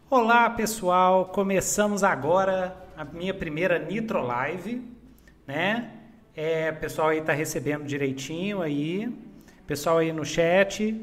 [0.09, 4.83] Olá pessoal, começamos agora a minha primeira Nitro Live,
[5.47, 5.91] né?
[6.35, 9.15] É, pessoal aí tá recebendo direitinho aí,
[9.67, 10.99] pessoal aí no chat,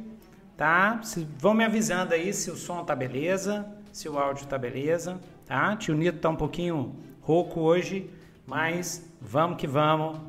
[0.57, 1.00] tá?
[1.04, 5.21] Se, vão me avisando aí se o som tá beleza, se o áudio tá beleza,
[5.46, 5.75] tá?
[5.75, 8.10] Tio Nito tá um pouquinho rouco hoje,
[8.46, 10.20] mas vamos que vamos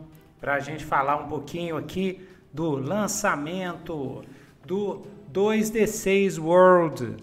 [0.41, 4.22] para a gente falar um pouquinho aqui do lançamento
[4.64, 7.16] do 2D6 World.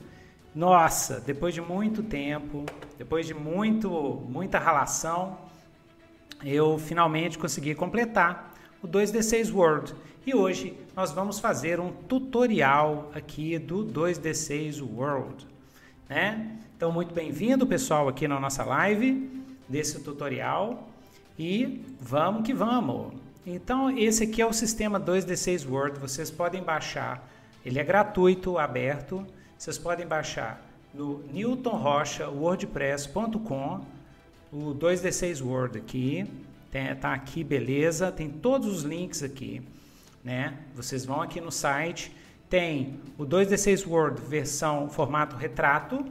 [0.54, 2.66] Nossa, depois de muito tempo,
[2.98, 3.90] depois de muito,
[4.27, 5.38] muita relação,
[6.44, 9.96] eu finalmente consegui completar o 2D6 World.
[10.26, 15.48] E hoje nós vamos fazer um tutorial aqui do 2D6 World,
[16.10, 16.58] né?
[16.81, 19.30] Então, muito bem-vindo, pessoal, aqui na nossa live
[19.70, 20.90] desse tutorial.
[21.37, 23.13] E vamos que vamos!
[23.46, 25.99] Então, esse aqui é o sistema 2D6 Word.
[25.99, 27.29] Vocês podem baixar,
[27.63, 29.24] ele é gratuito, aberto.
[29.55, 30.59] Vocês podem baixar
[30.91, 33.85] no newtonrocha.wordpress.com
[34.52, 36.26] o 2D6 Word aqui.
[36.71, 38.12] Tem, tá aqui, beleza?
[38.12, 39.62] Tem todos os links aqui,
[40.24, 40.57] né?
[40.76, 42.12] Vocês vão aqui no site.
[42.49, 46.04] Tem o 2D6 Word versão formato retrato,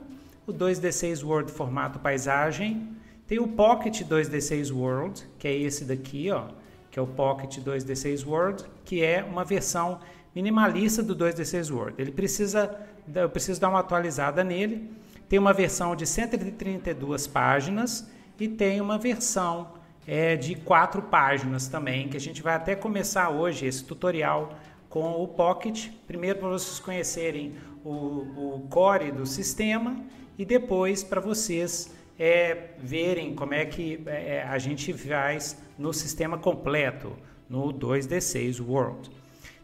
[0.50, 2.88] o 2D6 Word formato paisagem,
[3.26, 6.48] tem o Pocket 2D6 World, que é esse daqui, ó,
[6.90, 10.00] que é o Pocket 2D6 World, que é uma versão
[10.34, 11.94] minimalista do 2D6 World.
[11.96, 12.76] Ele precisa,
[13.14, 14.90] eu preciso dar uma atualizada nele.
[15.28, 19.74] Tem uma versão de 132 páginas e tem uma versão
[20.06, 24.54] é, de quatro páginas também, que a gente vai até começar hoje esse tutorial
[24.88, 25.90] com o Pocket.
[26.08, 27.54] Primeiro para vocês conhecerem
[27.84, 29.96] o, o core do sistema
[30.40, 36.38] e depois para vocês é, verem como é que é, a gente faz no sistema
[36.38, 37.12] completo,
[37.46, 39.10] no 2D6 World.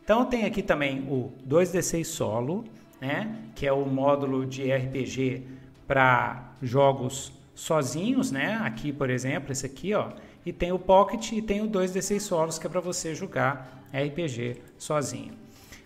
[0.04, 2.62] Então tem aqui também o 2D6 Solo,
[3.00, 5.44] né, que é o módulo de RPG
[5.86, 8.60] para jogos sozinhos, né?
[8.62, 10.10] Aqui, por exemplo, esse aqui, ó,
[10.44, 14.60] e tem o Pocket e tem o 2D6 Solos, que é para você jogar RPG
[14.76, 15.32] sozinho.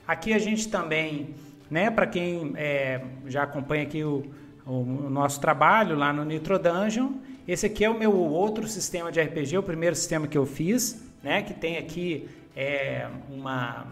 [0.04, 1.32] Aqui a gente também,
[1.70, 4.24] né, para quem é, já acompanha aqui o,
[4.66, 7.12] o, nosso trabalho lá no Nitro Dungeon,
[7.46, 11.02] esse aqui é o meu outro sistema de RPG, o primeiro sistema que eu fiz,
[11.22, 13.86] né, que tem aqui é, uma,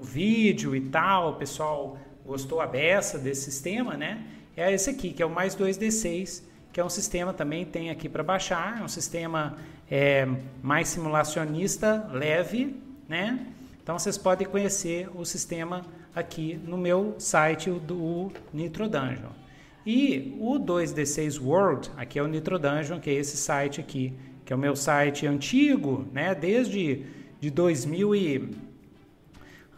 [0.00, 4.24] um vídeo e tal, o pessoal gostou a beça desse sistema, né?
[4.56, 6.42] É esse aqui, que é o mais 2D6,
[6.72, 9.56] que é um sistema também tem aqui para baixar, é um sistema
[9.90, 10.28] é,
[10.62, 12.76] mais simulacionista, leve,
[13.08, 13.46] né?
[13.82, 15.82] Então vocês podem conhecer o sistema
[16.14, 19.39] aqui no meu site do Nitro Dungeon.
[19.86, 24.12] E o 2D6 World, aqui é o Nitro Dungeon, que é esse site aqui,
[24.44, 26.34] que é o meu site antigo, né?
[26.34, 27.06] Desde
[27.40, 28.50] de 2000 e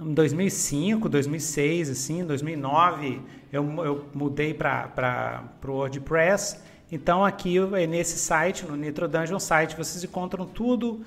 [0.00, 3.20] 2005, 2006, assim, 2009,
[3.52, 6.58] eu, eu mudei para o WordPress
[6.92, 11.00] então aqui é nesse site, no Nitro Dungeon site, vocês encontram tudo,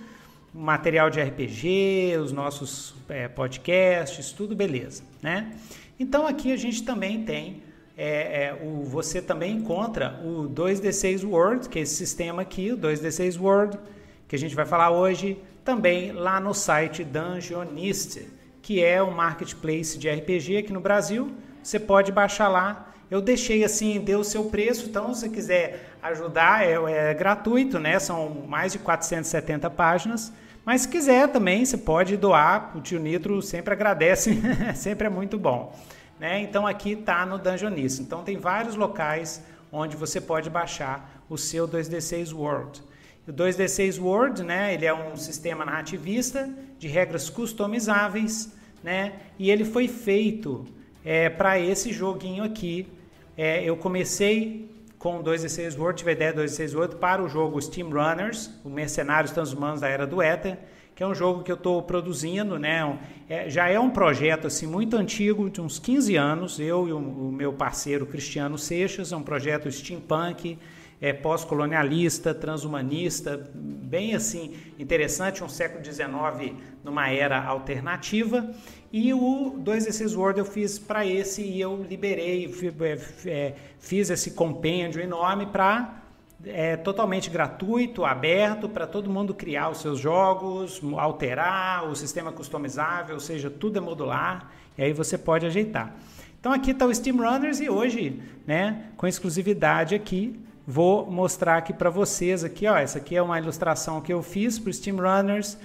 [0.51, 5.55] material de RPG, os nossos é, podcasts, tudo beleza, né?
[5.99, 7.61] Então aqui a gente também tem,
[7.97, 12.77] é, é, o, você também encontra o 2D6 World, que é esse sistema aqui, o
[12.77, 13.79] 2D6 World,
[14.27, 18.27] que a gente vai falar hoje, também lá no site Dungeonist,
[18.61, 21.31] que é um marketplace de RPG aqui no Brasil.
[21.63, 25.91] Você pode baixar lá eu deixei assim, deu o seu preço, então se você quiser
[26.01, 27.99] ajudar, é, é gratuito, né?
[27.99, 30.33] São mais de 470 páginas.
[30.65, 34.41] Mas se quiser também, você pode doar, o tio Nitro sempre agradece,
[34.73, 35.77] sempre é muito bom.
[36.19, 36.41] Né?
[36.41, 38.01] Então aqui está no Dungeonista.
[38.01, 42.81] Então tem vários locais onde você pode baixar o seu 2D6 World.
[43.27, 48.53] O 2D6 World, né, ele é um sistema narrativista de regras customizáveis,
[48.83, 50.63] né, e ele foi feito
[51.03, 52.87] é, para esse joguinho aqui.
[53.35, 54.69] É, eu comecei
[54.99, 58.69] com 2D6 World, tive a ideia do 2D6 World para o jogo Steam Runners, o
[58.69, 60.57] Mercenários Transhumanos da Era do Éter,
[60.95, 62.97] que é um jogo que eu estou produzindo, né?
[63.27, 66.57] É, já é um projeto assim muito antigo, de uns 15 anos.
[66.57, 70.57] Eu e o, o meu parceiro Cristiano Seixas, é um projeto steampunk,
[71.01, 78.49] é, pós-colonialista, transhumanista, bem assim interessante, um século XIX numa era alternativa.
[78.89, 82.49] E o 2D6 Word eu fiz para esse e eu liberei,
[82.79, 86.04] é, é, fiz esse compêndio enorme para
[86.43, 93.15] é totalmente gratuito, aberto para todo mundo criar os seus jogos, alterar o sistema customizável,
[93.15, 95.95] ou seja, tudo é modular e aí você pode ajeitar.
[96.39, 101.73] Então aqui está o Steam Runners e hoje, né, com exclusividade aqui, vou mostrar aqui
[101.73, 104.97] para vocês aqui, ó, essa aqui é uma ilustração que eu fiz para o Steam
[104.97, 105.57] Runners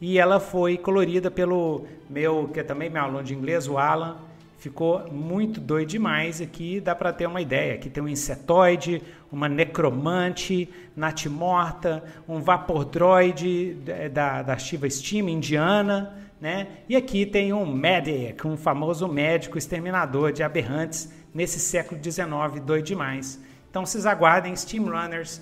[0.00, 4.16] e ela foi colorida pelo meu, que é também meu aluno de inglês, o Alan.
[4.58, 7.74] Ficou muito doido demais aqui, dá para ter uma ideia.
[7.74, 9.00] Aqui tem um insetoide,
[9.32, 13.74] uma necromante, natimorta, um vapordroid
[14.12, 16.68] da, da Shiva Steam indiana, né?
[16.88, 22.84] E aqui tem um Medic, um famoso médico exterminador de aberrantes nesse século XIX, doido
[22.84, 23.40] demais.
[23.70, 25.40] Então vocês aguardem Steam Runners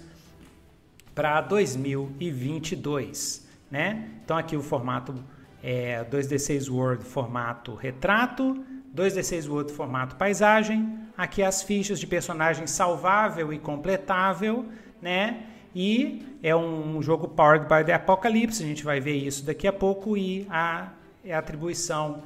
[1.14, 4.08] para 2022, né?
[4.25, 5.14] Então aqui o formato
[5.62, 8.64] é 2D6 Word formato retrato,
[9.00, 14.67] 2D6 Word formato paisagem, aqui as fichas de personagem salvável e completável,
[15.00, 15.47] né?
[15.75, 19.73] E é um jogo powered by the Apocalypse, a gente vai ver isso daqui a
[19.73, 20.88] pouco e a,
[21.31, 22.25] a atribuição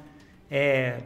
[0.51, 1.01] é,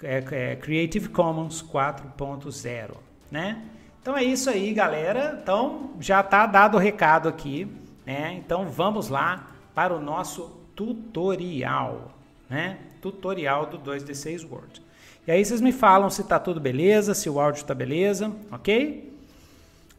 [0.00, 2.90] é, é Creative Commons 4.0,
[3.30, 3.62] né?
[4.00, 5.40] Então é isso aí, galera.
[5.42, 7.66] Então já está dado o recado aqui,
[8.06, 8.34] né?
[8.34, 12.12] Então vamos lá para o nosso tutorial,
[12.48, 12.78] né?
[13.00, 14.89] Tutorial do 2D6 Word.
[15.30, 19.16] Aí vocês me falam se está tudo beleza, se o áudio está beleza, ok?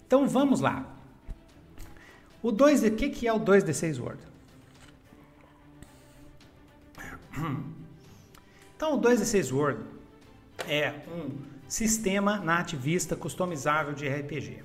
[0.05, 0.85] Então vamos lá.
[2.43, 4.21] O 2D, o que, que é o 2D6 Word?
[8.75, 9.79] Então o 2D6 Word
[10.67, 11.37] é um
[11.67, 14.63] sistema nativista customizável de RPG.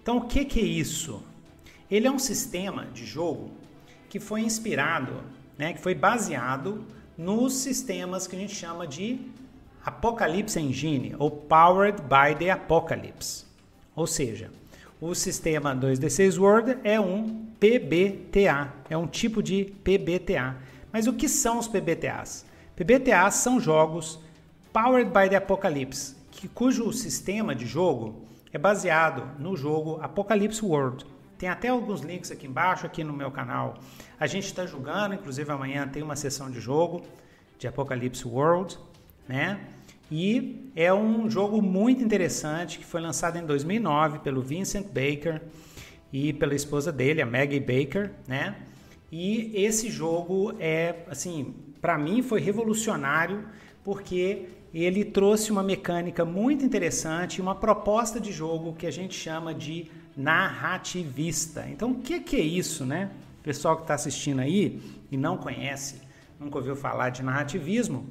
[0.00, 1.20] Então, o que, que é isso?
[1.90, 3.50] Ele é um sistema de jogo
[4.08, 5.20] que foi inspirado,
[5.58, 6.86] né, que foi baseado
[7.18, 9.18] nos sistemas que a gente chama de
[9.84, 13.46] Apocalypse Engine ou Powered by the Apocalypse.
[13.96, 14.50] Ou seja,
[15.00, 20.56] o sistema 2D6 World é um PBTA, é um tipo de PBTA.
[20.92, 22.44] Mas o que são os PBTAs?
[22.76, 24.20] PBTAs são jogos
[24.72, 31.06] Powered by the Apocalypse, que, cujo sistema de jogo é baseado no jogo Apocalypse World.
[31.38, 33.78] Tem até alguns links aqui embaixo, aqui no meu canal.
[34.18, 37.02] A gente está jogando, inclusive amanhã tem uma sessão de jogo
[37.58, 38.78] de Apocalypse World,
[39.30, 39.60] né?
[40.10, 45.40] E é um jogo muito interessante que foi lançado em 2009 pelo Vincent Baker
[46.12, 48.56] e pela esposa dele, a Maggie Baker, né?
[49.12, 53.44] E esse jogo é, assim, para mim foi revolucionário
[53.84, 59.54] porque ele trouxe uma mecânica muito interessante, uma proposta de jogo que a gente chama
[59.54, 61.66] de narrativista.
[61.68, 63.10] Então, o que, que é isso, né?
[63.40, 66.00] O pessoal que está assistindo aí e não conhece,
[66.38, 68.06] nunca ouviu falar de narrativismo,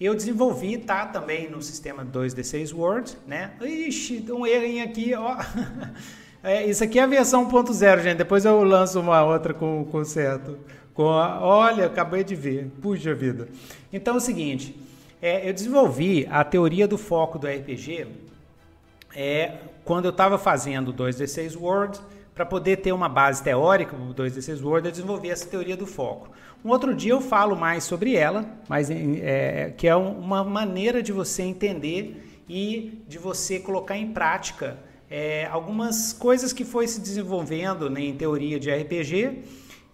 [0.00, 3.52] eu desenvolvi, tá também no sistema 2D6 Word, né?
[3.60, 5.36] Ixi, um errinho aqui, ó.
[6.46, 8.18] É, isso aqui é a versão 1.0, gente.
[8.18, 10.58] Depois eu lanço uma outra com, com certo.
[10.92, 12.70] Com a, olha, acabei de ver.
[12.82, 13.48] Puxa vida.
[13.90, 14.78] Então é o seguinte,
[15.22, 18.08] é, eu desenvolvi a teoria do foco do RPG
[19.16, 19.52] é,
[19.84, 21.98] quando eu estava fazendo 2D6 Word,
[22.34, 26.30] para poder ter uma base teórica do 2D6 Word, eu desenvolvi essa teoria do foco.
[26.64, 31.12] Um outro dia eu falo mais sobre ela, mas é, que é uma maneira de
[31.12, 34.78] você entender e de você colocar em prática
[35.08, 39.44] é, algumas coisas que foi se desenvolvendo né, em teoria de RPG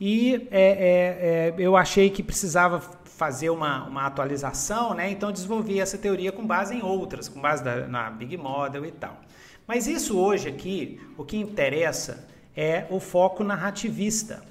[0.01, 5.11] e é, é, é, eu achei que precisava fazer uma, uma atualização, né?
[5.11, 8.91] Então desenvolvi essa teoria com base em outras, com base da, na Big Model e
[8.91, 9.21] tal.
[9.67, 12.27] Mas isso hoje aqui, o que interessa
[12.57, 14.43] é o foco narrativista.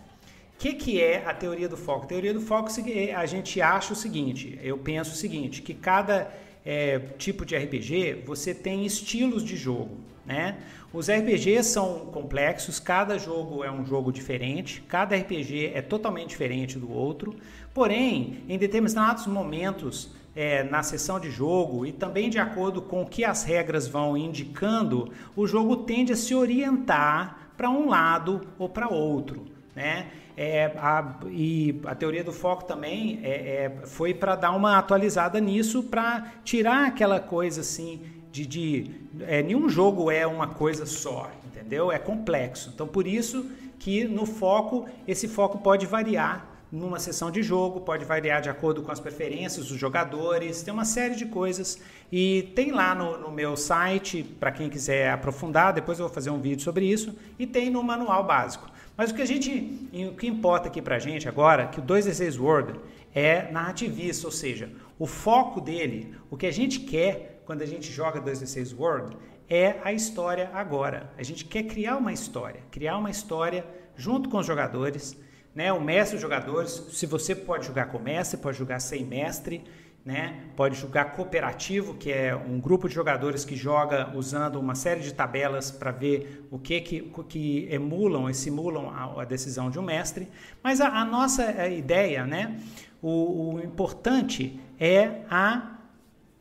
[0.55, 2.05] O que, que é a teoria do foco?
[2.05, 2.69] A teoria do foco
[3.15, 6.31] a gente acha o seguinte, eu penso o seguinte, que cada
[6.65, 10.57] é, tipo de RPG você tem estilos de jogo, né?
[10.91, 16.79] Os RPGs são complexos, cada jogo é um jogo diferente, cada RPG é totalmente diferente
[16.79, 17.35] do outro.
[17.73, 23.05] Porém, em determinados momentos é, na sessão de jogo e também de acordo com o
[23.05, 28.69] que as regras vão indicando, o jogo tende a se orientar para um lado ou
[28.69, 29.45] para outro.
[29.75, 30.07] Né?
[30.37, 35.41] É, a, e a teoria do foco também é, é, foi para dar uma atualizada
[35.41, 38.01] nisso, para tirar aquela coisa assim
[38.31, 41.91] de, de é, nenhum jogo é uma coisa só, entendeu?
[41.91, 42.71] É complexo.
[42.73, 48.05] Então, por isso que no foco, esse foco pode variar numa sessão de jogo, pode
[48.05, 51.79] variar de acordo com as preferências dos jogadores, tem uma série de coisas.
[52.11, 56.29] E tem lá no, no meu site, para quem quiser aprofundar, depois eu vou fazer
[56.29, 58.69] um vídeo sobre isso, e tem no manual básico.
[58.95, 61.83] Mas o que a gente, o que importa aqui para a gente agora, que o
[61.83, 62.79] 2D6 Word
[63.13, 67.91] é narrativista, ou seja, o foco dele, o que a gente quer quando a gente
[67.91, 69.17] joga 2D6 World
[69.49, 71.11] é a história agora.
[71.17, 75.17] A gente quer criar uma história, criar uma história junto com os jogadores,
[75.53, 75.71] né?
[75.73, 79.63] O mestre dos jogadores, se você pode jogar com mestre, pode jogar sem mestre,
[80.05, 80.45] né?
[80.55, 85.13] Pode jogar cooperativo, que é um grupo de jogadores que joga usando uma série de
[85.13, 89.83] tabelas para ver o que, que, que emulam e simulam a, a decisão de um
[89.83, 90.27] mestre.
[90.63, 92.59] Mas a, a nossa a ideia, né?
[93.01, 95.77] O, o importante é a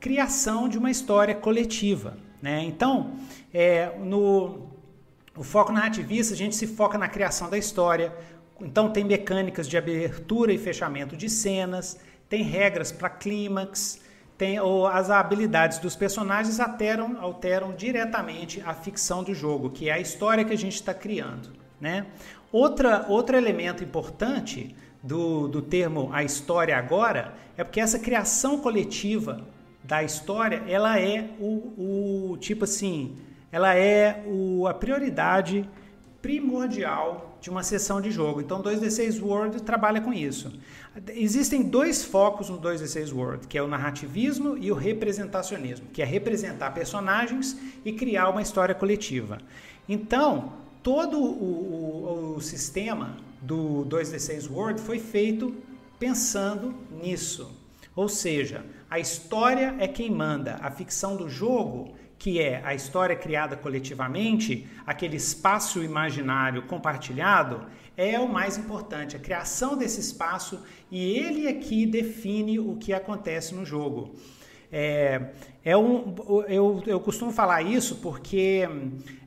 [0.00, 2.16] criação de uma história coletiva.
[2.40, 2.62] Né?
[2.62, 3.14] Então,
[3.52, 4.68] é, no
[5.36, 8.12] o foco narrativista, a gente se foca na criação da história.
[8.60, 11.98] Então, tem mecânicas de abertura e fechamento de cenas,
[12.28, 14.00] tem regras para clímax,
[14.36, 19.92] tem ou as habilidades dos personagens alteram, alteram diretamente a ficção do jogo, que é
[19.92, 21.50] a história que a gente está criando.
[21.80, 22.06] Né?
[22.52, 29.46] Outra, outro elemento importante do, do termo a história agora é porque essa criação coletiva
[29.82, 33.16] da história ela é o, o tipo assim
[33.50, 35.68] ela é o, a prioridade
[36.20, 38.40] primordial de uma sessão de jogo.
[38.40, 40.52] Então, 2D6 World trabalha com isso.
[41.08, 46.04] Existem dois focos no 2D6 World, que é o narrativismo e o representacionismo, que é
[46.04, 49.38] representar personagens e criar uma história coletiva.
[49.88, 55.54] Então, todo o, o, o sistema do 2D6 World foi feito
[55.98, 57.50] pensando nisso.
[57.94, 63.14] Ou seja, a história é quem manda, a ficção do jogo que é a história
[63.14, 71.18] criada coletivamente, aquele espaço imaginário compartilhado, é o mais importante, a criação desse espaço e
[71.18, 74.14] ele é que define o que acontece no jogo.
[74.70, 75.30] É,
[75.64, 76.14] é um,
[76.46, 78.68] eu, eu costumo falar isso porque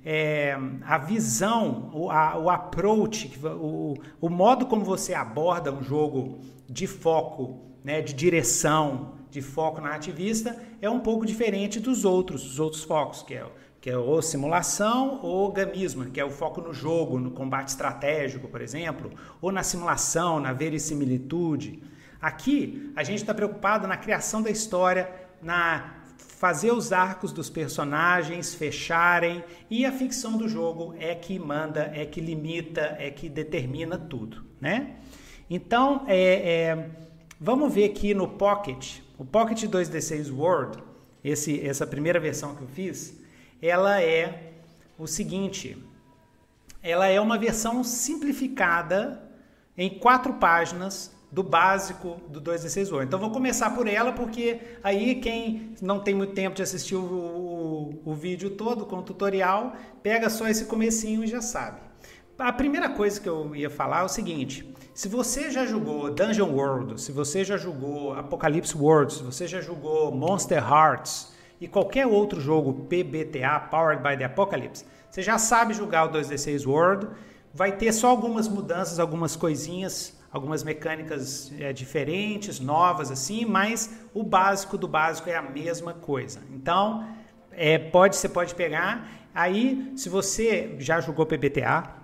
[0.05, 6.39] é, a visão, o, a, o approach, o, o modo como você aborda um jogo
[6.69, 12.59] de foco, né, de direção, de foco narrativista é um pouco diferente dos outros, dos
[12.59, 13.45] outros focos, que é,
[13.79, 18.47] que é ou simulação ou gamismo, que é o foco no jogo, no combate estratégico,
[18.47, 19.11] por exemplo,
[19.41, 21.81] ou na simulação, na verosimilitude.
[22.21, 25.09] Aqui a gente está preocupado na criação da história,
[25.41, 26.01] na
[26.41, 32.03] fazer os arcos dos personagens fecharem e a ficção do jogo é que manda, é
[32.03, 34.95] que limita, é que determina tudo, né?
[35.47, 36.89] Então, é, é,
[37.41, 40.81] vamos ver aqui no Pocket o Pocket 2D6 Word,
[41.23, 43.15] esse, essa primeira versão que eu fiz,
[43.61, 44.53] ela é
[44.97, 45.77] o seguinte:
[46.81, 49.21] ela é uma versão simplificada
[49.77, 53.05] em quatro páginas do básico do 2D6 Word.
[53.05, 57.03] Então vou começar por ela porque aí quem não tem muito tempo de assistir o,
[57.03, 61.79] o, o vídeo todo com o tutorial, pega só esse comecinho e já sabe.
[62.39, 66.51] A primeira coisa que eu ia falar é o seguinte: se você já jogou Dungeon
[66.51, 71.31] World, se você já jogou Apocalypse World, se você já jogou Monster Hearts
[71.61, 76.67] e qualquer outro jogo PBTA, Powered by the Apocalypse, você já sabe jogar o 2D6
[76.67, 77.07] World.
[77.53, 84.23] Vai ter só algumas mudanças, algumas coisinhas, algumas mecânicas é, diferentes, novas assim, mas o
[84.23, 86.41] básico do básico é a mesma coisa.
[86.51, 87.05] Então,
[87.51, 89.09] é, pode, você pode pegar.
[89.33, 92.00] Aí, se você já jogou PBTA,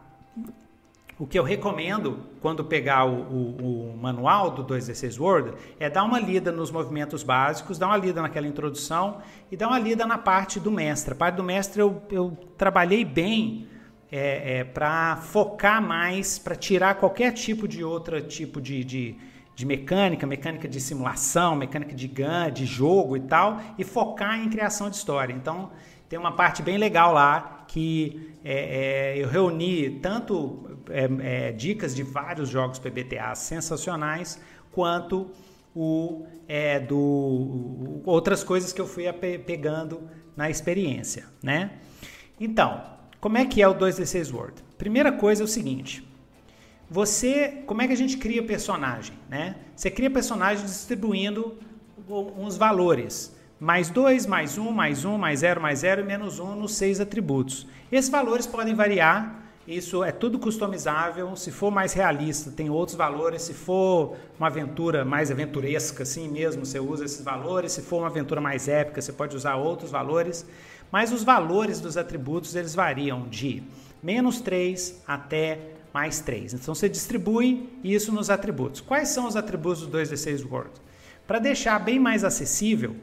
[1.19, 6.03] o que eu recomendo quando pegar o, o, o, manual do 2D6 Word é dar
[6.03, 9.17] uma lida nos movimentos básicos, dar uma lida naquela introdução
[9.51, 11.13] e dar uma lida na parte do mestre.
[11.13, 13.67] A parte do mestre eu, eu trabalhei bem
[14.11, 19.15] é, é, para focar mais, para tirar qualquer tipo de outro tipo de, de,
[19.55, 24.49] de, mecânica, mecânica de simulação, mecânica de gun, de jogo e tal, e focar em
[24.49, 25.33] criação de história.
[25.33, 25.71] Então
[26.07, 31.95] tem uma parte bem legal lá que é, é, eu reuni tanto é, é dicas
[31.95, 34.41] de vários jogos PBTA sensacionais,
[34.71, 35.29] quanto
[35.75, 41.73] o, é, do, outras coisas que eu fui pegando na experiência, né?
[42.39, 42.81] Então,
[43.21, 44.63] como é que é o 2D6 Word?
[44.75, 46.03] Primeira coisa é o seguinte,
[46.89, 49.55] você, como é que a gente cria personagem, né?
[49.75, 51.59] Você cria personagem distribuindo
[52.09, 56.03] uns valores mais 2, mais 1, um, mais 1, um, mais 0, mais 0 e
[56.03, 57.67] menos 1 um nos seis atributos.
[57.91, 61.35] Esses valores podem variar, isso é tudo customizável.
[61.35, 63.41] Se for mais realista, tem outros valores.
[63.41, 67.73] Se for uma aventura mais aventuresca, assim mesmo, você usa esses valores.
[67.73, 70.45] Se for uma aventura mais épica, você pode usar outros valores.
[70.89, 73.61] Mas os valores dos atributos eles variam de
[74.01, 75.59] menos 3 até
[75.93, 76.53] mais 3.
[76.53, 78.79] Então você distribui isso nos atributos.
[78.79, 80.71] Quais são os atributos do 2D6 Word?
[81.25, 82.95] Para deixar bem mais acessível,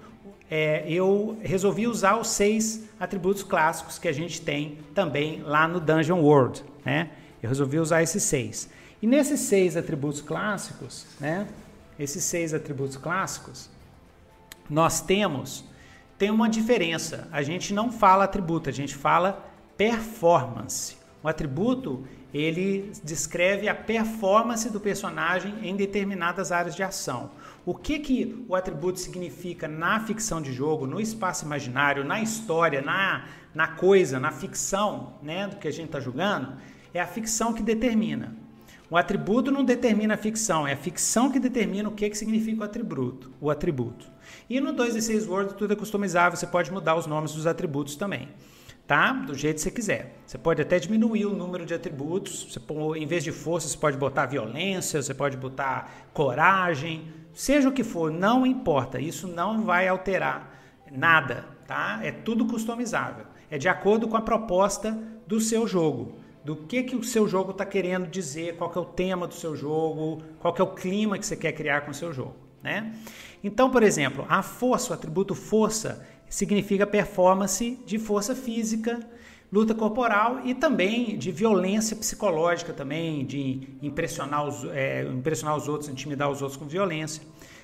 [0.57, 5.81] é, eu resolvi usar os seis atributos clássicos que a gente tem também lá no
[5.81, 6.63] Dungeon World.
[6.85, 7.11] Né?
[7.43, 8.71] Eu resolvi usar esses seis.
[9.03, 11.49] E nesses seis atributos clássicos, né?
[11.99, 13.69] esses seis atributos clássicos,
[14.71, 15.65] nós temos
[16.17, 17.27] tem uma diferença.
[17.33, 19.45] A gente não fala atributo, a gente fala
[19.77, 20.97] performance.
[21.21, 27.33] O atributo ele descreve a performance do personagem em determinadas áreas de ação.
[27.67, 32.83] O que, que o atributo significa na ficção de jogo, no espaço imaginário, na história,
[32.83, 36.55] na, na coisa, na ficção né, do que a gente está jogando,
[36.93, 38.37] é a ficção que determina.
[38.91, 42.61] O atributo não determina a ficção, é a ficção que determina o que, que significa
[42.61, 43.33] o atributo.
[43.41, 44.07] O atributo.
[44.49, 48.29] E no 2D6 Word tudo é customizável, você pode mudar os nomes dos atributos também
[48.87, 49.13] tá?
[49.13, 50.17] Do jeito que você quiser.
[50.27, 52.47] Você pode até diminuir o número de atributos.
[52.51, 52.61] Você,
[52.99, 57.85] em vez de força, você pode botar violência, você pode botar coragem, seja o que
[57.85, 59.01] for, não importa.
[59.01, 60.55] Isso não vai alterar
[60.91, 62.01] nada, tá?
[62.03, 63.27] É tudo customizável.
[63.51, 66.19] É de acordo com a proposta do seu jogo.
[66.45, 69.35] Do que, que o seu jogo está querendo dizer, qual que é o tema do
[69.35, 72.37] seu jogo, qual que é o clima que você quer criar com o seu jogo,
[72.63, 72.95] né?
[73.43, 79.01] Então, por exemplo, a força, o atributo força, significa performance de força física,
[79.55, 85.89] luta corporal e também de violência psicológica também, de impressionar os, é, impressionar os outros,
[85.89, 87.23] intimidar os outros com violência.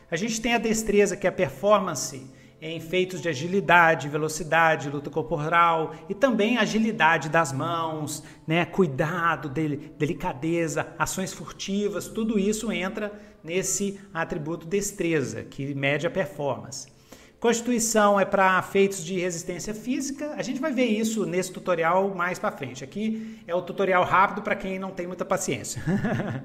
[0.09, 2.25] A gente tem a destreza, que é a performance
[2.63, 10.95] em feitos de agilidade, velocidade, luta corporal e também agilidade das mãos, né, cuidado, delicadeza,
[10.97, 17.00] ações furtivas, tudo isso entra nesse atributo destreza, que mede a performance.
[17.41, 20.35] Constituição é para feitos de resistência física.
[20.37, 22.85] A gente vai ver isso nesse tutorial mais para frente.
[22.85, 25.83] Aqui é o tutorial rápido para quem não tem muita paciência.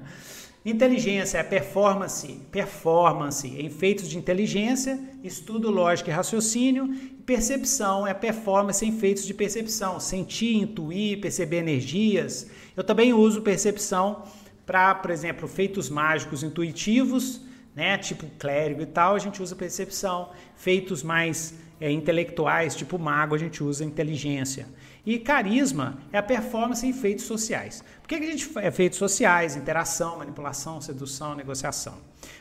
[0.64, 6.88] inteligência é performance, performance em feitos de inteligência, estudo, lógica e raciocínio.
[7.26, 12.46] Percepção é performance em feitos de percepção, sentir, intuir, perceber energias.
[12.74, 14.22] Eu também uso percepção
[14.64, 17.42] para, por exemplo, feitos mágicos intuitivos
[17.76, 17.98] né?
[17.98, 20.30] Tipo clérigo e tal, a gente usa percepção.
[20.56, 24.66] Feitos mais é, intelectuais, tipo mago, a gente usa inteligência.
[25.04, 27.84] E carisma é a performance em feitos sociais.
[28.00, 31.94] Por que, que a gente é feitos sociais, interação, manipulação, sedução, negociação?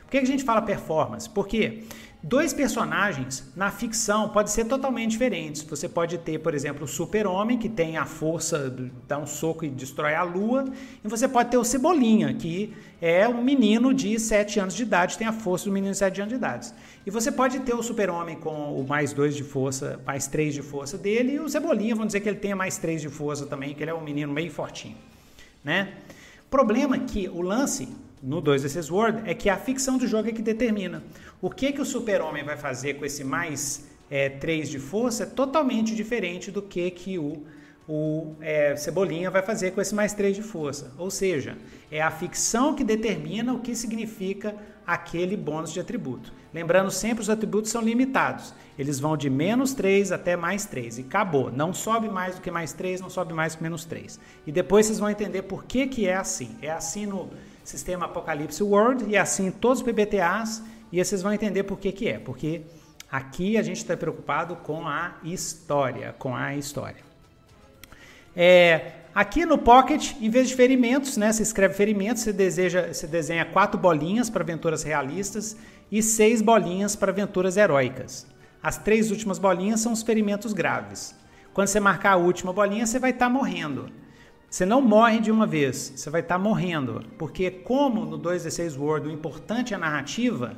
[0.04, 1.30] Por que, que a gente fala performance?
[1.30, 1.84] Porque
[2.28, 5.62] Dois personagens na ficção podem ser totalmente diferentes.
[5.62, 8.76] Você pode ter, por exemplo, o Super-Homem, que tem a força
[9.08, 10.66] dar um soco e destrói a lua,
[11.04, 15.20] e você pode ter o Cebolinha, que é um menino de 7 anos de idade,
[15.20, 16.74] tem a força do menino de 7 anos de idade.
[17.06, 20.64] E você pode ter o Super-Homem com o mais 2 de força, mais 3 de
[20.64, 23.76] força dele, e o Cebolinha, vamos dizer que ele tenha mais 3 de força também,
[23.76, 24.98] que ele é um menino meio fortinho,
[25.64, 25.94] né?
[26.50, 27.88] Problema é que o lance
[28.26, 31.04] no 2 Desses World é que a ficção do jogo é que determina.
[31.40, 35.26] O que, que o super-homem vai fazer com esse mais é, 3 de força é
[35.28, 37.44] totalmente diferente do que, que o,
[37.88, 40.92] o é, Cebolinha vai fazer com esse mais 3 de força.
[40.98, 41.56] Ou seja,
[41.92, 44.56] é a ficção que determina o que significa
[44.88, 46.34] aquele bônus de atributo.
[46.52, 48.56] Lembrando sempre, os atributos são limitados.
[48.78, 51.52] Eles vão de menos 3 até mais 3 e acabou.
[51.52, 54.20] Não sobe mais do que mais 3, não sobe mais que menos 3.
[54.48, 56.56] E depois vocês vão entender por que, que é assim.
[56.62, 57.30] É assim no
[57.66, 61.92] sistema Apocalipse World e é assim todos os PBTAs e vocês vão entender por que,
[61.92, 62.20] que é.
[62.20, 62.62] Porque
[63.12, 67.04] aqui a gente está preocupado com a história, com a história.
[68.36, 73.08] É, aqui no Pocket, em vez de ferimentos, né, você escreve ferimentos, você, deseja, você
[73.08, 75.58] desenha quatro bolinhas para aventuras realistas
[75.92, 78.28] e seis bolinhas para aventuras heróicas.
[78.62, 81.16] As três últimas bolinhas são os ferimentos graves.
[81.54, 83.90] Quando você marcar a última bolinha, você vai estar tá morrendo.
[84.56, 87.04] Você não morre de uma vez, você vai estar tá morrendo.
[87.18, 90.56] Porque, como no 2D6 World o importante é a narrativa,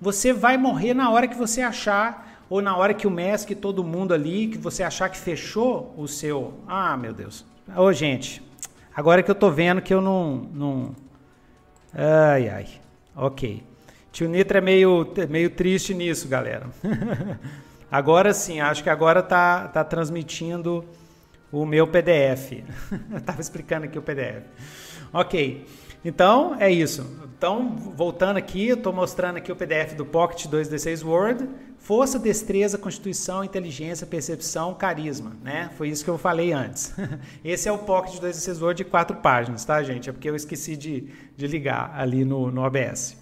[0.00, 3.84] você vai morrer na hora que você achar, ou na hora que o mestre, todo
[3.84, 6.54] mundo ali, que você achar que fechou o seu.
[6.66, 7.44] Ah, meu Deus.
[7.76, 8.42] Ô, gente,
[8.94, 10.48] agora que eu tô vendo que eu não.
[10.54, 10.96] não...
[11.92, 12.66] Ai, ai.
[13.14, 13.62] Ok.
[14.12, 16.70] Tio Nitra é meio, meio triste nisso, galera.
[17.92, 20.82] agora sim, acho que agora tá, tá transmitindo
[21.50, 22.64] o meu PDF.
[23.12, 24.44] eu tava explicando aqui o PDF.
[25.12, 25.66] Ok.
[26.04, 27.04] Então, é isso.
[27.36, 31.48] Então, voltando aqui, estou mostrando aqui o PDF do Pocket 2D6 Word.
[31.78, 35.70] Força, destreza, constituição, inteligência, percepção, carisma, né?
[35.76, 36.94] Foi isso que eu falei antes.
[37.44, 40.08] Esse é o Pocket 2D6 Word de quatro páginas, tá, gente?
[40.08, 43.16] É porque eu esqueci de, de ligar ali no, no OBS.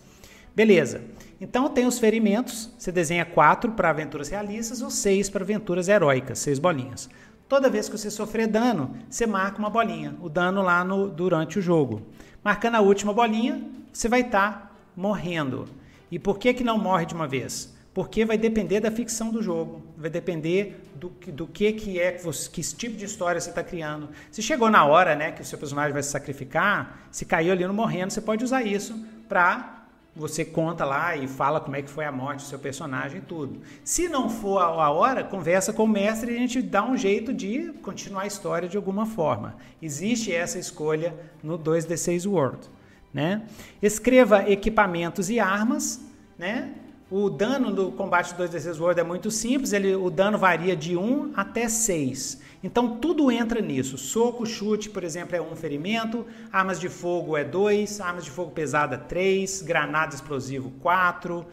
[0.54, 1.00] Beleza.
[1.40, 2.70] Então, tem os ferimentos.
[2.78, 7.08] Você desenha quatro para aventuras realistas ou seis para aventuras heróicas, seis bolinhas.
[7.48, 11.58] Toda vez que você sofrer dano, você marca uma bolinha, o dano lá no, durante
[11.58, 12.02] o jogo.
[12.42, 15.66] Marcando a última bolinha, você vai estar tá morrendo.
[16.10, 17.74] E por que, que não morre de uma vez?
[17.92, 22.62] Porque vai depender da ficção do jogo, vai depender do, do que, que é, que
[22.62, 24.08] tipo de história você está criando.
[24.32, 27.64] Se chegou na hora né, que o seu personagem vai se sacrificar, se caiu ali
[27.64, 29.73] no morrendo, você pode usar isso para
[30.16, 33.22] você conta lá e fala como é que foi a morte do seu personagem e
[33.22, 33.60] tudo.
[33.82, 37.32] Se não for a hora, conversa com o mestre e a gente dá um jeito
[37.32, 39.56] de continuar a história de alguma forma.
[39.82, 42.70] Existe essa escolha no 2D6 World.
[43.12, 43.42] Né?
[43.82, 46.00] Escreva equipamentos e armas,
[46.38, 46.72] né?
[47.10, 51.32] O dano do combate 2D6 World é muito simples, ele, o dano varia de 1
[51.36, 52.40] até 6.
[52.64, 53.98] Então tudo entra nisso.
[53.98, 58.52] Soco, chute, por exemplo, é um ferimento, armas de fogo é 2, armas de fogo
[58.52, 61.44] pesada 3, granada explosivo 4,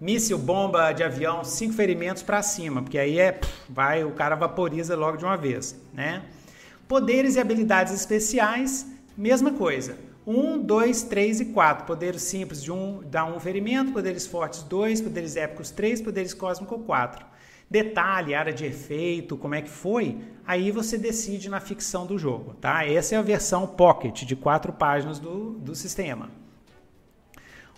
[0.00, 4.94] míssil bomba de avião 5 ferimentos para cima, porque aí é vai, o cara vaporiza
[4.94, 6.22] logo de uma vez, né?
[6.86, 9.98] Poderes e habilidades especiais, mesma coisa.
[10.24, 11.84] 1, 2, 3 e 4.
[11.84, 16.00] Poderes simples de 1 um, dá 1 um ferimento, poderes fortes 2, poderes épicos 3,
[16.00, 17.29] poderes cósmicos 4
[17.70, 22.54] detalhe, área de efeito, como é que foi, aí você decide na ficção do jogo,
[22.54, 22.84] tá?
[22.84, 26.28] Essa é a versão Pocket de quatro páginas do, do sistema.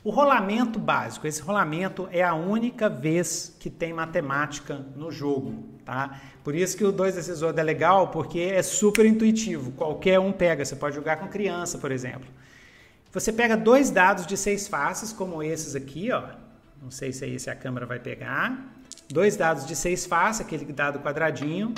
[0.02, 6.20] O rolamento básico, esse rolamento é a única vez que tem matemática no jogo, tá?
[6.42, 10.64] Por isso que o 2 decisor é legal, porque é super intuitivo, qualquer um pega,
[10.64, 12.26] você pode jogar com criança, por exemplo.
[13.12, 16.31] Você pega dois dados de seis faces, como esses aqui, ó.
[16.83, 18.71] Não sei se aí se a câmera vai pegar
[19.12, 21.75] dois dados de seis faces, aquele dado quadradinho,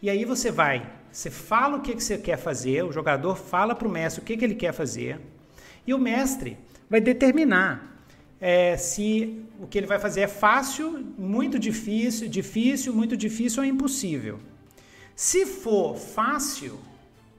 [0.00, 3.74] e aí você vai, você fala o que, que você quer fazer, o jogador fala
[3.74, 5.20] para o mestre o que, que ele quer fazer,
[5.86, 6.58] e o mestre
[6.88, 7.92] vai determinar
[8.40, 13.68] é, se o que ele vai fazer é fácil, muito difícil, difícil, muito difícil ou
[13.68, 14.40] impossível.
[15.14, 16.80] Se for fácil,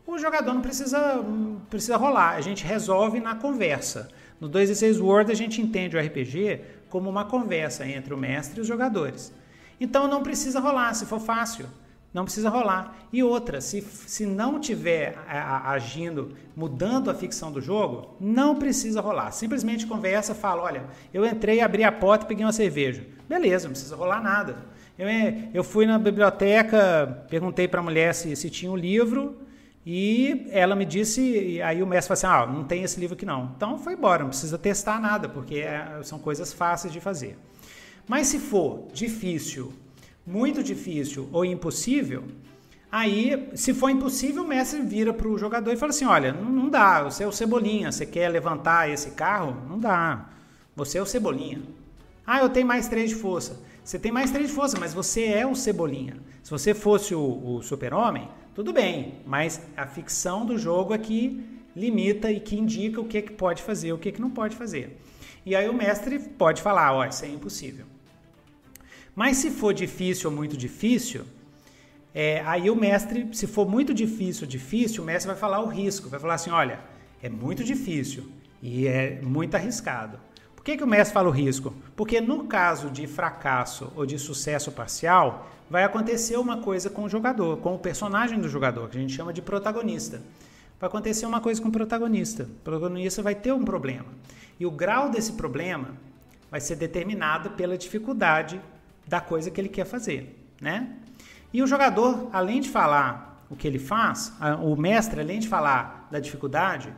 [0.07, 1.21] o jogador não precisa,
[1.69, 4.09] precisa rolar, a gente resolve na conversa.
[4.39, 6.61] No 2 e 6 Word a gente entende o RPG
[6.93, 9.33] como uma conversa entre o mestre e os jogadores.
[9.81, 11.65] Então não precisa rolar, se for fácil,
[12.13, 12.95] não precisa rolar.
[13.11, 19.31] E outra, se, se não tiver agindo, mudando a ficção do jogo, não precisa rolar.
[19.31, 23.03] Simplesmente conversa, fala: olha, eu entrei, abri a porta e peguei uma cerveja.
[23.27, 24.57] Beleza, não precisa rolar nada.
[24.95, 25.07] Eu,
[25.51, 29.35] eu fui na biblioteca, perguntei para a mulher se, se tinha um livro,
[29.85, 33.25] e ela me disse, aí o mestre falou assim: ah, não tem esse livro aqui
[33.25, 33.51] não.
[33.55, 37.37] Então foi embora, não precisa testar nada, porque é, são coisas fáceis de fazer.
[38.07, 39.73] Mas se for difícil,
[40.25, 42.23] muito difícil ou impossível,
[42.89, 46.49] aí, se for impossível, o mestre vira para o jogador e fala assim: olha, não,
[46.49, 49.57] não dá, você é o Cebolinha, você quer levantar esse carro?
[49.67, 50.29] Não dá,
[50.73, 51.61] você é o Cebolinha.
[52.25, 53.59] Ah, eu tenho mais três de força.
[53.83, 56.15] Você tem mais três de força, mas você é o Cebolinha.
[56.41, 61.43] Se você fosse o, o super-homem, tudo bem, mas a ficção do jogo é que
[61.75, 64.29] limita e que indica o que, é que pode fazer, o que, é que não
[64.29, 64.99] pode fazer.
[65.45, 67.85] E aí o mestre pode falar, ó, isso é impossível.
[69.15, 71.23] Mas se for difícil ou muito difícil,
[72.13, 76.07] é, aí o mestre, se for muito difícil, difícil, o mestre vai falar o risco,
[76.07, 76.79] vai falar assim, olha,
[77.21, 78.29] é muito difícil
[78.61, 80.19] e é muito arriscado.
[80.55, 81.73] Por que, que o mestre fala o risco?
[81.95, 87.09] Porque no caso de fracasso ou de sucesso parcial, vai acontecer uma coisa com o
[87.09, 90.21] jogador, com o personagem do jogador, que a gente chama de protagonista.
[90.79, 92.43] Vai acontecer uma coisa com o protagonista.
[92.43, 94.07] O protagonista vai ter um problema.
[94.59, 95.89] E o grau desse problema
[96.51, 98.61] vai ser determinado pela dificuldade
[99.07, 100.89] da coisa que ele quer fazer, né?
[101.51, 106.07] E o jogador, além de falar o que ele faz, o mestre, além de falar
[106.11, 106.93] da dificuldade,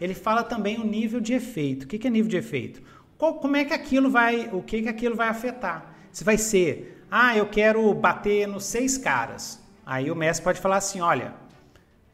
[0.00, 1.84] ele fala também o nível de efeito.
[1.84, 2.82] O que é nível de efeito?
[3.16, 5.94] Como é que aquilo vai, o que, que aquilo vai afetar?
[6.10, 9.60] Se vai ser, ah, eu quero bater nos seis caras.
[9.84, 11.34] Aí o mestre pode falar assim, olha,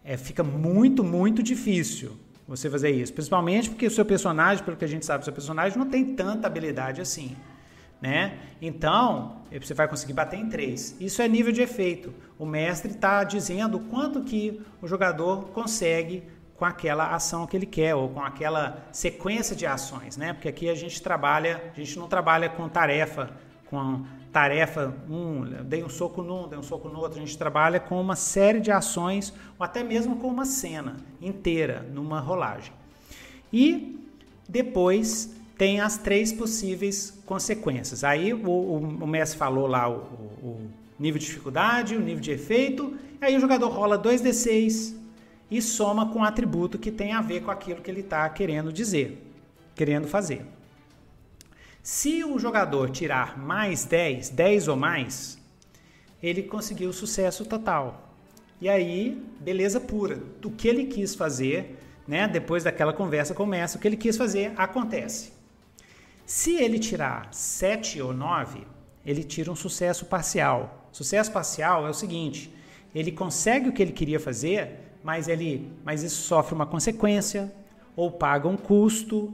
[0.05, 2.17] é, fica muito, muito difícil
[2.49, 3.13] você fazer isso.
[3.13, 6.15] Principalmente porque o seu personagem, pelo que a gente sabe, o seu personagem não tem
[6.15, 7.37] tanta habilidade assim.
[8.01, 8.39] Né?
[8.61, 10.97] Então, você vai conseguir bater em três.
[11.01, 12.15] Isso é nível de efeito.
[12.39, 16.23] O mestre está dizendo quanto que o jogador consegue
[16.57, 20.33] com aquela ação que ele quer ou com aquela sequência de ações, né?
[20.33, 23.31] Porque aqui a gente trabalha, a gente não trabalha com tarefa,
[23.67, 24.05] com
[24.37, 27.99] tarefa um, dei um soco num, dei um soco no outro, a gente trabalha com
[27.99, 32.71] uma série de ações ou até mesmo com uma cena inteira numa rolagem.
[33.51, 33.99] E
[34.47, 38.05] depois tem as três possíveis consequências.
[38.05, 40.01] Aí o, o, o mestre falou lá o,
[40.43, 40.71] o
[41.01, 44.97] nível de dificuldade, o nível de efeito, aí o jogador rola 2d6
[45.51, 48.71] e soma com um atributo que tem a ver com aquilo que ele está querendo
[48.71, 49.33] dizer,
[49.75, 50.45] querendo fazer.
[51.87, 55.39] Se o jogador tirar mais 10, 10 ou mais,
[56.21, 58.13] ele conseguiu sucesso total.
[58.61, 60.21] E aí, beleza pura.
[60.45, 64.53] O que ele quis fazer, né, depois daquela conversa começa, o que ele quis fazer
[64.57, 65.33] acontece.
[66.27, 68.67] Se ele tirar 7 ou 9,
[69.07, 70.91] ele tira um sucesso parcial.
[70.91, 72.53] Sucesso parcial é o seguinte:
[72.93, 77.55] ele consegue o que ele queria fazer, mas ele, mas isso sofre uma consequência,
[77.95, 79.33] ou paga um custo,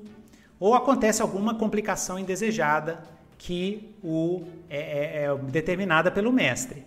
[0.62, 3.02] ou acontece alguma complicação indesejada
[3.36, 6.86] que o é, é, é determinada pelo mestre,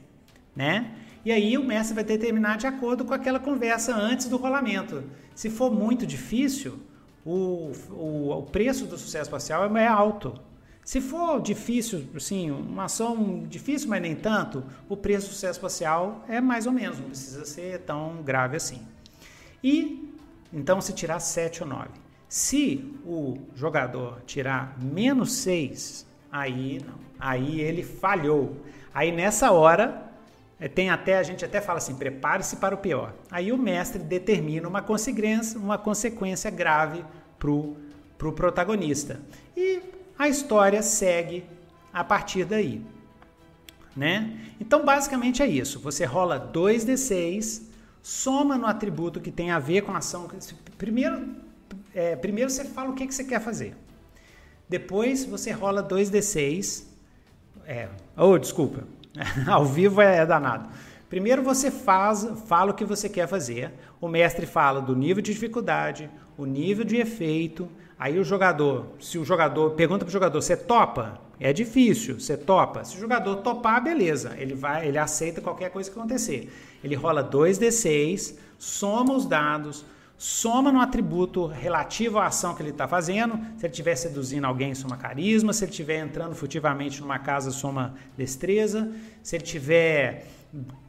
[0.55, 0.93] né?
[1.25, 5.03] E aí o mestre vai determinar de acordo com aquela conversa antes do rolamento.
[5.35, 6.79] Se for muito difícil,
[7.25, 10.39] o, o, o preço do sucesso parcial é alto.
[10.81, 16.23] Se for difícil, assim, uma ação difícil, mas nem tanto, o preço do sucesso parcial
[16.29, 18.81] é mais ou menos, não precisa ser tão grave assim.
[19.61, 20.15] E
[20.53, 22.04] então se tirar 7 ou 9.
[22.27, 26.95] Se o jogador tirar menos 6, aí não.
[27.19, 28.57] Aí ele falhou.
[28.93, 30.11] Aí nessa hora
[30.59, 33.13] é, tem até, a gente até fala assim, prepare-se para o pior.
[33.29, 37.03] Aí o mestre determina uma consequência, uma consequência grave
[37.37, 37.77] para o
[38.17, 39.19] pro protagonista.
[39.55, 39.81] E
[40.17, 41.45] a história segue
[41.93, 42.81] a partir daí.
[43.95, 44.37] Né?
[44.59, 45.79] Então, basicamente é isso.
[45.79, 47.61] Você rola 2d6,
[48.01, 50.29] soma no atributo que tem a ver com a ação.
[50.77, 51.35] Primeiro,
[51.95, 53.73] é, primeiro você fala o que, que você quer fazer.
[54.67, 56.83] Depois você rola 2d6.
[57.65, 58.83] É, oh, desculpa.
[59.47, 60.69] Ao vivo é danado.
[61.09, 63.71] Primeiro você faz, fala o que você quer fazer.
[64.01, 67.69] O mestre fala do nível de dificuldade, o nível de efeito.
[67.97, 71.21] Aí o jogador, se o jogador pergunta para o jogador, você topa?
[71.39, 72.83] É difícil, você topa?
[72.83, 76.51] Se o jogador topar, beleza, ele vai, ele aceita qualquer coisa que acontecer.
[76.83, 79.85] Ele rola 2d6, soma os dados,
[80.17, 83.37] soma no atributo relativo à ação que ele está fazendo.
[83.57, 85.53] Se ele estiver seduzindo alguém, soma carisma.
[85.53, 88.91] Se ele estiver entrando furtivamente numa casa, soma destreza.
[89.21, 90.25] Se ele estiver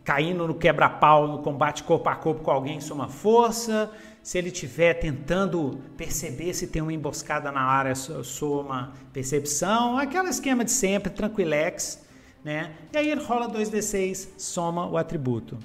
[0.05, 3.91] caindo no quebra-pau, no combate corpo a corpo com alguém, soma força.
[4.23, 9.99] Se ele estiver tentando perceber se tem uma emboscada na área, soma percepção.
[9.99, 12.05] Aquele esquema de sempre, tranquilex.
[12.45, 12.73] Né?
[12.93, 15.59] E aí ele rola 2d6, soma o atributo.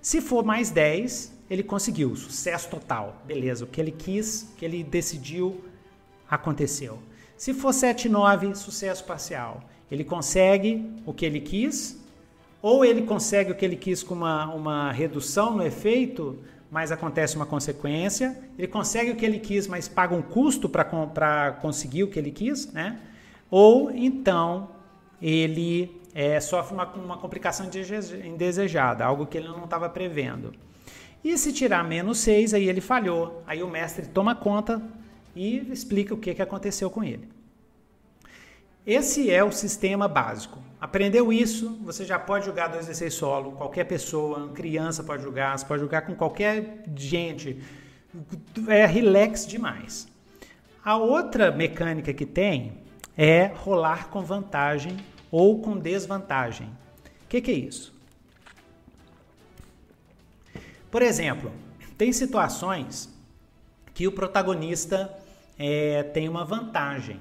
[0.00, 3.22] Se for mais 10, ele conseguiu, sucesso total.
[3.24, 5.64] Beleza, o que ele quis, o que ele decidiu,
[6.28, 6.98] aconteceu.
[7.36, 9.62] Se for 7 9, sucesso parcial.
[9.90, 11.98] Ele consegue o que ele quis,
[12.60, 16.38] ou ele consegue o que ele quis com uma, uma redução no efeito,
[16.70, 18.38] mas acontece uma consequência.
[18.58, 22.30] Ele consegue o que ele quis, mas paga um custo para conseguir o que ele
[22.30, 23.00] quis, né?
[23.50, 24.68] Ou então
[25.22, 27.66] ele é, sofre uma, uma complicação
[28.24, 30.52] indesejada, algo que ele não estava prevendo.
[31.22, 33.42] E se tirar menos 6, aí ele falhou.
[33.46, 34.82] Aí o mestre toma conta
[35.34, 37.28] e explica o que, que aconteceu com ele.
[38.86, 40.58] Esse é o sistema básico.
[40.80, 45.82] Aprendeu isso, você já pode jogar 2D6 solo, qualquer pessoa, criança pode jogar, você pode
[45.82, 47.60] jogar com qualquer gente.
[48.68, 50.08] É relax demais.
[50.84, 52.78] A outra mecânica que tem
[53.16, 54.96] é rolar com vantagem
[55.30, 56.68] ou com desvantagem.
[57.24, 57.97] O que, que é isso?
[60.90, 61.52] Por exemplo,
[61.96, 63.08] tem situações
[63.94, 65.12] que o protagonista
[65.58, 67.20] é, tem uma vantagem,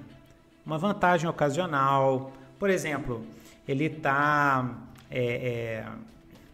[0.65, 2.31] uma vantagem ocasional.
[2.59, 3.25] Por exemplo,
[3.67, 4.77] ele está
[5.09, 5.85] é, é,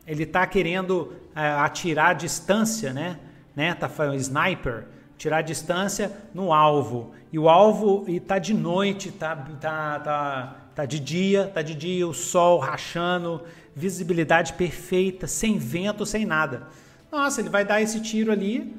[0.06, 3.20] ele tá querendo é, atirar a distância, né?
[3.56, 3.74] né?
[3.74, 4.86] Tá falando sniper,
[5.18, 10.56] tirar a distância no alvo e o alvo e tá de noite, tá, tá, tá,
[10.76, 13.42] tá de dia, tá de dia, o sol rachando,
[13.76, 16.68] visibilidade perfeita, sem vento, sem nada.
[17.14, 18.76] Nossa, ele vai dar esse tiro ali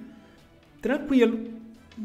[0.82, 1.52] tranquilo,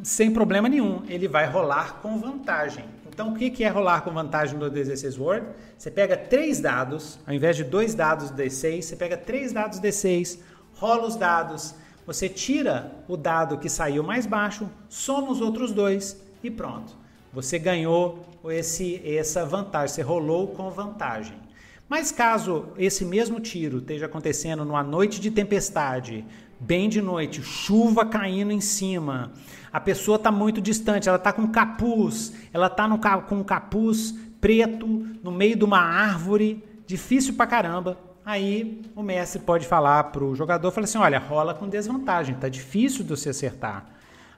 [0.04, 1.02] sem problema nenhum.
[1.08, 2.86] Ele vai rolar com vantagem.
[3.08, 5.48] Então, o que é rolar com vantagem no D16 Word?
[5.76, 10.38] Você pega três dados, ao invés de dois dados D6, você pega três dados D6,
[10.76, 11.74] rola os dados,
[12.06, 16.96] você tira o dado que saiu mais baixo, soma os outros dois e pronto.
[17.34, 21.49] Você ganhou esse, essa vantagem, você rolou com vantagem.
[21.90, 26.24] Mas caso esse mesmo tiro esteja acontecendo numa noite de tempestade,
[26.60, 29.32] bem de noite, chuva caindo em cima,
[29.74, 32.88] a pessoa está muito distante, ela está com capuz, ela está
[33.22, 34.86] com um capuz preto
[35.24, 37.98] no meio de uma árvore, difícil pra caramba.
[38.24, 42.48] Aí o mestre pode falar para o jogador, fala assim, olha, rola com desvantagem, tá
[42.48, 43.90] difícil de você acertar.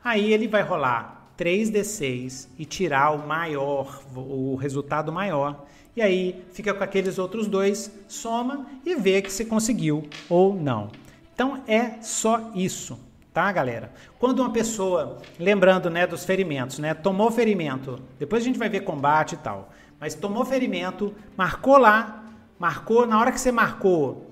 [0.01, 5.65] Aí ele vai rolar 3d6 e tirar o maior, o resultado maior.
[5.95, 10.89] E aí fica com aqueles outros dois, soma e vê que se conseguiu ou não.
[11.33, 12.97] Então é só isso,
[13.33, 13.91] tá, galera?
[14.17, 18.81] Quando uma pessoa, lembrando, né, dos ferimentos, né, tomou ferimento, depois a gente vai ver
[18.81, 22.23] combate e tal, mas tomou ferimento, marcou lá,
[22.57, 24.31] marcou, na hora que você marcou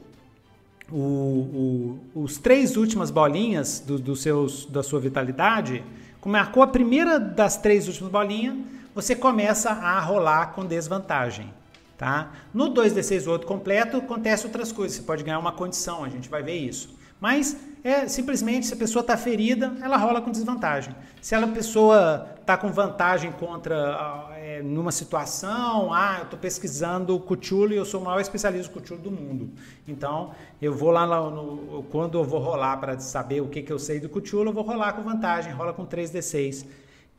[0.92, 5.84] o, o, os três últimas bolinhas do, do seus, da sua vitalidade,
[6.26, 8.56] marcou a primeira das três últimas bolinhas,
[8.94, 11.54] você começa a rolar com desvantagem,
[12.00, 12.32] Tá?
[12.54, 16.42] No 2D6 World completo acontece outras coisas, você pode ganhar uma condição, a gente vai
[16.42, 16.98] ver isso.
[17.20, 20.96] Mas é simplesmente se a pessoa está ferida, ela rola com desvantagem.
[21.22, 27.20] Se a pessoa está com vantagem contra é, numa situação, ah, eu estou pesquisando o
[27.20, 29.50] Cthulhu e eu sou o maior especialista do Cthulhu do mundo.
[29.86, 33.78] Então, eu vou lá no, quando eu vou rolar para saber o que, que eu
[33.78, 36.66] sei do Cthulhu, eu vou rolar com vantagem, rola com 3d6.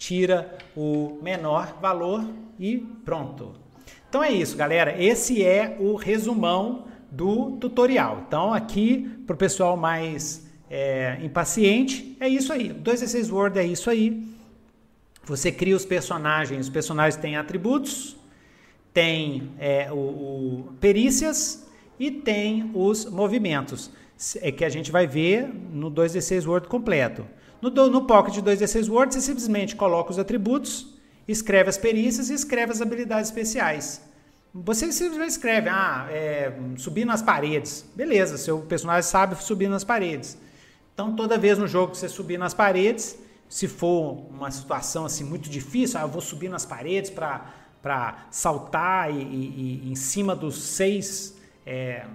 [0.01, 2.25] Tira o menor valor
[2.59, 3.53] e pronto.
[4.09, 4.97] Então é isso, galera.
[4.99, 8.25] Esse é o resumão do tutorial.
[8.27, 12.71] Então, aqui, para o pessoal mais é, impaciente, é isso aí.
[12.71, 14.27] 2D6 Word é isso aí.
[15.25, 18.17] Você cria os personagens, os personagens têm atributos,
[18.95, 23.91] tem é, o, o, perícias e tem os movimentos,
[24.41, 27.27] é que a gente vai ver no 2D6 Word completo.
[27.61, 30.95] No, no Pocket 2D6 Word, você simplesmente coloca os atributos,
[31.29, 34.01] escreve as perícias e escreve as habilidades especiais.
[34.53, 37.85] Você simplesmente escreve, ah, é, subir nas paredes.
[37.95, 40.37] Beleza, seu personagem sabe subir nas paredes.
[40.93, 43.17] Então, toda vez no jogo que você subir nas paredes,
[43.49, 49.15] se for uma situação assim muito difícil, ah, eu vou subir nas paredes para saltar
[49.15, 52.07] e, e, e, em cima dos seis, é,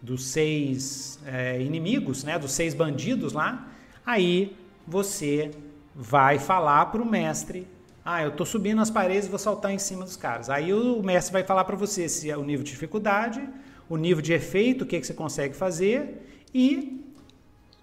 [0.00, 3.68] dos seis é, inimigos, né, dos seis bandidos lá,
[4.06, 5.50] aí você
[5.94, 7.66] vai falar para o mestre
[8.04, 10.50] ah, eu estou subindo as paredes e vou saltar em cima dos caras.
[10.50, 13.42] Aí o mestre vai falar para você se é o nível de dificuldade,
[13.88, 17.02] o nível de efeito, o que, que você consegue fazer e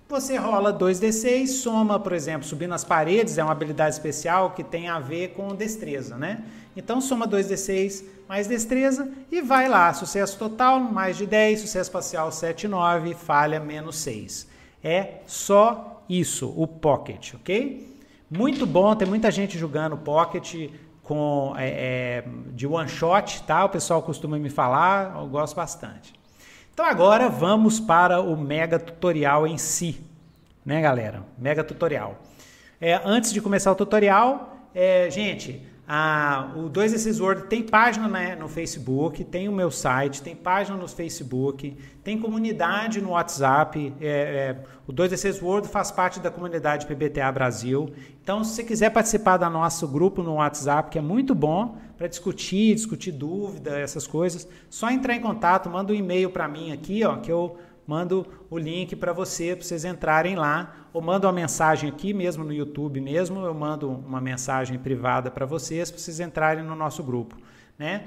[0.07, 4.89] você rola 2d6, soma, por exemplo, subir nas paredes é uma habilidade especial que tem
[4.89, 6.43] a ver com destreza, né?
[6.75, 12.31] Então soma 2d6 mais destreza e vai lá, sucesso total mais de 10, sucesso parcial
[12.31, 14.47] 7, 9, falha menos 6.
[14.83, 17.89] É só isso, o pocket, ok?
[18.29, 20.69] Muito bom, tem muita gente jogando Pocket
[21.03, 23.65] com é, é, de one shot, tá?
[23.65, 26.13] O pessoal costuma me falar, eu gosto bastante.
[26.73, 29.99] Então agora vamos para o mega tutorial em si,
[30.65, 31.23] né, galera?
[31.37, 32.21] Mega tutorial.
[32.79, 35.61] É, antes de começar o tutorial, é, gente,
[35.93, 40.77] ah, o 2 Word tem página né, no Facebook, tem o meu site, tem página
[40.77, 43.93] no Facebook, tem comunidade no WhatsApp.
[43.99, 47.91] É, é, o 2 Word faz parte da comunidade PBTA Brasil.
[48.23, 52.07] Então, se você quiser participar do nosso grupo no WhatsApp, que é muito bom para
[52.07, 57.03] discutir, discutir dúvida, essas coisas, só entrar em contato, manda um e-mail para mim aqui,
[57.03, 61.33] ó, que eu mando o link para você, para vocês entrarem lá, ou mando uma
[61.33, 66.19] mensagem aqui mesmo no YouTube mesmo, eu mando uma mensagem privada para vocês, para vocês
[66.19, 67.35] entrarem no nosso grupo,
[67.77, 68.05] né?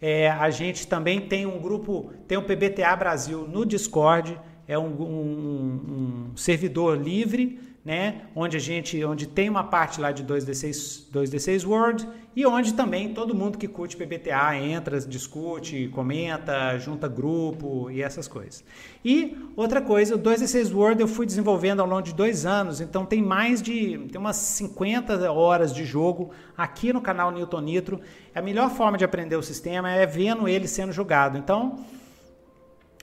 [0.00, 5.02] É, a gente também tem um grupo, tem o PBTA Brasil no Discord, é um,
[5.02, 8.22] um, um servidor livre né?
[8.34, 13.12] Onde a gente, onde tem uma parte lá de 2D6, 2D6 Word e onde também
[13.12, 18.64] todo mundo que curte PBTA entra, discute, comenta, junta grupo e essas coisas.
[19.04, 23.04] E outra coisa, o 2D6 Word eu fui desenvolvendo ao longo de dois anos, então
[23.04, 28.00] tem mais de, tem umas 50 horas de jogo aqui no canal Newton Nitro.
[28.34, 31.36] A melhor forma de aprender o sistema é vendo ele sendo jogado.
[31.36, 31.84] Então,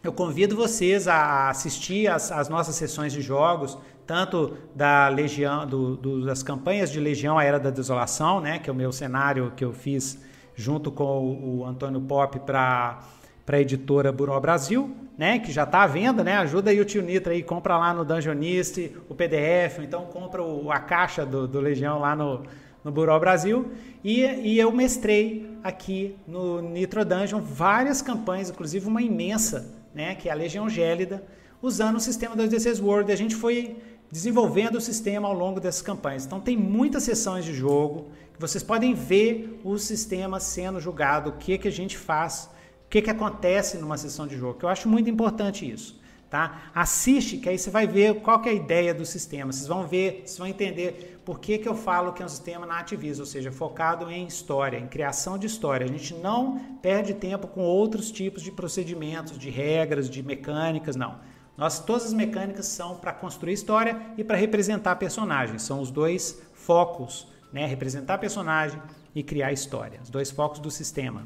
[0.03, 5.95] eu convido vocês a assistir as, as nossas sessões de jogos, tanto da Legião, do,
[5.95, 9.53] do, das campanhas de Legião à Era da Desolação, né, que é o meu cenário
[9.55, 10.19] que eu fiz
[10.55, 12.99] junto com o, o Antônio Pop para
[13.45, 16.37] para a editora Buró Brasil, né, que já está à venda, né?
[16.37, 20.71] Ajuda aí o tio Nitra aí, compra lá no Dungeonist o PDF, então compra o,
[20.71, 22.43] a caixa do, do Legião lá no,
[22.83, 23.71] no Buró Brasil.
[24.03, 30.29] E, e eu mestrei aqui no Nitro Dungeon várias campanhas, inclusive uma imensa, né, que
[30.29, 31.23] é a Legião Gélida,
[31.61, 33.11] usando o sistema 2D6 World.
[33.11, 33.75] A gente foi
[34.11, 36.25] desenvolvendo o sistema ao longo dessas campanhas.
[36.25, 41.33] Então tem muitas sessões de jogo que vocês podem ver o sistema sendo julgado, o
[41.33, 42.49] que, que a gente faz,
[42.85, 46.01] o que, que acontece numa sessão de jogo, que eu acho muito importante isso.
[46.29, 46.71] Tá?
[46.73, 49.51] Assiste, que aí você vai ver qual é a ideia do sistema.
[49.51, 52.65] Vocês vão ver, vocês vão entender por que, que eu falo que é um sistema
[52.65, 55.85] nativista, ou seja, focado em história, em criação de história.
[55.85, 61.19] A gente não perde tempo com outros tipos de procedimentos, de regras, de mecânicas, não.
[61.61, 65.61] Nós, todas as mecânicas são para construir história e para representar personagens.
[65.61, 67.67] São os dois focos, né?
[67.67, 68.81] Representar personagem
[69.13, 69.99] e criar história.
[70.01, 71.21] Os dois focos do sistema.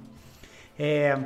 [0.77, 1.17] É,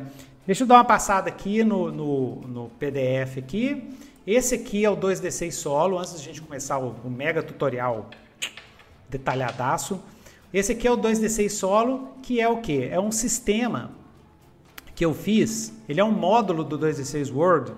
[0.45, 3.89] deixa eu dar uma passada aqui no, no, no, PDF aqui.
[4.27, 8.11] Esse aqui é o 2D6 solo, antes de a gente começar o, o mega tutorial
[9.09, 9.99] detalhadaço.
[10.53, 12.83] Esse aqui é o 2D6 solo, que é o que?
[12.85, 13.89] É um sistema
[14.93, 17.73] que eu fiz, ele é um módulo do 2D6 World,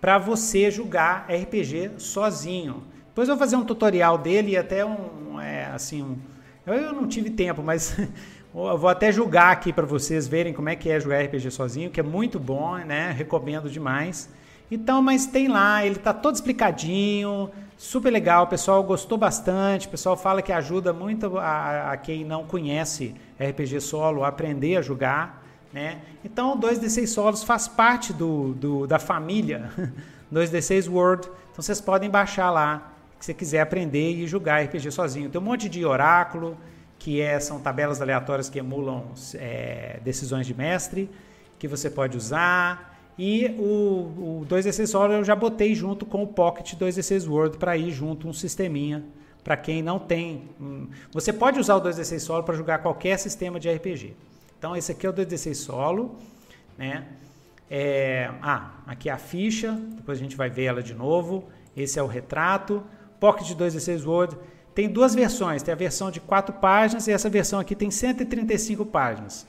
[0.00, 2.82] para você jogar RPG sozinho.
[3.08, 6.18] Depois eu vou fazer um tutorial dele e até um, é, assim, um,
[6.66, 7.96] eu não tive tempo, mas
[8.58, 11.90] Eu vou até julgar aqui para vocês verem como é que é jogar RPG sozinho,
[11.90, 13.10] que é muito bom, né?
[13.10, 14.30] Recomendo demais.
[14.70, 19.90] Então, mas tem lá, ele tá todo explicadinho, super legal, o pessoal gostou bastante, o
[19.90, 24.82] pessoal fala que ajuda muito a, a quem não conhece RPG solo a aprender a
[24.82, 25.45] jogar,
[25.76, 26.00] né?
[26.24, 29.70] Então, o 2D6 solos faz parte do, do da família
[30.32, 35.28] 2D6 World, então vocês podem baixar lá, se você quiser aprender e jogar RPG sozinho.
[35.28, 36.56] Tem um monte de oráculo,
[36.98, 39.04] que é, são tabelas aleatórias que emulam
[39.34, 41.10] é, decisões de mestre,
[41.58, 42.98] que você pode usar.
[43.18, 47.76] E o, o 2D6 Solo eu já botei junto com o Pocket 2D6 World para
[47.76, 49.04] ir junto um sisteminha
[49.44, 50.48] para quem não tem.
[50.58, 54.16] Hum, você pode usar o 2D6 Solo para jogar qualquer sistema de RPG.
[54.58, 56.16] Então esse aqui é o 2D6 Solo,
[56.76, 57.06] né?
[57.68, 61.48] É, ah, aqui é a ficha, depois a gente vai ver ela de novo.
[61.76, 62.82] Esse é o retrato.
[63.18, 64.36] Pocket 2D6 Word
[64.76, 68.84] tem duas versões, tem a versão de 4 páginas e essa versão aqui tem 135
[68.84, 69.46] páginas.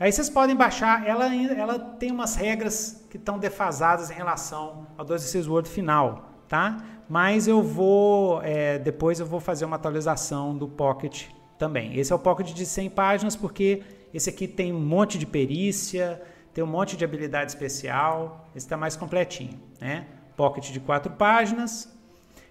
[0.00, 5.04] Aí vocês podem baixar, ela, ela tem umas regras que estão defasadas em relação ao
[5.04, 6.82] 2D6 Word final, tá?
[7.06, 11.26] Mas eu vou, é, depois eu vou fazer uma atualização do Pocket
[11.58, 11.98] também.
[11.98, 13.82] Esse é o Pocket de 100 páginas porque
[14.14, 16.22] esse aqui tem um monte de perícia,
[16.54, 20.06] tem um monte de habilidade especial, esse está mais completinho, né?
[20.36, 21.92] Pocket de 4 páginas,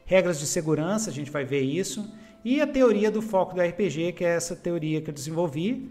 [0.05, 4.11] regras de segurança, a gente vai ver isso, e a teoria do foco do RPG,
[4.11, 5.89] que é essa teoria que eu desenvolvi,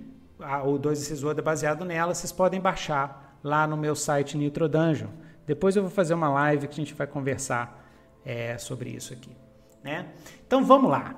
[0.66, 5.08] o 2 Cisword é baseado nela, vocês podem baixar lá no meu site Nitro Dungeon.
[5.46, 7.82] Depois eu vou fazer uma live que a gente vai conversar
[8.24, 9.30] é, sobre isso aqui.
[9.82, 10.08] Né?
[10.46, 11.14] Então vamos lá.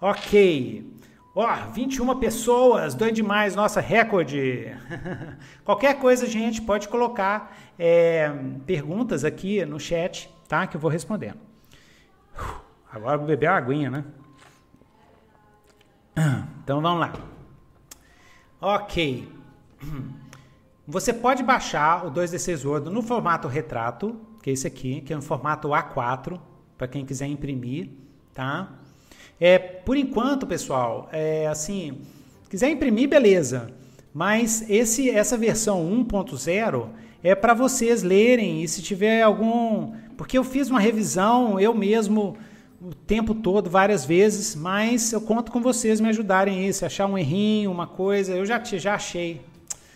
[0.00, 0.97] Ok.
[1.34, 4.66] Ó, 21 pessoas, doido demais, nossa, recorde.
[5.64, 8.30] Qualquer coisa, gente, pode colocar é,
[8.66, 10.66] perguntas aqui no chat, tá?
[10.66, 11.38] Que eu vou respondendo.
[12.90, 14.04] Agora vou beber uma aguinha, né?
[16.64, 17.14] Então vamos lá.
[18.60, 19.26] Ok.
[20.86, 25.16] Você pode baixar o 2D6 Word no formato retrato, que é esse aqui, que é
[25.16, 26.38] no formato A4,
[26.76, 27.90] para quem quiser imprimir,
[28.34, 28.72] tá?
[29.40, 31.98] É, por enquanto, pessoal, é assim,
[32.48, 33.70] quiser imprimir, beleza.
[34.12, 36.88] Mas esse, essa versão 1.0
[37.22, 42.36] é para vocês lerem e se tiver algum, porque eu fiz uma revisão eu mesmo
[42.80, 47.06] o tempo todo, várias vezes, mas eu conto com vocês me ajudarem aí, se achar
[47.06, 49.40] um errinho, uma coisa, eu já, já achei.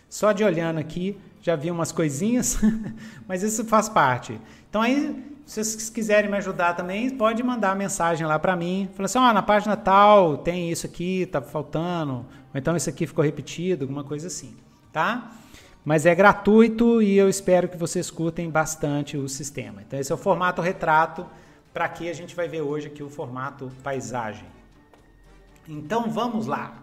[0.09, 2.59] Só de olhando aqui, já vi umas coisinhas,
[3.27, 4.39] mas isso faz parte.
[4.69, 9.05] Então aí, se vocês quiserem me ajudar também, pode mandar mensagem lá para mim, falar
[9.05, 12.25] assim, ó, na página tal tem isso aqui, tá faltando, ou
[12.55, 14.57] então isso aqui ficou repetido, alguma coisa assim,
[14.91, 15.31] tá?
[15.85, 19.83] Mas é gratuito e eu espero que vocês curtem bastante o sistema.
[19.83, 21.27] Então esse é o formato retrato,
[21.71, 24.47] para que a gente vai ver hoje aqui o formato paisagem.
[25.69, 26.83] Então vamos lá.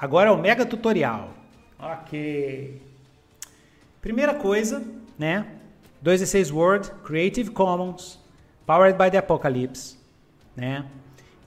[0.00, 1.28] Agora é o mega tutorial.
[1.78, 2.80] Ok.
[4.00, 4.82] Primeira coisa,
[5.18, 5.55] né?
[6.04, 8.18] 2D6 Word, Creative Commons,
[8.66, 9.96] Powered by the Apocalypse,
[10.56, 10.84] né?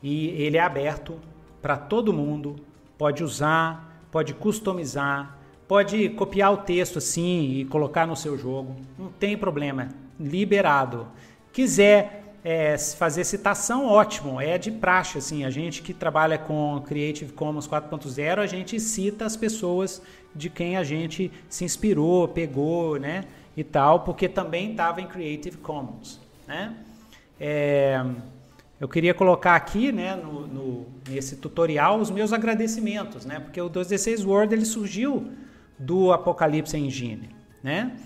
[0.02, 1.20] E ele é aberto
[1.62, 2.56] para todo mundo,
[2.98, 5.38] pode usar, pode customizar,
[5.68, 9.90] pode copiar o texto assim e colocar no seu jogo, não tem problema,
[10.20, 11.08] liberado.
[11.52, 17.34] Quiser é, fazer citação, ótimo, é de praxe, assim, a gente que trabalha com Creative
[17.34, 20.02] Commons 4.0, a gente cita as pessoas
[20.34, 23.26] de quem a gente se inspirou, pegou, né,
[23.60, 26.74] e tal, porque também estava em Creative Commons, né.
[27.38, 28.02] É,
[28.80, 33.70] eu queria colocar aqui, né, no, no, nesse tutorial, os meus agradecimentos, né, porque o
[33.70, 35.30] 2D6 Word, ele surgiu
[35.78, 37.98] do Apocalipse Engine, né,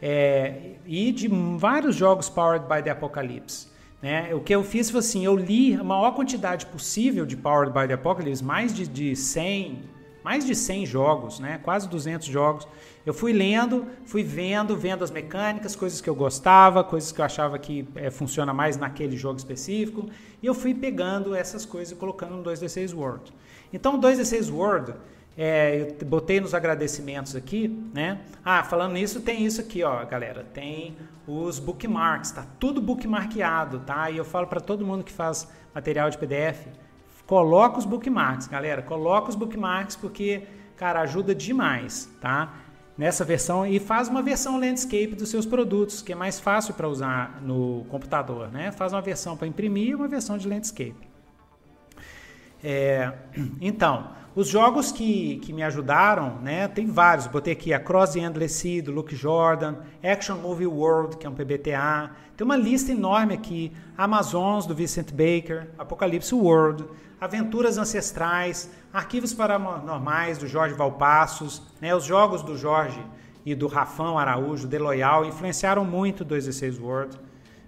[0.00, 3.66] é, e de vários jogos powered by the Apocalypse.
[4.00, 4.32] Né?
[4.34, 7.86] O que eu fiz foi assim, eu li a maior quantidade possível de Powered by
[7.86, 9.78] the Apocalypse, mais de, de 100,
[10.24, 11.60] mais de 100 jogos, né?
[11.62, 12.66] quase 200 jogos.
[13.04, 17.24] Eu fui lendo, fui vendo, vendo as mecânicas, coisas que eu gostava, coisas que eu
[17.24, 20.08] achava que é, funciona mais naquele jogo específico,
[20.42, 23.32] e eu fui pegando essas coisas e colocando no 2D6 World.
[23.72, 24.94] Então o 2D6 World
[25.36, 28.20] é, eu botei nos agradecimentos aqui, né?
[28.44, 30.44] Ah, falando nisso, tem isso aqui, ó, galera.
[30.52, 30.96] Tem
[31.26, 34.10] os bookmarks, tá tudo bookmarkeado, tá?
[34.10, 36.66] E eu falo para todo mundo que faz material de PDF,
[37.32, 38.82] coloca os bookmarks, galera.
[38.82, 40.42] Coloca os bookmarks porque,
[40.76, 42.52] cara, ajuda demais, tá?
[42.98, 46.86] Nessa versão e faz uma versão landscape dos seus produtos, que é mais fácil para
[46.86, 48.70] usar no computador, né?
[48.70, 51.08] Faz uma versão para imprimir e uma versão de landscape.
[52.62, 53.10] É,
[53.62, 57.26] então, os jogos que, que me ajudaram, né, tem vários.
[57.26, 61.34] Botei aqui Across the Endless Sea, do Luke Jordan, Action Movie World, que é um
[61.34, 62.10] PBTA.
[62.36, 63.72] Tem uma lista enorme aqui.
[63.96, 66.84] Amazons, do Vincent Baker, Apocalipse World,
[67.22, 73.00] Aventuras Ancestrais, Arquivos Paranormais, do Jorge Valpassos, né, os jogos do Jorge
[73.46, 77.16] e do Rafão Araújo, The Loyal, influenciaram muito o 216 World.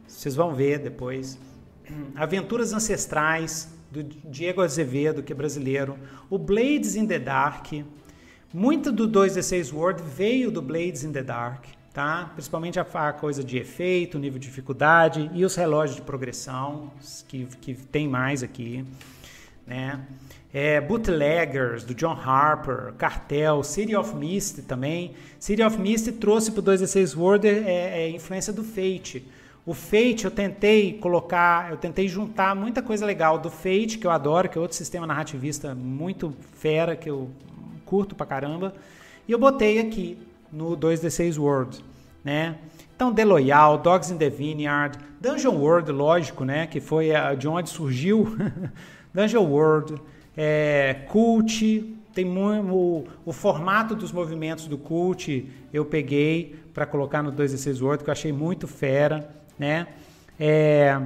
[0.09, 1.38] Vocês vão ver depois.
[2.16, 5.96] Aventuras Ancestrais, do Diego Azevedo, que é brasileiro.
[6.28, 7.68] O Blades in the Dark.
[8.52, 12.28] Muito do 2D6 World veio do Blades in the Dark, tá?
[12.34, 16.90] Principalmente a, a, coisa de efeito, nível de dificuldade e os relógios de progressão,
[17.28, 18.84] que, que tem mais aqui,
[19.67, 20.01] né?
[20.53, 25.15] É, Bootleggers, do John Harper, Cartel, City of Mist também.
[25.39, 29.27] City of Mist trouxe para o 2D6 World é, é influência do Fate.
[29.67, 34.11] O Fate eu tentei colocar, eu tentei juntar muita coisa legal do Fate, que eu
[34.11, 37.31] adoro, que é outro sistema narrativista muito fera, que eu
[37.85, 38.75] curto pra caramba,
[39.27, 40.19] e eu botei aqui
[40.53, 41.83] no 2D6 World,
[42.23, 42.57] né?
[42.95, 46.67] Então, The Loyal, Dogs in the Vineyard, Dungeon World, lógico, né?
[46.67, 47.09] Que foi
[47.39, 48.37] de onde surgiu
[49.15, 49.95] Dungeon World,
[50.37, 57.33] é, Cult, tem o, o formato dos movimentos do Cult eu peguei para colocar no
[57.33, 59.87] 2D6 World, que eu achei muito fera né?
[60.39, 61.01] É,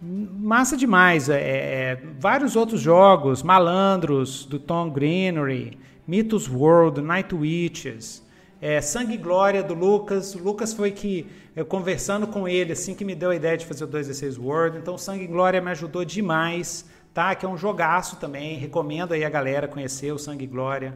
[0.00, 1.28] massa demais.
[1.28, 8.22] É, é, vários outros jogos, Malandros, do Tom Greenery, Mythos World, Night Witches,
[8.60, 10.34] é, Sangue e Glória, do Lucas.
[10.34, 13.66] O Lucas foi que, eu conversando com ele, assim que me deu a ideia de
[13.66, 14.78] fazer o 216 World.
[14.78, 17.34] Então, Sangue e Glória me ajudou demais, tá?
[17.34, 18.58] Que é um jogaço também.
[18.58, 20.94] Recomendo aí a galera conhecer o Sangue e Glória.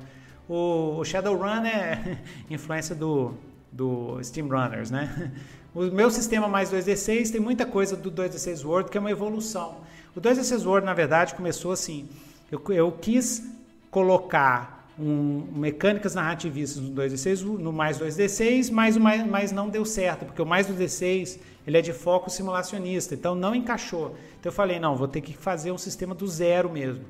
[0.49, 2.19] O, o Shadowrun é
[2.51, 3.35] influência do,
[3.71, 5.33] do Steam Runners, né?
[5.77, 9.83] O meu sistema mais 2D6 tem muita coisa do 2D6 World que é uma evolução.
[10.17, 12.09] O 2D6 World, na verdade, começou assim.
[12.51, 13.47] Eu, eu quis
[13.91, 20.25] colocar um, mecânicas narrativistas no 2D6, no mais 2D6, mas, o mais, não deu certo,
[20.25, 24.17] porque o mais 2D6 ele é de foco simulacionista, então não encaixou.
[24.39, 27.05] Então eu falei, não, vou ter que fazer um sistema do zero mesmo.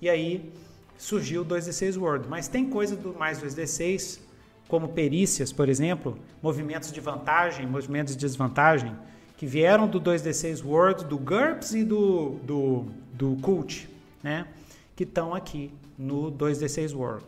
[0.00, 0.52] E aí
[0.98, 2.28] surgiu o 2D6 World.
[2.28, 4.20] Mas tem coisa do mais 2D6
[4.68, 8.94] como perícias, por exemplo, movimentos de vantagem, movimentos de desvantagem,
[9.36, 13.88] que vieram do 2D6 World, do GURPS e do, do, do Cult,
[14.22, 14.46] né?
[14.94, 15.72] que estão aqui
[16.02, 17.24] no 2D6 World.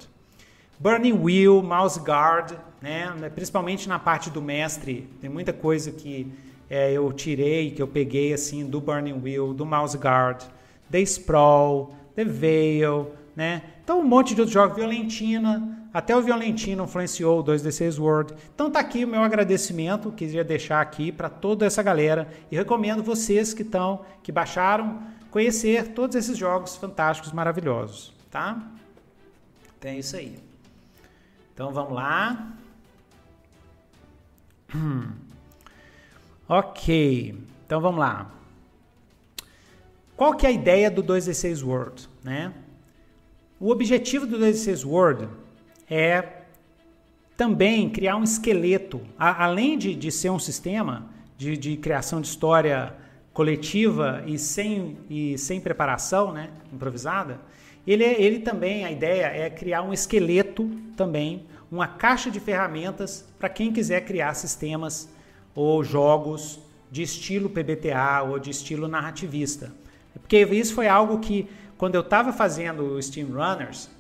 [0.79, 2.53] Burning Wheel, Mouse Guard,
[2.83, 3.13] né?
[3.35, 6.33] principalmente na parte do mestre, tem muita coisa que
[6.69, 10.43] é, eu tirei, que eu peguei assim do Burning Wheel, do Mouse Guard,
[10.91, 13.63] The Sprawl, The Veil, né?
[13.83, 18.35] Então um monte de outros jogos, Violentina, até o Violentino influenciou o 2D6 World.
[18.55, 23.03] Então tá aqui o meu agradecimento, queria deixar aqui para toda essa galera e recomendo
[23.03, 28.61] vocês que estão, que baixaram, conhecer todos esses jogos fantásticos, maravilhosos, tá?
[29.79, 30.37] Então é isso aí.
[31.55, 32.53] Então vamos lá.
[36.49, 38.29] ok, então vamos lá.
[40.17, 42.53] Qual que é a ideia do 2D6 World, né?
[43.61, 45.29] O objetivo do 2D6 World
[45.89, 46.43] é
[47.37, 51.09] também criar um esqueleto, a, além de, de ser um sistema
[51.39, 52.97] de, de criação de história
[53.33, 57.41] coletiva e sem, e sem preparação, né, improvisada,
[57.93, 63.49] ele, ele também, a ideia é criar um esqueleto também, uma caixa de ferramentas para
[63.49, 65.09] quem quiser criar sistemas
[65.55, 66.61] ou jogos
[66.91, 69.73] de estilo PBTA ou de estilo narrativista.
[70.21, 73.91] Porque isso foi algo que, quando eu estava fazendo o Steam Runners,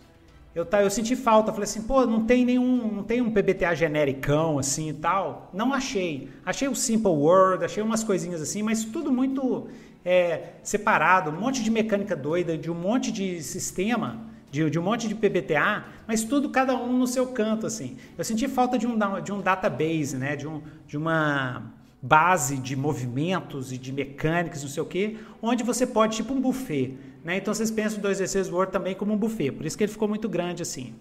[0.54, 4.58] eu, eu senti falta, falei assim, pô, não tem nenhum, não tem um PBTA genericão
[4.58, 5.50] assim e tal.
[5.52, 6.28] Não achei.
[6.46, 9.66] Achei o Simple Word, achei umas coisinhas assim, mas tudo muito
[10.04, 14.82] é, separado, um monte de mecânica doida, de um monte de sistema, de, de, um
[14.82, 17.96] monte de PBTA, mas tudo cada um no seu canto, assim.
[18.16, 22.76] Eu senti falta de um, de um database, né, de, um, de uma base de
[22.76, 27.38] movimentos e de mecânicas, não sei o quê, onde você pode, tipo um buffet, né?
[27.38, 30.06] Então vocês pensam o 2D6 Word também como um buffet, por isso que ele ficou
[30.06, 30.92] muito grande assim.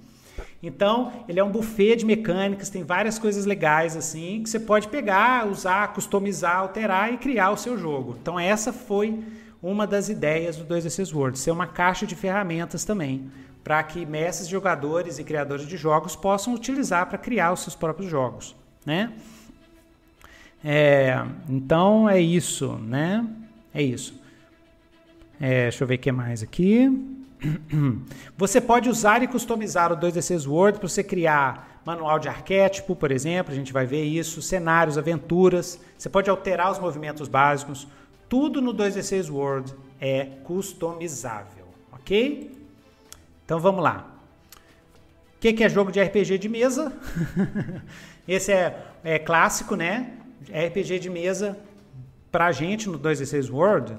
[0.65, 4.87] Então, ele é um buffet de mecânicas, tem várias coisas legais assim, que você pode
[4.87, 8.15] pegar, usar, customizar, alterar e criar o seu jogo.
[8.21, 9.21] Então, essa foi
[9.61, 13.29] uma das ideias do 2D6 Word, ser uma caixa de ferramentas também,
[13.61, 18.09] para que mestres, jogadores e criadores de jogos possam utilizar para criar os seus próprios
[18.09, 18.55] jogos,
[18.85, 19.11] né?
[20.63, 23.27] É, então é isso, né?
[23.73, 24.17] É isso.
[25.41, 26.89] É, deixa eu ver o que mais aqui.
[28.37, 33.11] Você pode usar e customizar o 2D6 Word para você criar manual de arquétipo, por
[33.11, 35.79] exemplo, a gente vai ver isso, cenários, aventuras.
[35.97, 37.87] Você pode alterar os movimentos básicos.
[38.29, 42.51] Tudo no 2D6 Word é customizável, ok?
[43.45, 44.09] Então vamos lá.
[45.35, 46.93] O que, é jogo de RPG de mesa?
[48.25, 50.13] Esse é, é clássico, né?
[50.49, 51.57] RPG de mesa,
[52.31, 53.93] para gente no 2D6 World,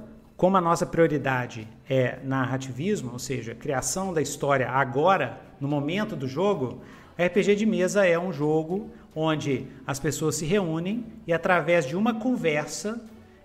[0.45, 6.28] como a nossa prioridade é narrativismo, ou seja, criação da história agora, no momento do
[6.28, 6.82] jogo,
[7.18, 12.12] RPG de mesa é um jogo onde as pessoas se reúnem e através de uma
[12.12, 13.01] conversa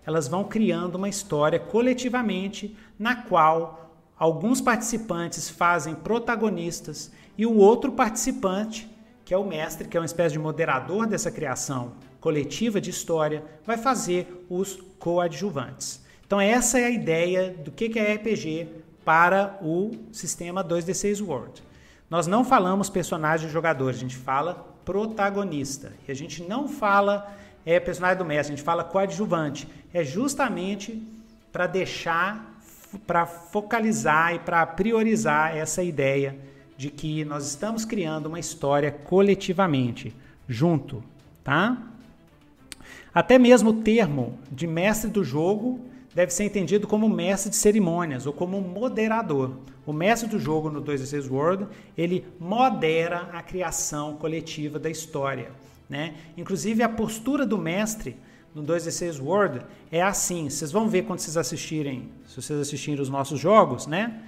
[0.06, 7.94] elas vão criando uma história coletivamente na qual alguns participantes fazem protagonistas e o outro
[7.94, 8.94] participante,
[9.24, 13.42] que é o mestre, que é uma espécie de moderador dessa criação coletiva de história,
[13.66, 16.09] vai fazer os coadjuvantes.
[16.30, 18.68] Então essa é a ideia do que é RPG
[19.04, 21.64] para o sistema 2D6 World.
[22.08, 24.54] Nós não falamos personagem jogador, a gente fala
[24.86, 25.92] protagonista.
[26.08, 29.68] E a gente não fala é personagem do mestre, a gente fala coadjuvante.
[29.92, 31.02] É justamente
[31.52, 32.62] para deixar,
[33.08, 36.38] para focalizar e para priorizar essa ideia
[36.78, 40.16] de que nós estamos criando uma história coletivamente,
[40.48, 41.04] junto,
[41.44, 41.76] tá?
[43.12, 45.90] Até mesmo o termo de mestre do jogo
[46.20, 49.56] deve ser entendido como mestre de cerimônias ou como moderador.
[49.86, 51.66] O mestre do jogo no 2D6 World,
[51.98, 55.50] ele modera a criação coletiva da história.
[55.88, 56.16] Né?
[56.36, 58.18] Inclusive, a postura do mestre
[58.54, 60.50] no 2D6 World é assim.
[60.50, 64.22] Vocês vão ver quando vocês assistirem, se vocês assistirem os nossos jogos, né?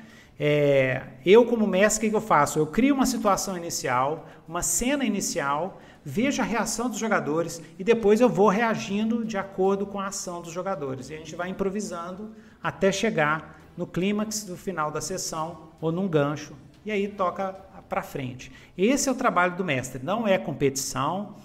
[0.43, 2.57] É, eu, como mestre, o que eu faço?
[2.57, 8.19] Eu crio uma situação inicial, uma cena inicial, vejo a reação dos jogadores e depois
[8.19, 11.11] eu vou reagindo de acordo com a ação dos jogadores.
[11.11, 12.31] E a gente vai improvisando
[12.63, 17.53] até chegar no clímax do final da sessão ou num gancho e aí toca
[17.87, 18.51] para frente.
[18.75, 21.35] Esse é o trabalho do mestre, não é competição,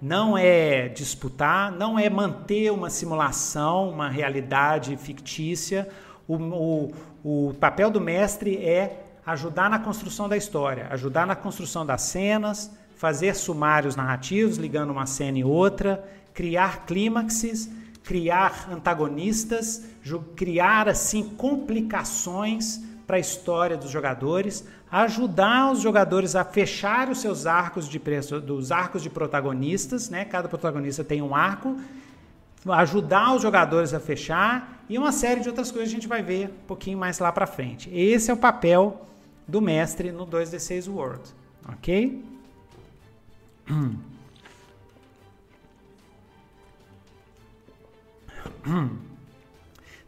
[0.00, 5.88] não é disputar, não é manter uma simulação, uma realidade fictícia.
[6.28, 6.92] O, o,
[7.24, 12.70] o papel do mestre é ajudar na construção da história, ajudar na construção das cenas,
[12.96, 16.04] fazer sumários narrativos ligando uma cena e outra,
[16.34, 17.70] criar clímaxes,
[18.02, 19.86] criar antagonistas,
[20.36, 27.46] criar assim complicações para a história dos jogadores, ajudar os jogadores a fechar os seus
[27.46, 27.98] arcos de
[28.44, 30.26] dos arcos de protagonistas, né?
[30.26, 31.78] Cada protagonista tem um arco,
[32.68, 36.48] ajudar os jogadores a fechar e uma série de outras coisas a gente vai ver
[36.48, 37.90] um pouquinho mais lá para frente.
[37.94, 39.06] Esse é o papel
[39.46, 41.22] do mestre no 2D6 World,
[41.68, 42.22] ok?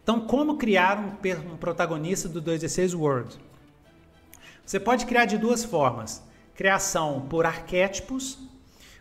[0.02, 3.36] Então, como criar um, um protagonista do 2D6 World?
[4.64, 6.22] Você pode criar de duas formas:
[6.54, 8.38] criação por arquétipos.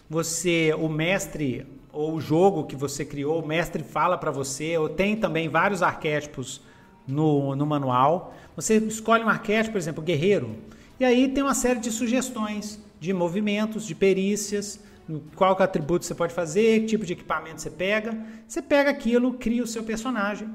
[0.09, 1.65] Você, o mestre
[1.95, 5.81] ou o jogo que você criou, o mestre fala para você, ou tem também vários
[5.81, 6.61] arquétipos
[7.07, 8.35] no, no manual.
[8.55, 10.57] Você escolhe um arquétipo, por exemplo, guerreiro,
[10.99, 14.79] e aí tem uma série de sugestões de movimentos, de perícias,
[15.35, 18.17] qual atributo você pode fazer, que tipo de equipamento você pega.
[18.47, 20.49] Você pega aquilo, cria o seu personagem.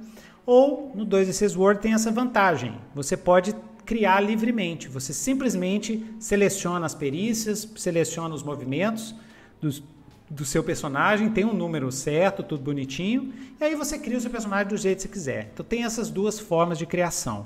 [0.45, 2.75] Ou no 2D6 Word tem essa vantagem.
[2.95, 4.89] Você pode criar livremente.
[4.89, 9.15] Você simplesmente seleciona as perícias, seleciona os movimentos
[9.61, 9.83] dos,
[10.31, 14.31] do seu personagem, tem um número certo, tudo bonitinho, e aí você cria o seu
[14.31, 15.51] personagem do jeito que você quiser.
[15.53, 17.45] Então tem essas duas formas de criação.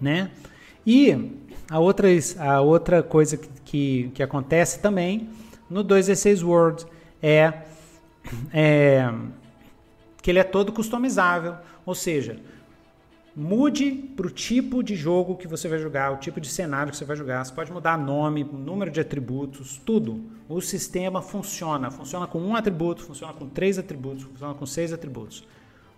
[0.00, 0.30] Né?
[0.86, 1.32] E
[1.68, 2.08] a outra,
[2.38, 5.28] a outra coisa que, que, que acontece também
[5.68, 6.86] no 2D6 World
[7.22, 7.52] é,
[8.52, 9.12] é
[10.22, 12.38] que ele é todo customizável, ou seja,
[13.34, 16.96] mude para o tipo de jogo que você vai jogar, o tipo de cenário que
[16.96, 17.44] você vai jogar.
[17.44, 20.24] Você pode mudar nome, número de atributos, tudo.
[20.48, 21.90] O sistema funciona.
[21.90, 25.46] Funciona com um atributo, funciona com três atributos, funciona com seis atributos.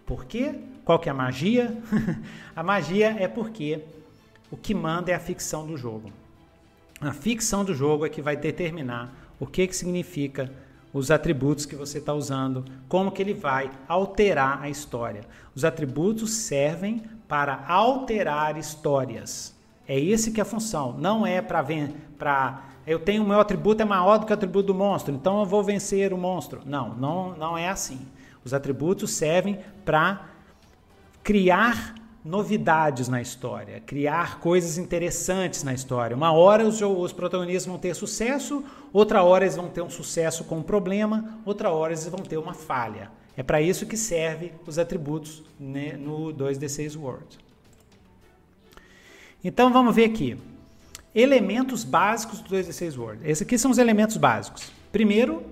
[0.05, 0.55] Por quê?
[0.85, 1.77] Qual que é a magia?
[2.55, 3.83] a magia é porque
[4.51, 6.13] o que manda é a ficção do jogo.
[7.01, 10.53] A ficção do jogo é que vai determinar o que, que significa
[10.93, 15.23] os atributos que você está usando, como que ele vai alterar a história.
[15.55, 17.03] Os atributos servem
[17.33, 19.57] para alterar histórias.
[19.89, 20.93] É esse que é a função.
[20.99, 21.65] Não é para
[22.19, 25.41] para eu tenho o meu atributo é maior do que o atributo do monstro, então
[25.41, 26.61] eu vou vencer o monstro.
[26.67, 28.07] Não, não, não é assim.
[28.45, 30.27] Os atributos servem para
[31.23, 36.15] criar novidades na história, criar coisas interessantes na história.
[36.15, 38.63] Uma hora os, os, protagonistas vão ter sucesso,
[38.93, 42.37] outra hora eles vão ter um sucesso com um problema, outra hora eles vão ter
[42.37, 43.11] uma falha.
[43.37, 47.39] É para isso que serve os atributos né, no 2D6 World.
[49.43, 50.37] Então vamos ver aqui.
[51.15, 53.29] Elementos básicos do 2D6 World.
[53.29, 54.71] Esses aqui são os elementos básicos.
[54.91, 55.43] Primeiro,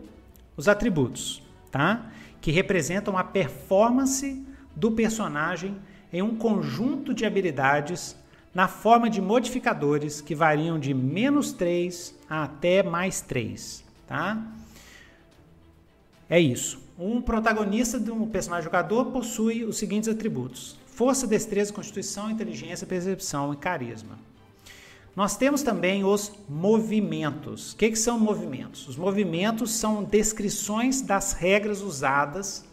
[0.57, 2.11] os atributos, tá?
[2.41, 4.45] Que representam a performance
[4.77, 5.77] do personagem
[6.13, 8.17] em um conjunto de habilidades
[8.55, 14.43] na forma de modificadores que variam de menos 3 até mais 3, tá?
[16.31, 16.81] É isso.
[16.97, 23.53] Um protagonista de um personagem jogador possui os seguintes atributos: força, destreza, constituição, inteligência, percepção
[23.53, 24.17] e carisma.
[25.17, 27.73] Nós temos também os movimentos.
[27.73, 28.87] O que, que são movimentos?
[28.87, 32.65] Os movimentos são descrições das regras usadas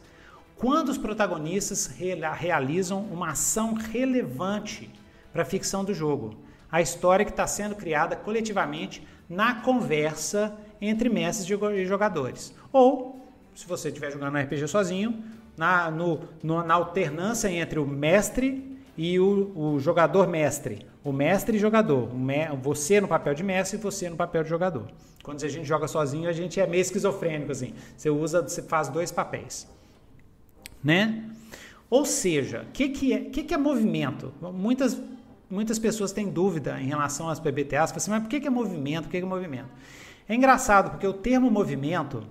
[0.55, 4.89] quando os protagonistas realizam uma ação relevante
[5.33, 6.35] para a ficção do jogo.
[6.71, 12.53] A história que está sendo criada coletivamente na conversa entre mestres e jogadores.
[12.71, 13.16] Ou,
[13.57, 15.23] se você estiver jogando um RPG sozinho,
[15.57, 20.85] na, no, no, na alternância entre o mestre e o, o jogador mestre.
[21.03, 22.13] O mestre e jogador.
[22.13, 24.85] Me, você no papel de mestre e você no papel de jogador.
[25.23, 27.73] Quando a gente joga sozinho, a gente é meio esquizofrênico, assim.
[27.97, 29.67] Você usa, você faz dois papéis.
[30.83, 31.23] Né?
[31.89, 34.31] Ou seja, o que, que, é, que, que é movimento?
[34.39, 35.01] Muitas,
[35.49, 37.91] muitas pessoas têm dúvida em relação às PBTAs.
[37.91, 39.05] Assim, mas por que, que é movimento?
[39.05, 39.69] Por que, que é movimento?
[40.29, 42.21] É engraçado, porque o termo movimento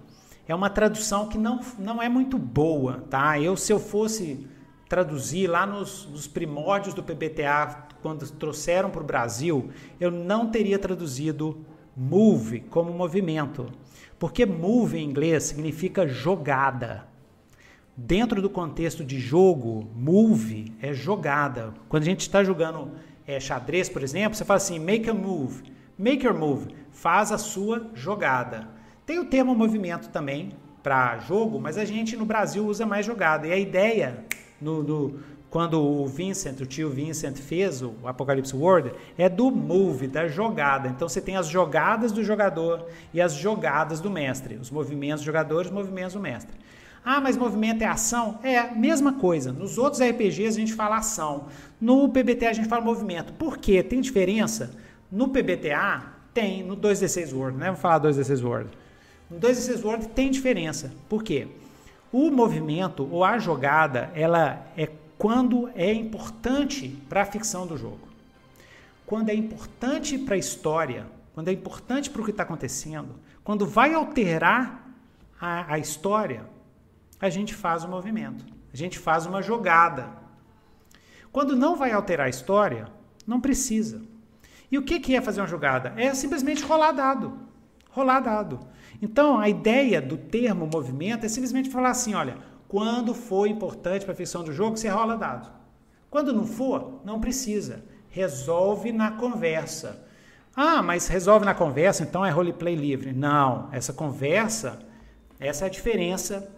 [0.48, 3.40] é uma tradução que não, não é muito boa, tá?
[3.40, 4.46] Eu, se eu fosse
[4.88, 10.78] traduzir lá nos, nos primórdios do PBTA, quando trouxeram para o Brasil, eu não teria
[10.78, 11.64] traduzido
[11.96, 13.72] move como movimento,
[14.18, 17.08] porque move em inglês significa jogada.
[17.96, 21.72] Dentro do contexto de jogo, move é jogada.
[21.88, 22.92] Quando a gente está jogando
[23.26, 25.64] é, xadrez, por exemplo, você fala assim, make a move.
[25.98, 28.68] Make your move, faz a sua jogada.
[29.06, 30.50] Tem o termo movimento também
[30.82, 33.46] para jogo, mas a gente no Brasil usa mais jogada.
[33.46, 34.24] E a ideia,
[34.60, 40.08] no, no, quando o Vincent, o tio Vincent fez o Apocalipse World, é do move,
[40.08, 40.88] da jogada.
[40.88, 44.56] Então você tem as jogadas do jogador e as jogadas do mestre.
[44.56, 46.56] Os movimentos dos jogadores, os movimentos do mestre.
[47.04, 48.40] Ah, mas movimento é ação?
[48.42, 49.52] É a mesma coisa.
[49.52, 51.46] Nos outros RPGs a gente fala ação.
[51.80, 53.32] No PBTA a gente fala movimento.
[53.34, 53.84] Por quê?
[53.84, 54.72] Tem diferença?
[55.12, 56.02] No PBTA
[56.34, 57.68] tem, no 2D6 World, né?
[57.68, 58.85] Vou falar 2D6 World.
[59.30, 60.92] No 2D6 World tem diferença.
[61.08, 61.48] Por quê?
[62.12, 68.06] O movimento ou a jogada, ela é quando é importante para a ficção do jogo.
[69.04, 73.66] Quando é importante para a história, quando é importante para o que está acontecendo, quando
[73.66, 74.88] vai alterar
[75.40, 76.44] a, a história,
[77.20, 80.10] a gente faz o movimento, a gente faz uma jogada.
[81.32, 82.88] Quando não vai alterar a história,
[83.26, 84.02] não precisa.
[84.70, 85.92] E o que, que é fazer uma jogada?
[85.96, 87.38] É simplesmente rolar dado.
[87.90, 88.60] Rolar dado.
[89.00, 92.38] Então, a ideia do termo movimento é simplesmente falar assim: olha,
[92.68, 95.50] quando for importante para a ficção do jogo, você rola dado.
[96.10, 97.84] Quando não for, não precisa.
[98.08, 100.04] Resolve na conversa.
[100.54, 103.12] Ah, mas resolve na conversa, então é roleplay livre.
[103.12, 104.78] Não, essa conversa,
[105.38, 106.50] essa é a diferença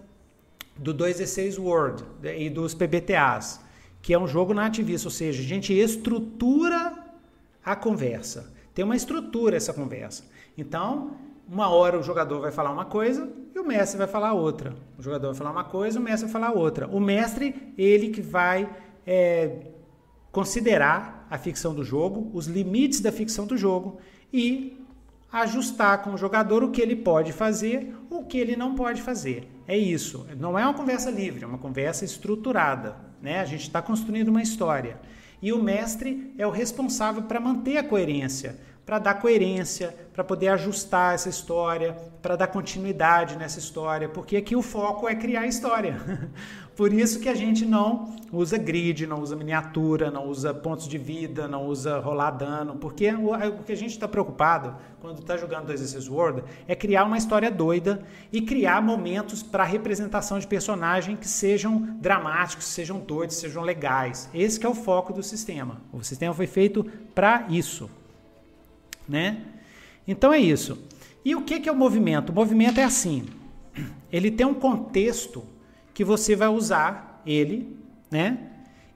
[0.77, 3.61] do 2D6 World e dos PBTAs,
[4.01, 6.97] que é um jogo nativista, ou seja, a gente estrutura
[7.65, 8.55] a conversa.
[8.73, 10.23] Tem uma estrutura essa conversa.
[10.57, 11.17] Então,
[11.49, 14.75] uma hora o jogador vai falar uma coisa e o mestre vai falar outra.
[14.99, 16.87] O jogador vai falar uma coisa, o mestre vai falar outra.
[16.89, 18.69] O mestre, ele que vai
[19.07, 19.73] é,
[20.31, 23.99] considerar a ficção do jogo, os limites da ficção do jogo
[24.33, 24.79] e
[25.33, 29.49] ajustar com o jogador o que ele pode fazer, o que ele não pode fazer.
[29.67, 30.27] É isso.
[30.39, 32.97] Não é uma conversa livre, é uma conversa estruturada.
[33.21, 33.41] Né?
[33.41, 35.01] A gente está construindo uma história.
[35.41, 38.59] E o mestre é o responsável para manter a coerência
[38.89, 44.57] para dar coerência, para poder ajustar essa história, para dar continuidade nessa história, porque aqui
[44.57, 46.01] o foco é criar história.
[46.75, 50.97] Por isso que a gente não usa grid, não usa miniatura, não usa pontos de
[50.97, 55.67] vida, não usa rolar dano, porque o que a gente está preocupado quando está jogando
[55.67, 58.01] 2 World é criar uma história doida
[58.33, 64.31] e criar momentos para representação de personagem que sejam dramáticos, sejam doidos, sejam legais.
[64.33, 65.83] Esse é o foco do sistema.
[65.93, 67.91] O sistema foi feito para isso
[69.09, 69.43] né?
[70.07, 70.79] Então é isso.
[71.25, 72.31] E o que é o movimento?
[72.31, 73.25] O movimento é assim.
[74.13, 75.45] Ele tem um contexto
[75.93, 77.77] que você vai usar ele,
[78.11, 78.39] né?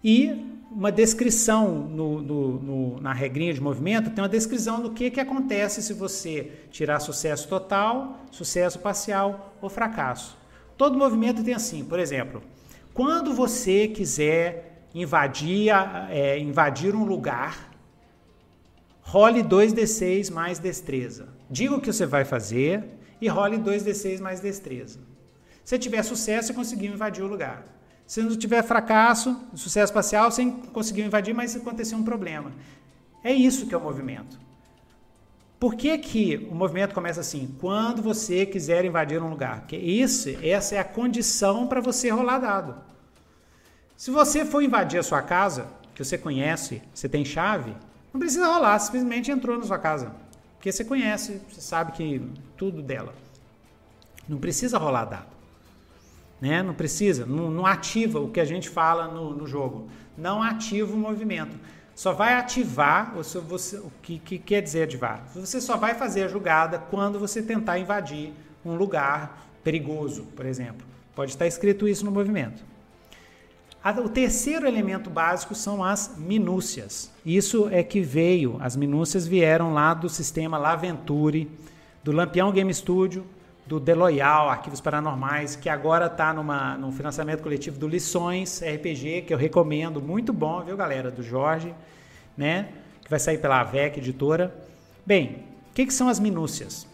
[0.02, 5.10] E uma descrição no, no, no, na regrinha de movimento tem uma descrição do que,
[5.10, 10.36] que acontece se você tirar sucesso total, sucesso parcial ou fracasso.
[10.76, 12.42] Todo movimento tem assim, por exemplo,
[12.94, 15.68] quando você quiser invadir,
[16.10, 17.71] é, invadir um lugar
[19.12, 21.28] Role 2d6 mais destreza.
[21.50, 22.82] Diga o que você vai fazer
[23.20, 25.00] e role 2d6 mais destreza.
[25.62, 27.62] Se tiver sucesso, você conseguiu invadir o lugar.
[28.06, 32.52] Se não tiver fracasso, sucesso parcial, você conseguiu invadir, mas aconteceu um problema.
[33.22, 34.40] É isso que é o movimento.
[35.60, 37.54] Por que, que o movimento começa assim?
[37.60, 39.60] Quando você quiser invadir um lugar.
[39.60, 42.76] Porque isso, essa é a condição para você rolar dado.
[43.94, 47.76] Se você for invadir a sua casa, que você conhece, você tem chave,
[48.12, 50.12] não precisa rolar, simplesmente entrou na sua casa.
[50.56, 52.22] Porque você conhece, você sabe que
[52.56, 53.14] tudo dela.
[54.28, 55.32] Não precisa rolar dado.
[56.40, 56.62] Né?
[56.62, 59.88] Não precisa, não, não ativa o que a gente fala no, no jogo.
[60.16, 61.56] Não ativa o movimento.
[61.94, 65.24] Só vai ativar o, seu, você, o que, que quer dizer ativar.
[65.34, 68.32] Você só vai fazer a jogada quando você tentar invadir
[68.64, 70.86] um lugar perigoso, por exemplo.
[71.14, 72.62] Pode estar escrito isso no movimento.
[73.84, 77.10] O terceiro elemento básico são as minúcias.
[77.26, 81.50] Isso é que veio, as minúcias vieram lá do sistema Laventure,
[82.04, 83.26] do Lampião Game Studio,
[83.66, 89.38] do Deloyal, Arquivos Paranormais, que agora está num financiamento coletivo do Lições RPG, que eu
[89.38, 91.74] recomendo, muito bom, viu galera, do Jorge,
[92.36, 92.68] né?
[93.02, 94.54] Que vai sair pela AVEC Editora.
[95.04, 96.86] Bem, o que, que são as minúcias?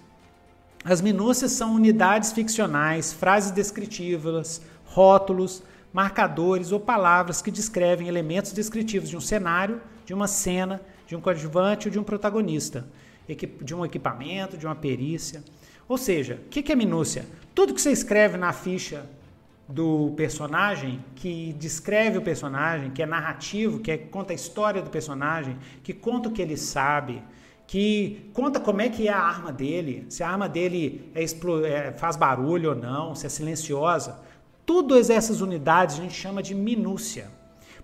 [0.85, 5.63] As minúcias são unidades ficcionais, frases descritivas, rótulos,
[5.93, 11.21] marcadores ou palavras que descrevem elementos descritivos de um cenário, de uma cena, de um
[11.21, 12.87] coadjuvante ou de um protagonista,
[13.63, 15.43] de um equipamento, de uma perícia.
[15.89, 17.27] Ou seja, o que é minúcia?
[17.55, 19.07] Tudo que você escreve na ficha
[19.69, 24.89] do personagem, que descreve o personagem, que é narrativo, que é, conta a história do
[24.89, 27.23] personagem, que conta o que ele sabe,
[27.67, 31.93] que conta como é que é a arma dele, se a arma dele é, é,
[31.93, 34.19] faz barulho ou não, se é silenciosa.
[34.69, 37.31] Todas essas unidades a gente chama de minúcia,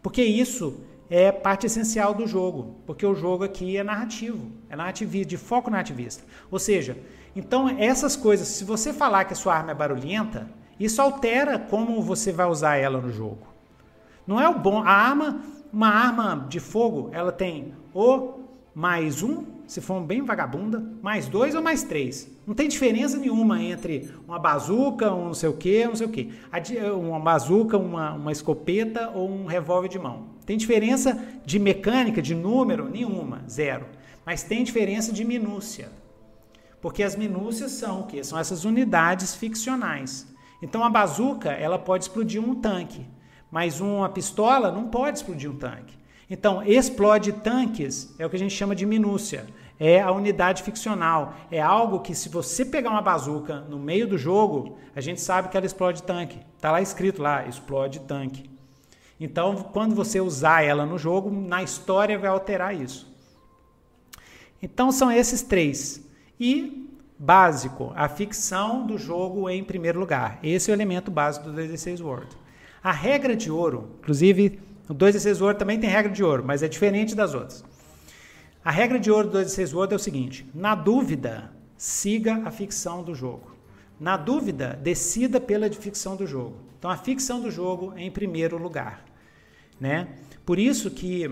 [0.02, 5.30] porque isso é parte essencial do jogo, porque o jogo aqui é narrativo, é narrativista,
[5.30, 6.22] de foco narrativista.
[6.50, 6.98] Ou seja,
[7.34, 10.46] então essas coisas, se você falar que a sua arma é barulhenta,
[10.78, 13.46] isso altera como você vai usar ela no jogo.
[14.26, 14.82] Não é o bom.
[14.82, 15.40] A arma,
[15.72, 18.40] uma arma de fogo, ela tem o
[18.74, 22.30] mais um se for bem vagabunda, mais dois ou mais três.
[22.46, 26.10] Não tem diferença nenhuma entre uma bazuca, um não sei o que, não sei o
[26.10, 26.32] que.
[26.96, 30.26] Uma bazuca, uma, uma escopeta ou um revólver de mão.
[30.44, 32.88] Tem diferença de mecânica, de número?
[32.88, 33.86] Nenhuma, zero.
[34.26, 35.90] Mas tem diferença de minúcia.
[36.80, 38.22] Porque as minúcias são o quê?
[38.22, 40.26] São essas unidades ficcionais.
[40.60, 43.06] Então a bazuca, ela pode explodir um tanque,
[43.50, 45.96] mas uma pistola não pode explodir um tanque.
[46.28, 49.46] Então, explode tanques é o que a gente chama de minúcia.
[49.78, 51.34] É a unidade ficcional.
[51.50, 55.48] É algo que, se você pegar uma bazuca no meio do jogo, a gente sabe
[55.48, 56.38] que ela explode tanque.
[56.56, 58.48] Está lá escrito lá, explode tanque.
[59.20, 63.12] Então, quando você usar ela no jogo, na história vai alterar isso.
[64.62, 66.02] Então, são esses três.
[66.40, 70.38] E, básico, a ficção do jogo em primeiro lugar.
[70.42, 72.36] Esse é o elemento básico do 16 World.
[72.82, 76.44] A regra de ouro, inclusive o 2 d 6 Word também tem regra de ouro,
[76.44, 77.64] mas é diferente das outras.
[78.64, 82.42] A regra de ouro do 2 d 6 Word é o seguinte: na dúvida, siga
[82.44, 83.54] a ficção do jogo.
[83.98, 86.56] Na dúvida, decida pela ficção do jogo.
[86.78, 89.04] Então a ficção do jogo é em primeiro lugar,
[89.80, 90.08] né?
[90.44, 91.30] Por isso que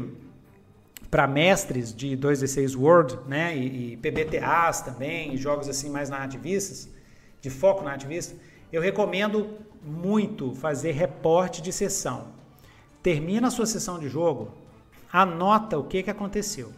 [1.11, 6.88] para mestres de 2D6 Word, né, e, e PBTAs também, jogos assim mais narrativistas,
[7.38, 8.34] de foco narrativista,
[8.72, 12.28] eu recomendo muito fazer reporte de sessão
[13.03, 14.53] termina a sua sessão de jogo,
[15.12, 16.72] anota o que, que aconteceu.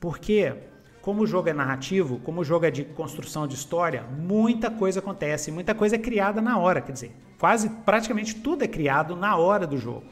[0.00, 0.54] Porque,
[1.00, 5.00] como o jogo é narrativo, como o jogo é de construção de história, muita coisa
[5.00, 9.36] acontece, muita coisa é criada na hora, quer dizer, quase praticamente tudo é criado na
[9.36, 10.04] hora do jogo.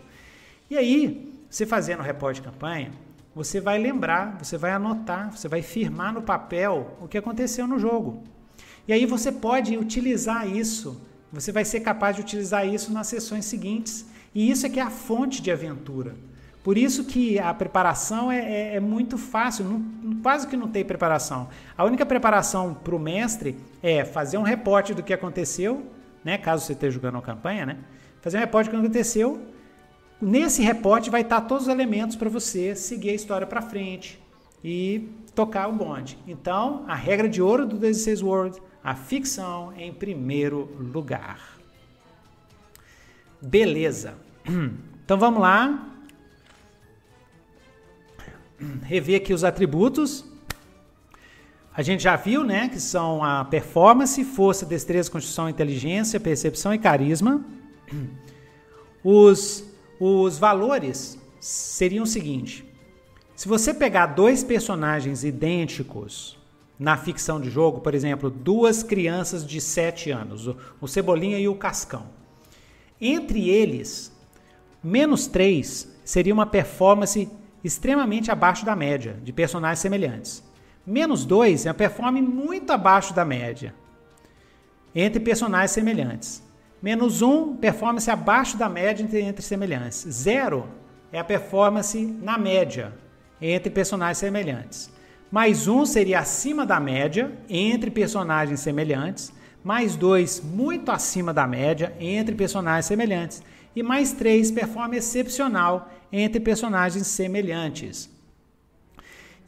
[0.68, 2.90] E aí, você fazendo o repórter de campanha,
[3.34, 7.78] você vai lembrar, você vai anotar, você vai firmar no papel o que aconteceu no
[7.78, 8.24] jogo.
[8.86, 11.00] E aí você pode utilizar isso,
[11.32, 14.82] você vai ser capaz de utilizar isso nas sessões seguintes e isso é que é
[14.82, 16.14] a fonte de aventura.
[16.62, 20.84] Por isso que a preparação é, é, é muito fácil, não, quase que não tem
[20.84, 21.48] preparação.
[21.76, 25.86] A única preparação para o mestre é fazer um reporte do que aconteceu,
[26.22, 26.36] né?
[26.36, 27.78] caso você esteja jogando uma campanha, né?
[28.20, 29.40] fazer um reporte do que aconteceu.
[30.20, 34.20] Nesse reporte vai estar todos os elementos para você seguir a história para frente
[34.62, 36.18] e tocar o bonde.
[36.26, 41.59] Então, a regra de ouro do 16 World, a ficção em primeiro lugar.
[43.40, 44.14] Beleza.
[45.04, 45.88] Então vamos lá.
[48.82, 50.24] Rever aqui os atributos.
[51.74, 56.78] A gente já viu, né, que são a performance, força, destreza, construção, inteligência, percepção e
[56.78, 57.44] carisma.
[59.02, 59.64] Os,
[59.98, 62.64] os valores seriam o seguinte:
[63.34, 66.38] se você pegar dois personagens idênticos
[66.78, 70.48] na ficção de jogo, por exemplo, duas crianças de 7 anos,
[70.80, 72.19] o Cebolinha e o Cascão,
[73.00, 74.12] entre eles,
[74.82, 77.28] menos 3 seria uma performance
[77.62, 80.42] extremamente abaixo da média de personagens semelhantes.
[80.86, 83.74] Menos 2 é uma performance muito abaixo da média
[84.94, 86.42] entre personagens semelhantes.
[86.82, 90.06] Menos 1, performance abaixo da média entre, semelhantes.
[90.08, 90.66] 0,
[91.12, 92.92] é a performance na média
[93.40, 94.90] entre personagens semelhantes.
[95.30, 99.32] Mais um seria acima da média entre personagens semelhantes.
[99.62, 103.42] Mais dois, muito acima da média entre personagens semelhantes.
[103.74, 108.10] E mais três, performance excepcional entre personagens semelhantes.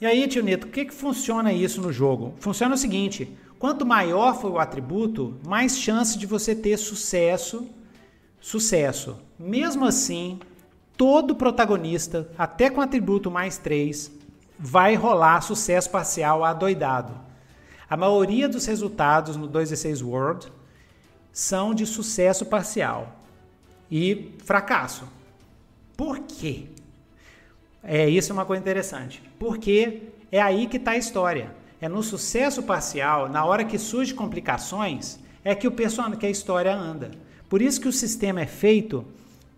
[0.01, 2.35] E aí, tio Nito, o que, que funciona isso no jogo?
[2.39, 7.67] Funciona o seguinte: quanto maior for o atributo, mais chance de você ter sucesso.
[8.41, 9.17] Sucesso.
[9.39, 10.41] Mesmo assim,
[10.97, 14.11] todo protagonista, até com atributo mais 3,
[14.59, 17.13] vai rolar sucesso parcial adoidado.
[17.93, 20.51] A maioria dos resultados no 2D6 World
[21.30, 23.20] são de sucesso parcial
[23.90, 25.07] e fracasso.
[25.95, 26.68] Por quê?
[27.84, 29.22] É, isso é uma coisa interessante.
[29.38, 31.55] Porque é aí que está a história.
[31.82, 36.30] É no sucesso parcial, na hora que surgem complicações, é que o personagem, que a
[36.30, 37.11] história anda.
[37.47, 39.05] Por isso que o sistema é feito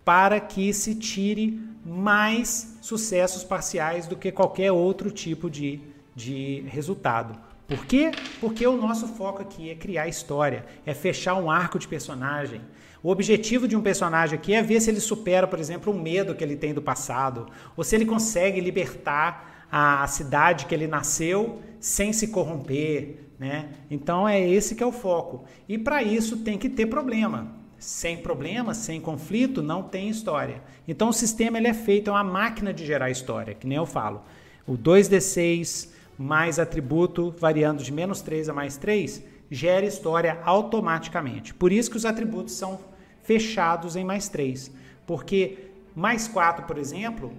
[0.03, 5.79] para que se tire mais sucessos parciais do que qualquer outro tipo de,
[6.13, 7.44] de resultado.
[7.67, 8.11] Por quê?
[8.39, 12.61] Porque o nosso foco aqui é criar história, é fechar um arco de personagem,
[13.05, 16.33] o objetivo de um personagem aqui é ver se ele supera, por exemplo, um medo
[16.33, 17.45] que ele tem do passado,
[17.77, 23.69] ou se ele consegue libertar a cidade que ele nasceu sem se corromper, né?
[23.91, 25.45] Então é esse que é o foco.
[25.69, 27.53] E para isso tem que ter problema.
[27.77, 30.63] Sem problema, sem conflito, não tem história.
[30.87, 33.85] Então o sistema ele é feito, é uma máquina de gerar história, que nem eu
[33.85, 34.23] falo.
[34.65, 41.53] O 2D6 mais atributo variando de menos 3 a mais 3 gera história automaticamente.
[41.53, 42.79] Por isso que os atributos são
[43.21, 44.71] fechados em mais 3.
[45.05, 47.31] Porque mais 4, por exemplo,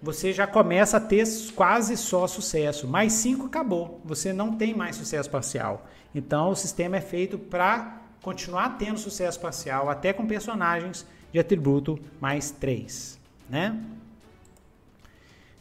[0.00, 1.24] você já começa a ter
[1.54, 2.86] quase só sucesso.
[2.86, 5.86] Mais 5 acabou, você não tem mais sucesso parcial.
[6.14, 11.98] Então o sistema é feito para continuar tendo sucesso parcial, até com personagens de atributo
[12.20, 13.18] mais 3.
[13.48, 13.78] Né?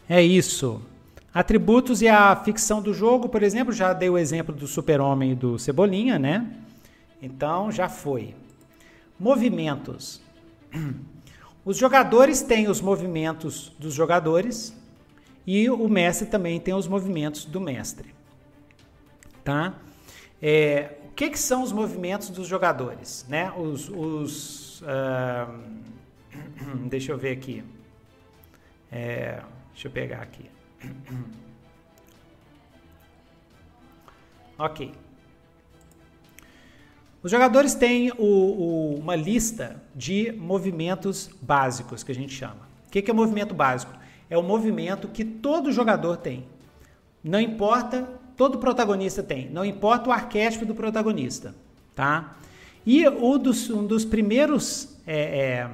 [0.08, 0.82] É isso.
[1.34, 5.36] Atributos e a ficção do jogo, por exemplo, já dei o exemplo do Super-Homem e
[5.36, 6.48] do Cebolinha, né?
[7.20, 8.36] Então já foi.
[9.20, 10.22] Movimentos.
[11.66, 14.76] Os jogadores têm os movimentos dos jogadores
[15.48, 18.14] e o mestre também tem os movimentos do mestre.
[19.46, 19.74] Tá?
[20.42, 23.26] É, o que, que, são os movimentos dos jogadores?
[23.30, 23.50] Né?
[23.56, 25.58] Os, os uh,
[26.90, 27.64] deixa eu ver aqui.
[28.92, 30.53] É, deixa eu pegar aqui.
[34.58, 34.92] ok.
[37.22, 42.68] Os jogadores têm o, o, uma lista de movimentos básicos, que a gente chama.
[42.88, 43.94] O que, que é movimento básico?
[44.30, 46.46] É o movimento que todo jogador tem.
[47.24, 48.04] Não importa,
[48.36, 49.50] todo protagonista tem.
[49.50, 51.56] Não importa o arquétipo do protagonista,
[51.96, 52.36] tá?
[52.86, 55.70] E um dos, um dos primeiros é, é,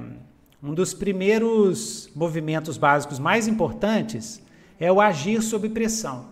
[0.62, 4.42] um dos primeiros movimentos básicos mais importantes
[4.80, 6.24] é o agir sob pressão.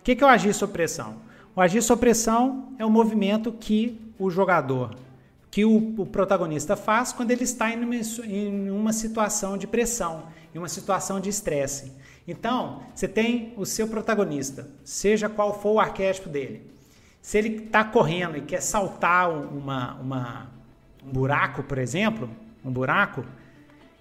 [0.00, 1.14] O que, é o agir sob pressão?
[1.54, 4.96] O agir sob pressão é um movimento que o jogador,
[5.50, 7.94] que o, o protagonista faz quando ele está em uma,
[8.26, 11.92] em uma situação de pressão, em uma situação de estresse.
[12.26, 16.70] Então, você tem o seu protagonista, seja qual for o arquétipo dele.
[17.20, 20.50] Se ele está correndo e quer saltar uma, uma,
[21.06, 22.28] um buraco, por exemplo,
[22.64, 23.24] um buraco,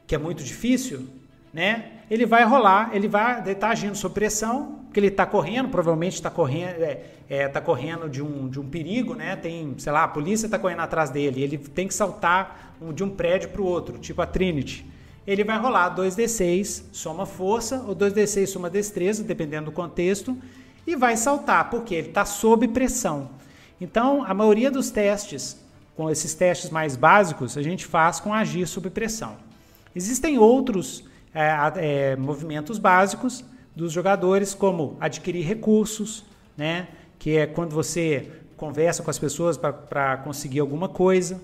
[0.08, 1.08] que é muito difícil,
[1.54, 2.01] né?
[2.12, 6.16] Ele vai rolar, ele vai estar tá agindo sob pressão, porque ele está correndo, provavelmente
[6.16, 9.38] está correndo, é, é, tá correndo de um, de um perigo, né?
[9.38, 13.10] Tem, sei lá, a polícia está correndo atrás dele, ele tem que saltar de um
[13.10, 14.86] prédio para o outro, tipo a Trinity.
[15.26, 20.38] Ele vai rolar 2d6, soma força, ou 2d6 soma destreza, dependendo do contexto,
[20.86, 23.30] e vai saltar, porque ele está sob pressão.
[23.80, 25.58] Então, a maioria dos testes,
[25.96, 29.38] com esses testes mais básicos, a gente faz com agir sob pressão.
[29.96, 33.44] Existem outros é, é, movimentos básicos
[33.76, 36.26] dos jogadores, como adquirir recursos,
[36.58, 36.88] né?
[37.18, 41.42] que é quando você conversa com as pessoas para conseguir alguma coisa.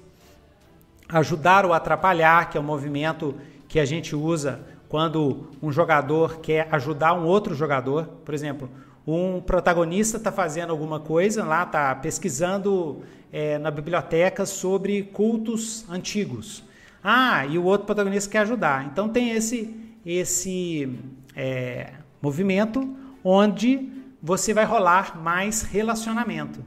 [1.09, 3.35] Ajudar ou atrapalhar, que é um movimento
[3.67, 4.59] que a gente usa
[4.89, 8.05] quando um jogador quer ajudar um outro jogador.
[8.25, 8.69] Por exemplo,
[9.05, 16.63] um protagonista está fazendo alguma coisa lá, está pesquisando é, na biblioteca sobre cultos antigos.
[17.09, 18.85] Ah, e o outro protagonista quer ajudar.
[18.87, 19.73] Então tem esse,
[20.05, 20.93] esse
[21.33, 22.85] é, movimento
[23.23, 23.89] onde
[24.21, 26.59] você vai rolar mais relacionamento.
[26.59, 26.65] O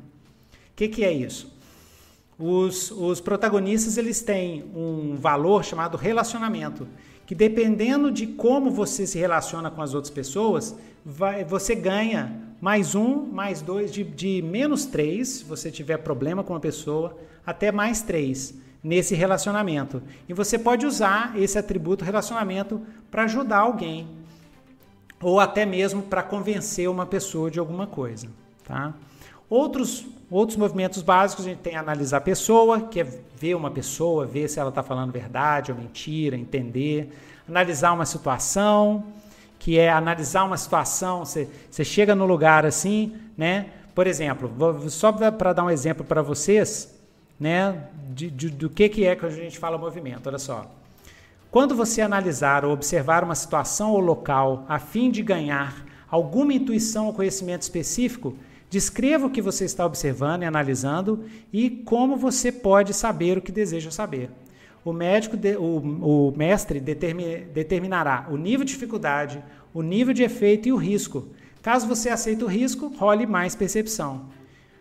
[0.74, 1.54] que, que é isso?
[2.38, 6.88] Os, os protagonistas eles têm um valor chamado relacionamento,
[7.26, 10.74] que dependendo de como você se relaciona com as outras pessoas,
[11.04, 16.42] vai, você ganha mais um, mais dois, de, de menos três, se você tiver problema
[16.42, 17.14] com uma pessoa,
[17.44, 18.54] até mais três.
[18.82, 20.02] Nesse relacionamento.
[20.28, 24.08] E você pode usar esse atributo relacionamento para ajudar alguém
[25.22, 28.28] ou até mesmo para convencer uma pessoa de alguma coisa,
[28.64, 28.94] tá?
[29.48, 33.04] Outros outros movimentos básicos a gente tem analisar a pessoa, que é
[33.34, 37.12] ver uma pessoa, ver se ela está falando verdade ou mentira, entender,
[37.48, 39.04] analisar uma situação,
[39.58, 43.66] que é analisar uma situação, você, você chega no lugar assim, né?
[43.92, 46.99] Por exemplo, vou, só para dar um exemplo para vocês,
[47.40, 50.26] né, de, de, do que, que é que a gente fala movimento.
[50.26, 50.70] Olha só.
[51.50, 57.06] Quando você analisar ou observar uma situação ou local a fim de ganhar alguma intuição
[57.06, 58.36] ou conhecimento específico,
[58.68, 63.50] descreva o que você está observando e analisando e como você pode saber o que
[63.50, 64.30] deseja saber.
[64.84, 69.42] O médico, de, o, o mestre determi, determinará o nível de dificuldade,
[69.74, 71.28] o nível de efeito e o risco.
[71.62, 74.26] Caso você aceite o risco, role mais percepção.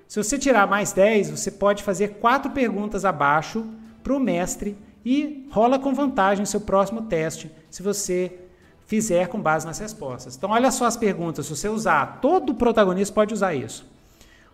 [0.09, 3.63] Se você tirar mais 10, você pode fazer quatro perguntas abaixo
[4.01, 8.31] para o mestre e rola com vantagem seu próximo teste, se você
[8.87, 10.35] fizer com base nas respostas.
[10.35, 11.45] Então, olha só as perguntas.
[11.45, 13.87] Se você usar, todo protagonista pode usar isso.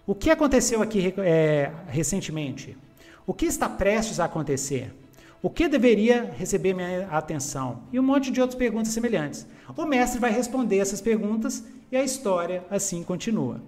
[0.05, 2.77] O que aconteceu aqui é, recentemente?
[3.25, 4.93] O que está prestes a acontecer?
[5.41, 7.83] O que deveria receber minha atenção?
[7.93, 9.47] E um monte de outras perguntas semelhantes.
[9.77, 13.61] O mestre vai responder essas perguntas e a história assim continua.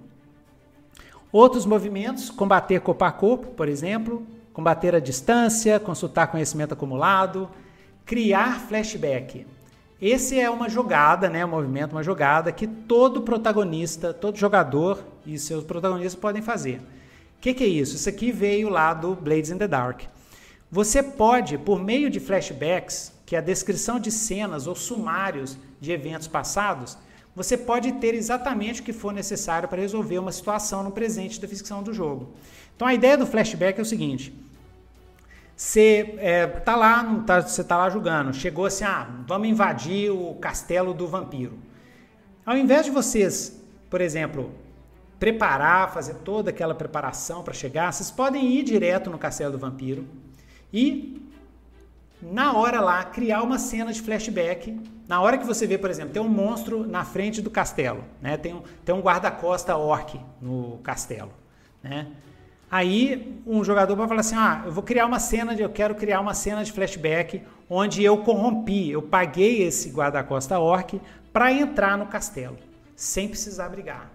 [1.31, 7.49] Outros movimentos, combater corpo a corpo, por exemplo, combater a distância, consultar conhecimento acumulado,
[8.05, 9.45] criar flashback.
[10.01, 15.37] Esse é uma jogada, né, um movimento, uma jogada que todo protagonista, todo jogador e
[15.37, 16.79] seus protagonistas podem fazer.
[17.37, 17.95] O que, que é isso?
[17.95, 20.01] Isso aqui veio lá do Blades in the Dark.
[20.71, 25.91] Você pode, por meio de flashbacks, que é a descrição de cenas ou sumários de
[25.91, 26.97] eventos passados,
[27.37, 31.47] você pode ter exatamente o que for necessário para resolver uma situação no presente da
[31.47, 32.33] ficção do jogo.
[32.75, 34.33] Então a ideia do flashback é o seguinte:
[35.55, 40.33] você é, tá lá, tá, você tá lá jogando, chegou assim, ah, vamos invadir o
[40.41, 41.59] castelo do vampiro.
[42.43, 44.51] Ao invés de vocês, por exemplo,
[45.19, 50.07] preparar, fazer toda aquela preparação para chegar, vocês podem ir direto no castelo do vampiro
[50.73, 51.26] e
[52.21, 54.79] na hora lá criar uma cena de flashback.
[55.07, 58.37] Na hora que você vê, por exemplo, tem um monstro na frente do castelo, né?
[58.37, 61.31] Tem um, tem um guarda-costa orc no castelo,
[61.81, 62.07] né?
[62.69, 65.95] Aí um jogador vai falar assim: "Ah, eu vou criar uma cena de eu quero
[65.95, 70.99] criar uma cena de flashback onde eu corrompi, eu paguei esse guarda-costa orc
[71.31, 72.57] para entrar no castelo,
[72.95, 74.11] sem precisar brigar".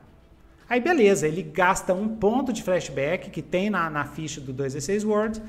[0.69, 5.07] Aí beleza, ele gasta um ponto de flashback que tem na, na ficha do 2d6
[5.07, 5.43] World,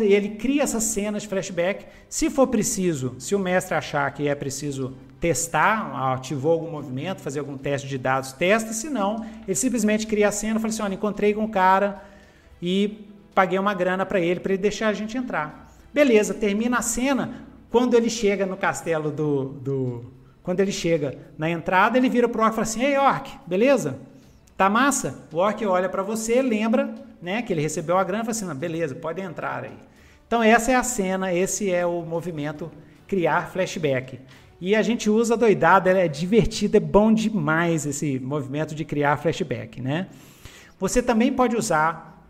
[0.00, 1.86] ele cria essas cenas de flashback.
[2.08, 7.38] Se for preciso, se o mestre achar que é preciso testar, ativou algum movimento, fazer
[7.38, 8.72] algum teste de dados, testa.
[8.72, 12.02] Se não, ele simplesmente cria a cena e fala assim: olha, encontrei com um cara
[12.60, 15.72] e paguei uma grana para ele, para ele deixar a gente entrar.
[15.92, 17.46] Beleza, termina a cena.
[17.70, 19.44] Quando ele chega no castelo do.
[19.44, 20.04] do
[20.42, 23.98] quando ele chega na entrada, ele vira pro orc e fala assim: Ei, orc, beleza?
[24.54, 25.26] Tá massa?
[25.32, 28.58] O orc olha para você, lembra né, que ele recebeu a grana e falou assim,
[28.58, 29.78] beleza, pode entrar aí.
[30.26, 32.70] Então essa é a cena, esse é o movimento
[33.06, 34.18] criar flashback.
[34.60, 39.80] E a gente usa doidada, é divertido, é bom demais esse movimento de criar flashback,
[39.80, 40.08] né?
[40.78, 42.24] Você também pode usar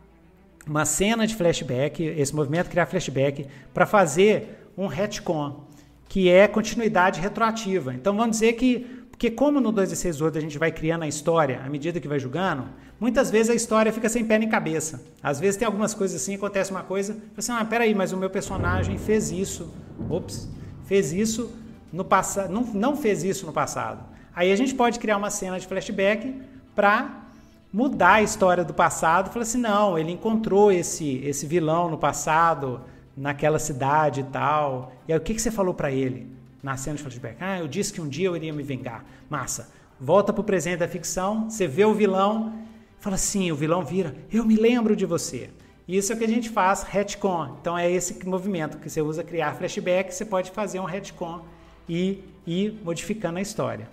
[0.67, 5.65] uma cena de flashback, esse movimento criar flashback, para fazer um retcon,
[6.09, 7.95] que é continuidade retroativa.
[7.95, 11.07] Então vamos dizer que porque como no 2 e 6 a gente vai criando a
[11.07, 12.65] história à medida que vai jogando,
[12.99, 15.01] muitas vezes a história fica sem pé nem cabeça.
[15.23, 18.17] Às vezes tem algumas coisas assim, acontece uma coisa, você assim, ah, peraí, mas o
[18.17, 19.73] meu personagem fez isso.
[20.11, 20.49] Ops,
[20.87, 21.53] fez isso
[21.93, 24.03] no passado, não, não fez isso no passado.
[24.35, 26.43] Aí a gente pode criar uma cena de flashback
[26.75, 27.29] para
[27.73, 32.81] mudar a história do passado, falar assim, não, ele encontrou esse esse vilão no passado,
[33.17, 34.93] naquela cidade e tal.
[35.07, 36.42] E aí o que, que você falou para ele?
[36.63, 37.37] Na cena de flashback.
[37.41, 39.05] Ah, eu disse que um dia eu iria me vingar.
[39.29, 39.71] Massa.
[40.01, 42.53] Volta pro presente da ficção, você vê o vilão,
[42.99, 45.51] fala assim, o vilão vira, eu me lembro de você.
[45.87, 47.57] Isso é o que a gente faz, retcon.
[47.61, 51.45] Então é esse movimento que você usa criar flashback, você pode fazer um retcon
[51.89, 53.89] e ir modificando a história.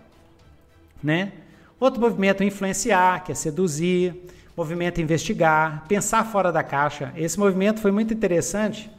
[1.03, 1.31] Né?
[1.80, 4.15] Outro movimento é influenciar, que é seduzir,
[4.56, 7.14] movimento investigar, pensar fora da caixa.
[7.15, 8.91] Esse movimento foi muito interessante,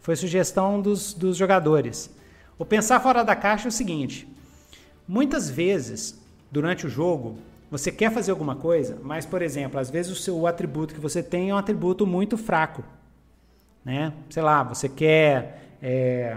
[0.00, 2.10] foi sugestão dos, dos jogadores.
[2.58, 4.28] O pensar fora da caixa é o seguinte:
[5.06, 6.20] muitas vezes,
[6.50, 7.38] durante o jogo,
[7.70, 11.22] você quer fazer alguma coisa, mas, por exemplo, às vezes o seu atributo que você
[11.22, 12.82] tem é um atributo muito fraco.
[13.84, 14.12] Né?
[14.28, 16.36] Sei lá, você quer é,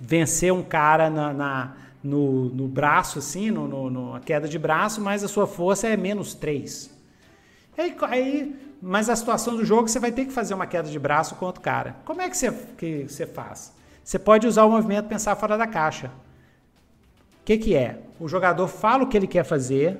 [0.00, 5.00] vencer um cara na, na no, no, braço, assim, no, no, no, queda de braço,
[5.00, 6.90] mas a sua força é menos 3.
[7.76, 10.98] Aí, aí, mas a situação do jogo você vai ter que fazer uma queda de
[10.98, 11.96] braço com outro cara.
[12.04, 13.72] Como é que você, que você faz?
[14.08, 16.06] Você pode usar o movimento pensar fora da caixa.
[16.06, 17.98] O que, que é?
[18.18, 19.98] O jogador fala o que ele quer fazer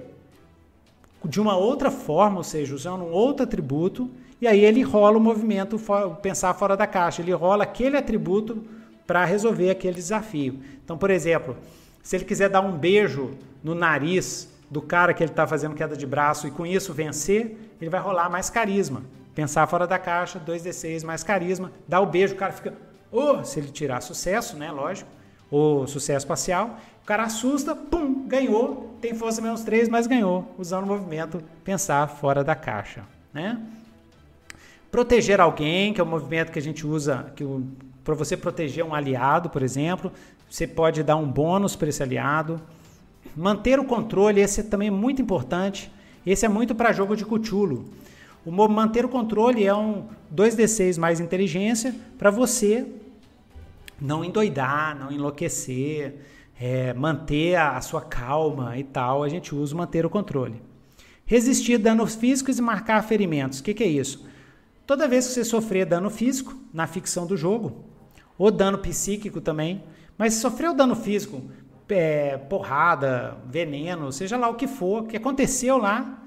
[1.22, 4.10] de uma outra forma, ou seja, usando um outro atributo,
[4.40, 5.78] e aí ele rola o movimento
[6.22, 7.20] pensar fora da caixa.
[7.20, 8.64] Ele rola aquele atributo
[9.06, 10.58] para resolver aquele desafio.
[10.82, 11.54] Então, por exemplo,
[12.02, 15.94] se ele quiser dar um beijo no nariz do cara que ele está fazendo queda
[15.94, 19.02] de braço e com isso vencer, ele vai rolar mais carisma.
[19.34, 22.72] Pensar fora da caixa, 2d6 mais carisma, dá o beijo, o cara fica,
[23.10, 25.10] oh, se ele tirar sucesso, né, lógico,
[25.50, 30.84] ou sucesso parcial, o cara assusta, pum, ganhou, tem força menos 3, mas ganhou, usando
[30.84, 33.02] o movimento pensar fora da caixa,
[33.32, 33.60] né?
[34.90, 37.32] Proteger alguém, que é o movimento que a gente usa
[38.02, 40.10] para você proteger um aliado, por exemplo,
[40.50, 42.60] você pode dar um bônus para esse aliado.
[43.36, 45.92] Manter o controle, esse é também muito importante.
[46.24, 47.84] Esse é muito para jogo de cuchulo.
[48.48, 52.86] O manter o controle é um 2d6 mais inteligência para você
[54.00, 56.14] não endoidar, não enlouquecer,
[56.58, 59.22] é, manter a, a, sua calma e tal.
[59.22, 60.62] A gente usa manter o controle.
[61.26, 63.58] Resistir danos físicos e marcar ferimentos.
[63.58, 64.26] O que, que é isso?
[64.86, 67.84] Toda vez que você sofrer dano físico na ficção do jogo,
[68.38, 69.84] ou dano psíquico também,
[70.16, 71.42] mas se sofreu dano físico,
[71.90, 76.24] é, porrada, veneno, seja lá o que for, que aconteceu lá,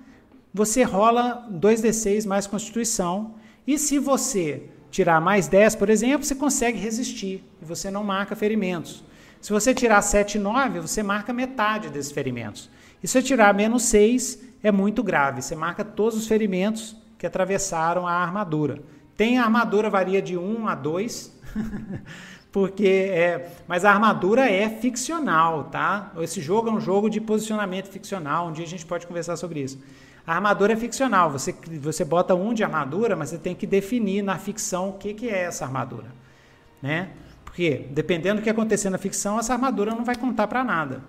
[0.54, 3.36] você rola 2d6 mais constituição.
[3.66, 8.36] E se você tirar mais 10, por exemplo, você consegue resistir e você não marca
[8.36, 9.04] ferimentos.
[9.40, 12.70] Se você tirar 7 e 9, você marca metade desses ferimentos.
[13.02, 15.42] E se você tirar menos 6, é muito grave.
[15.42, 18.80] Você marca todos os ferimentos que atravessaram a armadura.
[19.18, 21.40] Tem a armadura varia de 1 a 2.
[22.52, 26.12] porque é, mas a armadura é ficcional, tá?
[26.20, 29.62] Esse jogo é um jogo de posicionamento ficcional, um dia a gente pode conversar sobre
[29.62, 29.80] isso.
[30.26, 34.22] A armadura é ficcional, você, você bota um de armadura, mas você tem que definir
[34.22, 36.08] na ficção o que, que é essa armadura,
[36.82, 37.10] né?
[37.44, 41.02] Porque dependendo do que acontecer na ficção, essa armadura não vai contar para nada.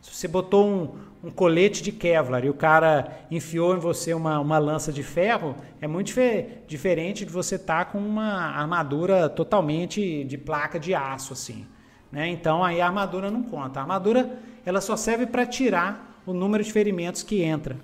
[0.00, 4.38] Se você botou um, um colete de Kevlar e o cara enfiou em você uma,
[4.38, 9.28] uma lança de ferro, é muito difer diferente de você estar tá com uma armadura
[9.28, 11.66] totalmente de placa de aço, assim.
[12.10, 12.28] Né?
[12.28, 13.80] Então aí a armadura não conta.
[13.80, 17.76] A armadura ela só serve para tirar o número de ferimentos que entra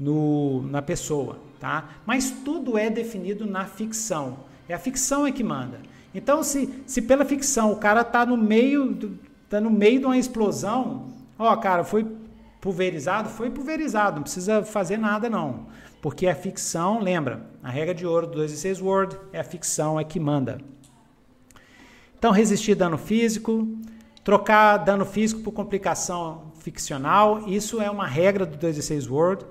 [0.00, 1.38] no, na pessoa.
[1.60, 1.90] Tá?
[2.06, 4.38] Mas tudo é definido na ficção.
[4.66, 5.78] É a ficção é que manda.
[6.14, 9.18] Então, se, se pela ficção o cara está no meio
[9.48, 11.08] tá no meio de uma explosão,
[11.38, 12.06] ó, cara, foi
[12.60, 15.66] pulverizado, foi pulverizado, não precisa fazer nada não.
[16.00, 19.44] Porque a ficção, lembra, a regra de ouro do 2 e 6 Word é a
[19.44, 20.60] ficção é que manda.
[22.18, 23.66] Então, resistir dano físico,
[24.22, 29.44] trocar dano físico por complicação ficcional, isso é uma regra do 2 e 6 Word.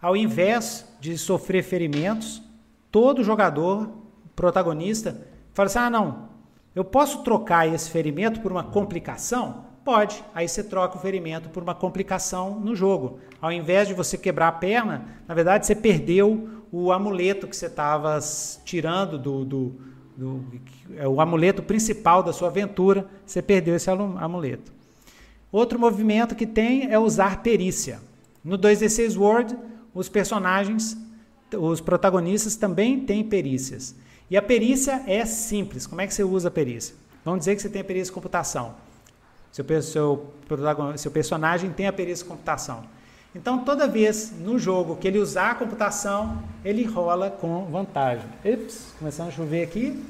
[0.00, 2.42] Ao invés de sofrer ferimentos,
[2.90, 3.90] todo jogador,
[4.34, 6.28] protagonista, fala assim: ah, não,
[6.74, 9.64] eu posso trocar esse ferimento por uma complicação?
[9.84, 10.22] Pode.
[10.34, 13.18] Aí você troca o ferimento por uma complicação no jogo.
[13.40, 17.66] Ao invés de você quebrar a perna, na verdade você perdeu o amuleto que você
[17.66, 18.18] estava
[18.64, 19.74] tirando do, do,
[20.16, 20.44] do,
[20.96, 23.06] é o amuleto principal da sua aventura.
[23.26, 24.72] Você perdeu esse amuleto.
[25.50, 28.00] Outro movimento que tem é usar perícia.
[28.44, 29.56] No 2D6 Word,
[29.94, 30.96] os personagens,
[31.56, 33.94] os protagonistas também têm perícias.
[34.30, 35.86] E a perícia é simples.
[35.86, 36.94] Como é que você usa a perícia?
[37.24, 38.74] Vamos dizer que você tem a perícia de computação.
[39.50, 40.32] Seu, seu,
[40.96, 42.84] seu personagem tem a perícia de computação.
[43.34, 48.26] Então, toda vez no jogo que ele usar a computação, ele rola com vantagem.
[48.44, 50.02] Ups, começando a chover aqui.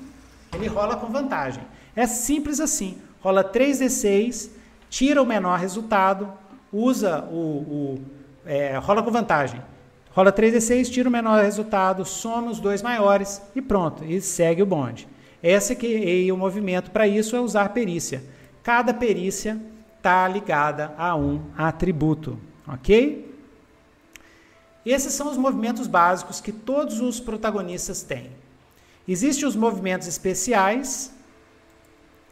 [0.54, 1.62] Ele rola com vantagem.
[1.94, 2.98] É simples assim.
[3.20, 4.50] Rola 3d6,
[4.88, 6.32] tira o menor resultado,
[6.72, 8.04] usa o, o
[8.50, 9.62] é, rola com vantagem.
[10.10, 14.66] Rola 3d6, tira o menor resultado, soma os dois maiores e pronto, e segue o
[14.66, 15.06] bonde.
[15.40, 18.24] Esse que e o movimento para isso é usar perícia.
[18.60, 19.56] Cada perícia
[19.96, 23.32] está ligada a um atributo, ok?
[24.84, 28.32] Esses são os movimentos básicos que todos os protagonistas têm.
[29.06, 31.14] Existem os movimentos especiais,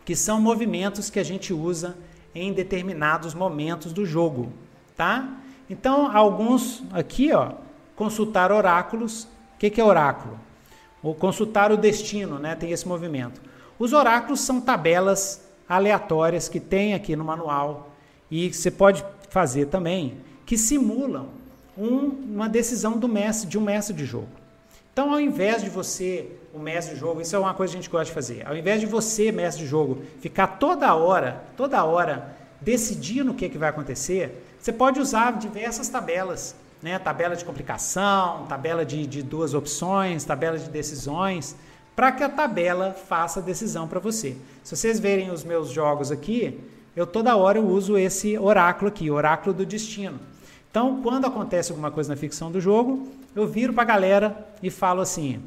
[0.04, 1.96] que são movimentos que a gente usa
[2.34, 4.52] em determinados momentos do jogo,
[4.96, 5.38] tá?
[5.68, 7.52] Então, alguns aqui, ó,
[7.94, 9.24] consultar oráculos.
[9.24, 10.38] O que, que é oráculo?
[11.02, 12.54] Ou consultar o destino, né?
[12.54, 13.40] Tem esse movimento.
[13.78, 17.90] Os oráculos são tabelas aleatórias que tem aqui no manual
[18.30, 20.16] e você pode fazer também
[20.46, 21.28] que simulam
[21.76, 24.28] um, uma decisão do mestre de um mestre de jogo.
[24.92, 27.80] Então, ao invés de você, o mestre de jogo, isso é uma coisa que a
[27.82, 28.44] gente gosta de fazer.
[28.46, 33.48] Ao invés de você, mestre de jogo, ficar toda hora, toda hora decidindo o que,
[33.48, 36.98] que vai acontecer, você pode usar diversas tabelas né?
[36.98, 41.56] tabela de complicação, tabela de, de duas opções, tabela de decisões,
[41.94, 44.36] para que a tabela faça a decisão para você.
[44.62, 46.60] Se vocês verem os meus jogos aqui,
[46.94, 50.18] eu toda hora eu uso esse oráculo aqui, oráculo do destino.
[50.70, 54.70] Então, quando acontece alguma coisa na ficção do jogo, eu viro para a galera e
[54.70, 55.42] falo assim: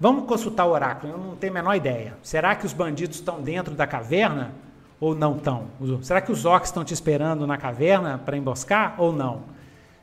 [0.00, 1.12] vamos consultar o oráculo.
[1.12, 2.16] Eu não tenho a menor ideia.
[2.22, 4.52] Será que os bandidos estão dentro da caverna
[5.00, 5.66] ou não estão?
[6.02, 9.42] Será que os orcs estão te esperando na caverna para emboscar ou não?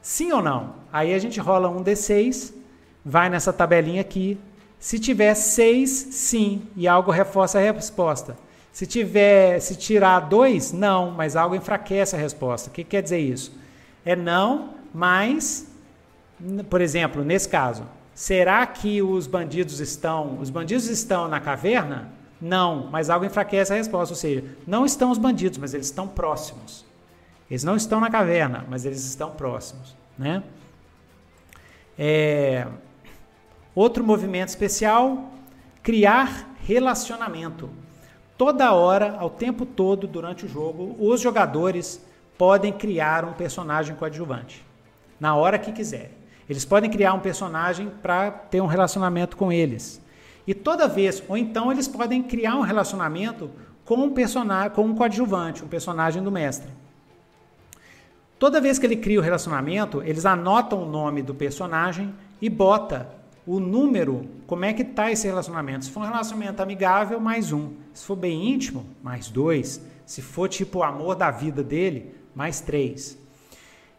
[0.01, 0.75] Sim ou não?
[0.91, 2.53] Aí a gente rola um D6,
[3.03, 4.37] vai nessa tabelinha aqui.
[4.79, 8.37] Se tiver 6, sim, e algo reforça a resposta.
[8.71, 12.69] Se tiver, se tirar 2, não, mas algo enfraquece a resposta.
[12.69, 13.57] O que quer dizer isso?
[14.05, 15.67] É não, mas,
[16.69, 22.11] por exemplo, nesse caso, será que os bandidos estão, os bandidos estão na caverna?
[22.39, 26.07] Não, mas algo enfraquece a resposta, ou seja, não estão os bandidos, mas eles estão
[26.07, 26.85] próximos.
[27.49, 30.43] Eles não estão na caverna, mas eles estão próximos, né?
[31.97, 32.67] É...
[33.73, 35.31] Outro movimento especial,
[35.83, 37.69] criar relacionamento.
[38.37, 42.01] Toda hora, ao tempo todo, durante o jogo, os jogadores
[42.37, 44.65] podem criar um personagem coadjuvante.
[45.19, 46.11] Na hora que quiser.
[46.49, 50.01] Eles podem criar um personagem para ter um relacionamento com eles.
[50.47, 53.49] E toda vez, ou então eles podem criar um relacionamento
[53.83, 56.69] com um personagem, com um coadjuvante, um personagem do mestre.
[58.37, 63.09] Toda vez que ele cria o relacionamento, eles anotam o nome do personagem e bota
[63.47, 65.85] o número, como é que está esse relacionamento.
[65.85, 67.73] Se for um relacionamento amigável, mais um.
[67.93, 69.81] Se for bem íntimo, mais dois.
[70.05, 73.17] Se for tipo o amor da vida dele, mais três.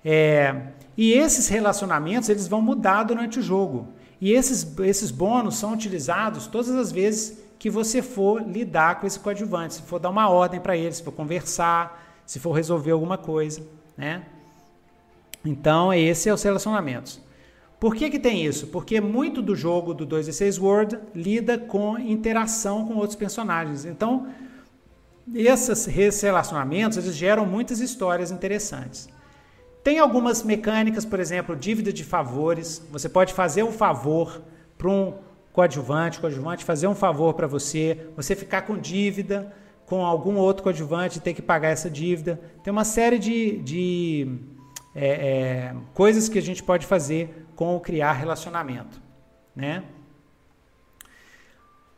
[0.05, 0.55] É,
[0.97, 3.89] e esses relacionamentos eles vão mudar durante o jogo.
[4.21, 9.19] E esses, esses bônus são utilizados todas as vezes que você for lidar com esse
[9.19, 13.19] coadjuvante, se for dar uma ordem para ele, se for conversar, se for resolver alguma
[13.19, 13.63] coisa,
[13.97, 14.25] né?
[15.45, 17.21] Então, esse é os relacionamentos.
[17.79, 18.69] Por que, que tem isso?
[18.69, 23.85] Porque muito do jogo do 2D6 World lida com interação com outros personagens.
[23.85, 24.29] Então,
[25.35, 25.87] esses
[26.23, 29.09] relacionamentos eles geram muitas histórias interessantes.
[29.87, 32.85] Tem algumas mecânicas, por exemplo, dívida de favores.
[32.91, 34.43] Você pode fazer um favor
[34.77, 35.15] para um
[35.53, 39.55] coadjuvante, coadjuvante fazer um favor para você, você ficar com dívida
[39.87, 42.41] com algum outro coadjuvante e ter que pagar essa dívida.
[42.65, 44.41] Tem uma série de, de
[44.93, 49.01] é, é, coisas que a gente pode fazer com o criar relacionamento,
[49.55, 49.85] né?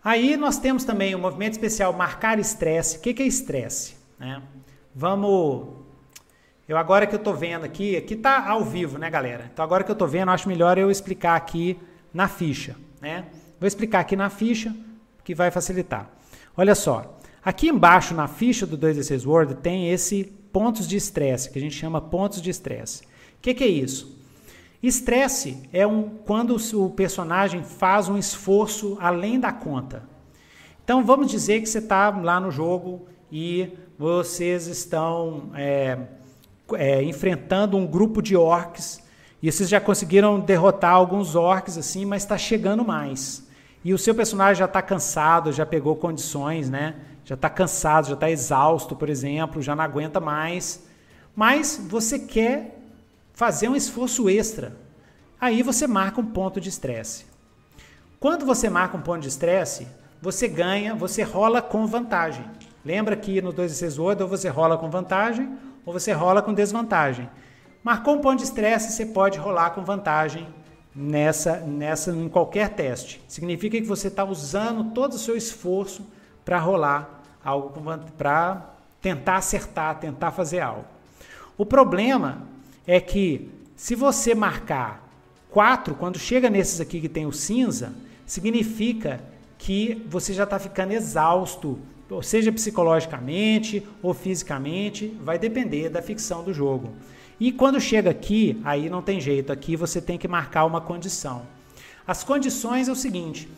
[0.04, 2.98] Aí nós temos também o movimento especial marcar estresse.
[2.98, 3.96] O que, que é estresse?
[4.20, 4.42] Né?
[4.94, 5.87] Vamos.
[6.68, 9.48] Eu agora que eu estou vendo aqui, aqui está ao vivo, né, galera?
[9.50, 11.78] Então agora que eu estou vendo, acho melhor eu explicar aqui
[12.12, 13.24] na ficha, né?
[13.58, 14.76] Vou explicar aqui na ficha,
[15.24, 16.10] que vai facilitar.
[16.54, 21.58] Olha só, aqui embaixo na ficha do 2D6 Word tem esse pontos de estresse, que
[21.58, 23.02] a gente chama pontos de estresse.
[23.02, 24.18] O que, que é isso?
[24.82, 30.02] Estresse é um, quando o personagem faz um esforço além da conta.
[30.84, 35.98] Então vamos dizer que você está lá no jogo e vocês estão é,
[36.74, 39.00] é, enfrentando um grupo de orcs
[39.42, 43.46] e vocês já conseguiram derrotar alguns orcs assim, mas está chegando mais.
[43.84, 46.96] E o seu personagem já está cansado, já pegou condições, né?
[47.24, 50.84] Já está cansado, já está exausto, por exemplo, já não aguenta mais.
[51.36, 52.80] Mas você quer
[53.32, 54.76] fazer um esforço extra.
[55.40, 57.26] Aí você marca um ponto de estresse.
[58.18, 59.86] Quando você marca um ponto de estresse,
[60.20, 62.44] você ganha, você rola com vantagem.
[62.84, 65.56] Lembra que no 2 6 ou você rola com vantagem
[65.88, 67.30] ou você rola com desvantagem.
[67.82, 70.46] Marcou um ponto de estresse, você pode rolar com vantagem
[70.94, 73.22] nessa, nessa em qualquer teste.
[73.26, 76.06] Significa que você está usando todo o seu esforço
[76.44, 77.72] para rolar algo
[78.18, 78.66] para
[79.00, 80.84] tentar acertar, tentar fazer algo.
[81.56, 82.42] O problema
[82.86, 85.08] é que se você marcar
[85.50, 87.94] 4, quando chega nesses aqui que tem o cinza,
[88.26, 89.22] significa
[89.56, 91.78] que você já está ficando exausto,
[92.22, 96.94] seja psicologicamente ou fisicamente, vai depender da ficção do jogo.
[97.38, 101.42] E quando chega aqui, aí não tem jeito, aqui você tem que marcar uma condição.
[102.06, 103.48] As condições é o seguinte: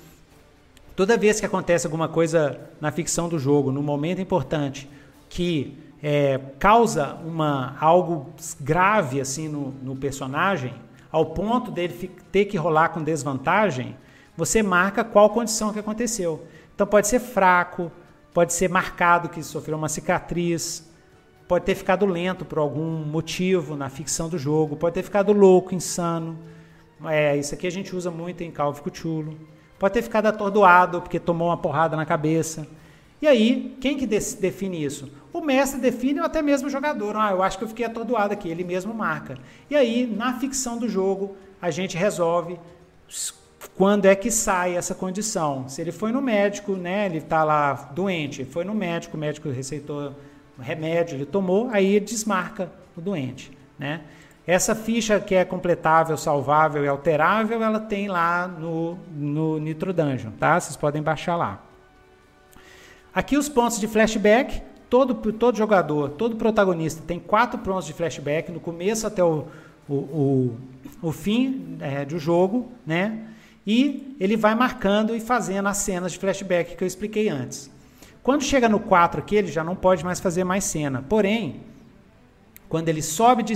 [0.95, 4.89] toda vez que acontece alguma coisa na ficção do jogo, no momento importante,
[5.29, 10.75] que é, causa uma, algo grave assim no, no personagem,
[11.11, 13.97] ao ponto dele ter que rolar com desvantagem,
[14.37, 16.45] você marca qual condição que aconteceu.
[16.75, 17.91] Então pode ser fraco,
[18.33, 20.89] pode ser marcado que sofreu uma cicatriz,
[21.49, 25.75] pode ter ficado lento por algum motivo na ficção do jogo, pode ter ficado louco,
[25.75, 26.39] insano.
[27.05, 29.37] É, isso aqui a gente usa muito em Call of Cthulhu.
[29.79, 32.69] Pode ter ficado atordoado porque tomou uma porrada na cabeça.
[33.23, 35.11] E aí, quem que define isso?
[35.33, 37.17] O mestre define ou até mesmo o jogador.
[37.17, 39.37] Ah, eu acho que eu fiquei atordoado aqui, ele mesmo marca.
[39.69, 42.59] E aí, na ficção do jogo, a gente resolve
[43.81, 45.67] quando é que sai essa condição.
[45.67, 49.49] Se ele foi no médico, né, ele está lá doente, foi no médico, o médico
[49.49, 50.15] receitou
[50.61, 54.03] remédio, ele tomou, aí desmarca o doente, né?
[54.47, 60.33] Essa ficha que é completável, salvável e alterável, ela tem lá no, no Nitro Dungeon,
[60.33, 60.61] tá?
[60.61, 61.63] Vocês podem baixar lá.
[63.15, 68.53] Aqui os pontos de flashback, todo, todo jogador, todo protagonista tem quatro pontos de flashback
[68.53, 69.47] no começo até o,
[69.89, 70.57] o, o,
[71.01, 73.30] o fim é, do jogo, né?
[73.67, 77.71] E ele vai marcando e fazendo as cenas de flashback que eu expliquei antes.
[78.23, 81.05] Quando chega no 4 aqui, ele já não pode mais fazer mais cena.
[81.09, 81.61] Porém,
[82.69, 83.55] quando ele sobe de,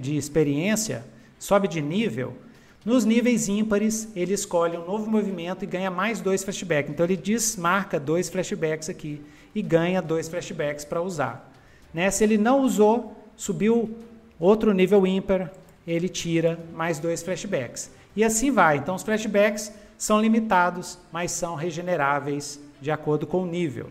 [0.00, 1.04] de experiência,
[1.38, 2.36] sobe de nível,
[2.84, 6.90] nos níveis ímpares, ele escolhe um novo movimento e ganha mais dois flashbacks.
[6.90, 9.20] Então ele desmarca dois flashbacks aqui
[9.54, 11.52] e ganha dois flashbacks para usar.
[11.92, 12.10] Né?
[12.10, 13.96] Se ele não usou, subiu
[14.38, 15.52] outro nível ímpar,
[15.86, 17.90] ele tira mais dois flashbacks.
[18.18, 18.78] E assim vai.
[18.78, 23.90] Então os flashbacks são limitados, mas são regeneráveis de acordo com o nível.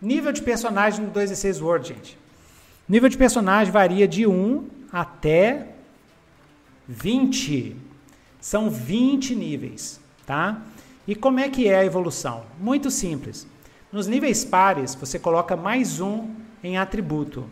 [0.00, 2.18] Nível de personagem no 216 Word, gente.
[2.88, 5.66] Nível de personagem varia de 1 até
[6.88, 7.76] 20.
[8.40, 10.62] São 20 níveis, tá?
[11.06, 12.46] E como é que é a evolução?
[12.58, 13.46] Muito simples.
[13.92, 16.30] Nos níveis pares, você coloca mais um
[16.64, 17.44] em atributo.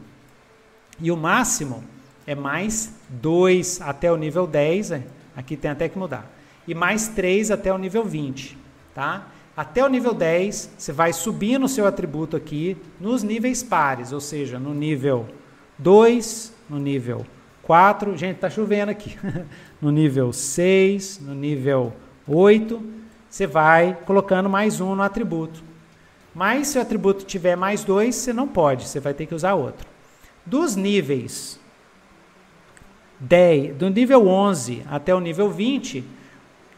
[0.98, 1.84] E o máximo
[2.26, 4.92] é mais 2 até o nível 10.
[5.36, 6.30] Aqui tem até que mudar.
[6.66, 8.56] E mais 3 até o nível 20,
[8.94, 9.28] tá?
[9.56, 14.20] Até o nível 10, você vai subindo o seu atributo aqui nos níveis pares, ou
[14.20, 15.28] seja, no nível
[15.78, 17.24] 2, no nível
[17.62, 19.16] 4, gente, tá chovendo aqui.
[19.80, 21.92] no nível 6, no nível
[22.26, 22.82] 8,
[23.28, 25.62] você vai colocando mais um no atributo.
[26.34, 29.54] Mas se o atributo tiver mais dois, você não pode, você vai ter que usar
[29.54, 29.86] outro.
[30.44, 31.60] Dos níveis
[33.24, 36.04] 10, do nível 11 até o nível 20,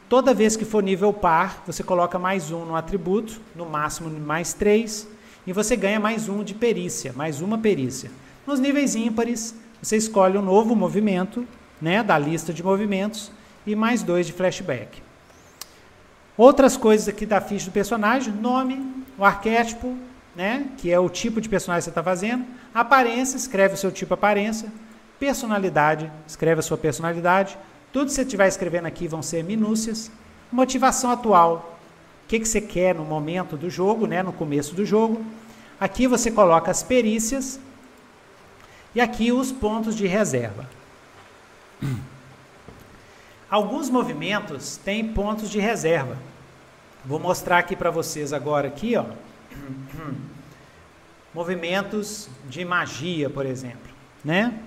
[0.09, 4.53] Toda vez que for nível par, você coloca mais um no atributo, no máximo mais
[4.53, 5.09] três,
[5.45, 8.09] e você ganha mais um de perícia, mais uma perícia.
[8.47, 11.45] Nos níveis ímpares, você escolhe um novo movimento,
[11.83, 13.33] né, da lista de movimentos,
[13.67, 15.03] e mais dois de flashback.
[16.37, 19.97] Outras coisas aqui da ficha do personagem, nome, o arquétipo,
[20.37, 23.91] né, que é o tipo de personagem que você está fazendo, aparência, escreve o seu
[23.91, 24.71] tipo aparência,
[25.19, 27.59] personalidade, escreve a sua personalidade,
[27.93, 30.11] tudo que você estiver escrevendo aqui vão ser minúcias.
[30.53, 31.79] Motivação atual.
[32.25, 35.25] O que, que você quer no momento do jogo, né, no começo do jogo.
[35.81, 37.59] Aqui você coloca as perícias.
[38.95, 40.69] E aqui os pontos de reserva.
[43.49, 46.19] Alguns movimentos têm pontos de reserva.
[47.05, 49.05] Vou mostrar aqui para vocês agora aqui, ó.
[51.33, 53.91] Movimentos de magia, por exemplo,
[54.25, 54.59] né?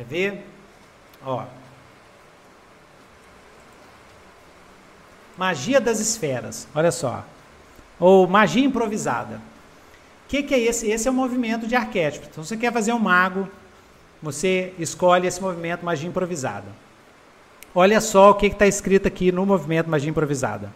[0.00, 0.46] Quer ver?
[1.22, 1.44] Ó.
[5.36, 6.66] Magia das esferas.
[6.74, 7.22] Olha só.
[7.98, 9.36] Ou magia improvisada.
[9.36, 10.88] O que, que é esse?
[10.90, 12.28] Esse é o movimento de arquétipo.
[12.30, 13.46] Então, você quer fazer um mago,
[14.22, 16.68] você escolhe esse movimento magia improvisada.
[17.74, 20.72] Olha só o que está escrito aqui no movimento magia improvisada.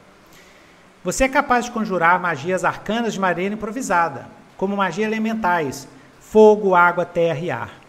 [1.02, 4.26] Você é capaz de conjurar magias arcanas de maneira improvisada,
[4.58, 5.88] como magias elementais,
[6.20, 7.83] fogo, água, terra e ar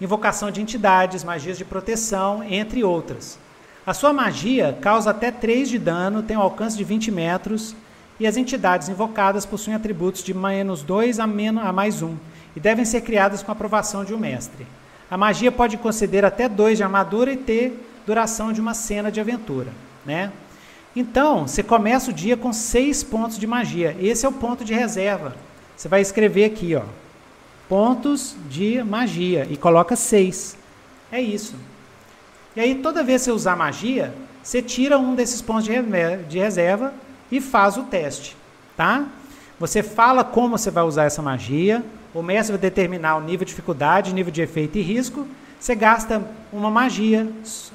[0.00, 3.38] invocação de entidades, magias de proteção, entre outras.
[3.86, 7.74] A sua magia causa até 3 de dano, tem um alcance de 20 metros,
[8.18, 12.16] e as entidades invocadas possuem atributos de menos 2 a, menos, a mais 1,
[12.54, 14.66] e devem ser criadas com aprovação de um mestre.
[15.10, 19.20] A magia pode conceder até 2 de armadura e ter duração de uma cena de
[19.20, 19.70] aventura.
[20.04, 20.32] Né?
[20.94, 23.96] Então, você começa o dia com 6 pontos de magia.
[24.00, 25.36] Esse é o ponto de reserva.
[25.76, 26.82] Você vai escrever aqui, ó
[27.68, 30.56] pontos de magia e coloca 6.
[31.10, 31.54] É isso.
[32.54, 36.94] E aí, toda vez que você usar magia, você tira um desses pontos de reserva
[37.30, 38.36] e faz o teste,
[38.76, 39.06] tá?
[39.58, 41.84] Você fala como você vai usar essa magia,
[42.14, 45.26] o mestre vai determinar o nível de dificuldade, nível de efeito e risco.
[45.58, 46.22] Você gasta
[46.52, 47.28] uma magia,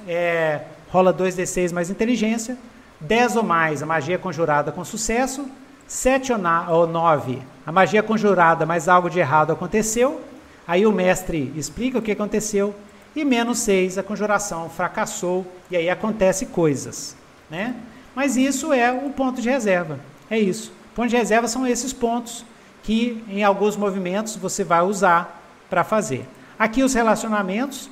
[0.08, 2.58] é, rola 2d6 mais inteligência,
[3.00, 5.46] 10 ou mais, a magia é conjurada com sucesso,
[5.92, 6.32] 7
[6.70, 10.22] ou 9, a magia é conjurada, mas algo de errado aconteceu.
[10.66, 12.74] Aí o mestre explica o que aconteceu.
[13.14, 15.46] E menos 6, a conjuração fracassou.
[15.70, 17.14] E aí acontece coisas.
[17.50, 17.76] Né?
[18.16, 20.00] Mas isso é o ponto de reserva.
[20.30, 20.72] É isso.
[20.96, 22.46] Ponto de reserva são esses pontos
[22.84, 26.26] que em alguns movimentos você vai usar para fazer.
[26.58, 27.90] Aqui os relacionamentos.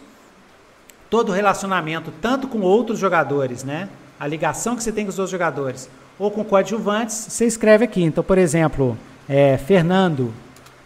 [1.09, 3.89] Todo relacionamento, tanto com outros jogadores, né?
[4.19, 5.89] a ligação que você tem com os outros jogadores,
[6.19, 8.03] ou com coadjuvantes, você escreve aqui.
[8.03, 8.97] Então, por exemplo,
[9.27, 10.33] é, Fernando.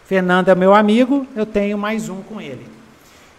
[0.06, 2.66] Fernando é meu amigo, eu tenho mais um com ele.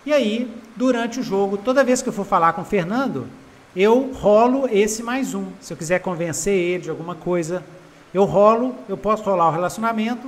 [0.06, 3.28] E aí, durante o jogo, toda vez que eu for falar com o Fernando,
[3.76, 5.46] eu rolo esse mais um.
[5.62, 7.64] Se eu quiser convencer ele de alguma coisa,
[8.14, 10.28] eu rolo, eu posso rolar o relacionamento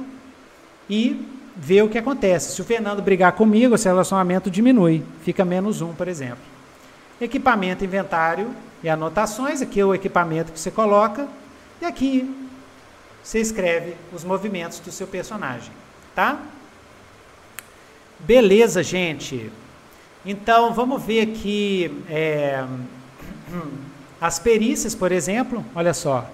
[0.90, 1.26] e
[1.56, 2.54] ver o que acontece.
[2.54, 6.38] Se o Fernando brigar comigo, esse relacionamento diminui, fica menos um, por exemplo.
[7.20, 8.50] Equipamento, inventário
[8.84, 11.28] e anotações, aqui é o equipamento que você coloca,
[11.82, 12.48] e aqui
[13.24, 15.72] você escreve os movimentos do seu personagem,
[16.16, 16.40] tá?
[18.20, 19.52] Beleza, gente.
[20.26, 22.66] Então, vamos ver aqui é,
[24.20, 25.64] as perícias, por exemplo.
[25.76, 26.30] Olha só.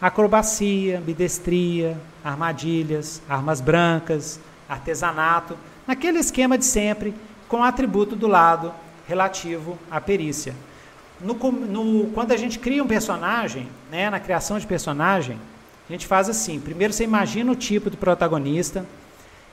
[0.00, 5.56] Acrobacia, bidestria, armadilhas, armas brancas, artesanato,
[5.86, 7.14] naquele esquema de sempre,
[7.48, 8.72] com atributo do lado
[9.06, 10.54] relativo à perícia.
[11.20, 15.38] No, no, quando a gente cria um personagem, né, na criação de personagem,
[15.88, 18.84] a gente faz assim: primeiro você imagina o tipo do protagonista,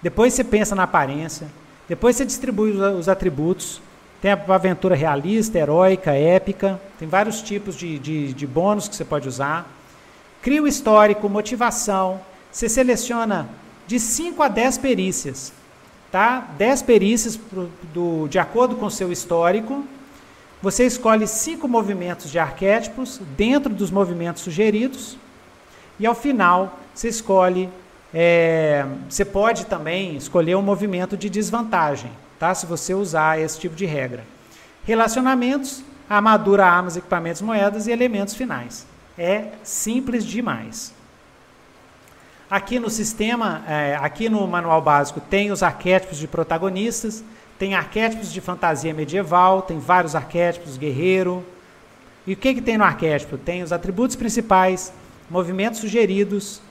[0.01, 1.47] depois você pensa na aparência,
[1.87, 3.81] depois você distribui os, os atributos.
[4.21, 9.05] Tem a aventura realista, heróica, épica, tem vários tipos de, de, de bônus que você
[9.05, 9.69] pode usar.
[10.41, 12.19] Cria o histórico, motivação,
[12.51, 13.49] você seleciona
[13.85, 15.53] de 5 a 10 perícias.
[16.11, 16.39] Tá?
[16.57, 19.83] 10 perícias pro, do, de acordo com o seu histórico.
[20.65, 25.15] Você escolhe cinco movimentos de arquétipos dentro dos movimentos sugeridos.
[25.99, 27.69] E ao final, você escolhe.
[28.11, 32.51] É, você pode também escolher um movimento de desvantagem, tá?
[32.55, 34.23] se você usar esse tipo de regra.
[34.83, 38.87] Relacionamentos, armadura, armas, equipamentos, moedas e elementos finais.
[39.15, 40.95] É simples demais.
[42.49, 47.23] Aqui no sistema, é, aqui no manual básico, tem os arquétipos de protagonistas,
[47.57, 51.43] tem arquétipos de fantasia medieval, tem vários arquétipos, guerreiro.
[52.27, 53.37] E o que, que tem no arquétipo?
[53.37, 54.91] Tem os atributos principais,
[55.29, 56.61] movimentos sugeridos,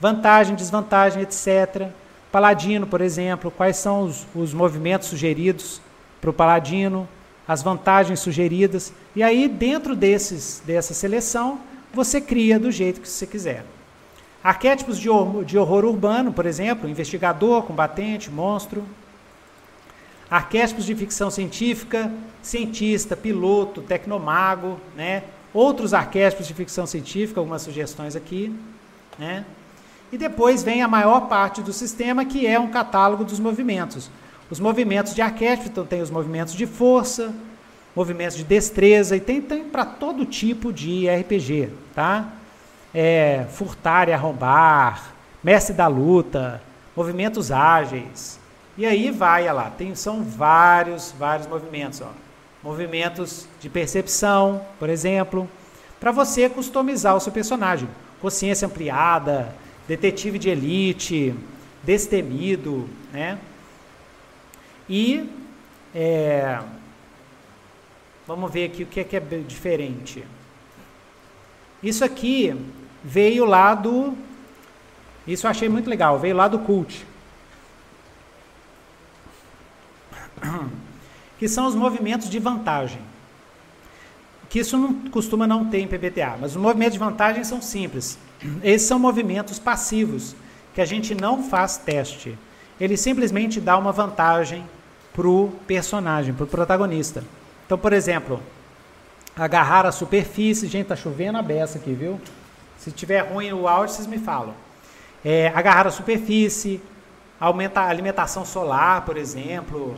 [0.00, 1.88] vantagem, desvantagem, etc.
[2.30, 5.80] Paladino, por exemplo, quais são os, os movimentos sugeridos
[6.20, 7.08] para o paladino,
[7.46, 8.92] as vantagens sugeridas.
[9.14, 11.60] E aí, dentro desses, dessa seleção,
[11.92, 13.64] você cria do jeito que você quiser.
[14.42, 18.84] Arquétipos de horror, de horror urbano, por exemplo, investigador, combatente, monstro.
[20.30, 22.10] Arquétipos de ficção científica,
[22.42, 25.24] cientista, piloto, tecnomago, né?
[25.52, 28.54] Outros arquétipos de ficção científica, algumas sugestões aqui,
[29.18, 29.44] né?
[30.12, 34.10] E depois vem a maior parte do sistema, que é um catálogo dos movimentos.
[34.50, 37.32] Os movimentos de arquétipo, então tem os movimentos de força,
[37.94, 42.32] movimentos de destreza, e tem, tem para todo tipo de RPG, tá?
[42.94, 46.62] é, furtar e arrombar, mestre da luta,
[46.96, 48.38] movimentos ágeis.
[48.76, 52.00] E aí vai, olha lá, tem, são vários, vários movimentos.
[52.00, 52.10] Ó.
[52.62, 55.48] Movimentos de percepção, por exemplo,
[56.00, 57.88] para você customizar o seu personagem.
[58.20, 59.54] Consciência ampliada,
[59.86, 61.34] detetive de elite,
[61.82, 63.38] destemido, né?
[64.88, 65.30] E
[65.94, 66.60] é,
[68.26, 70.24] vamos ver aqui o que é, que é diferente.
[71.82, 72.56] Isso aqui
[73.02, 74.14] veio lá do.
[75.26, 77.06] Isso eu achei muito legal, veio lá do cult.
[81.38, 83.00] Que são os movimentos de vantagem.
[84.48, 88.18] Que isso não costuma não ter em PBTA, mas os movimentos de vantagem são simples.
[88.62, 90.36] Esses são movimentos passivos,
[90.74, 92.38] que a gente não faz teste.
[92.80, 94.64] Ele simplesmente dá uma vantagem
[95.12, 97.24] para o personagem, para o protagonista.
[97.66, 98.40] Então, por exemplo,
[99.36, 100.66] agarrar a superfície.
[100.66, 102.20] Gente, tá chovendo a beça aqui, viu?
[102.78, 104.54] Se tiver ruim o áudio, vocês me falam.
[105.24, 106.80] É, agarrar a superfície,
[107.40, 109.96] aumentar a alimentação solar, por exemplo,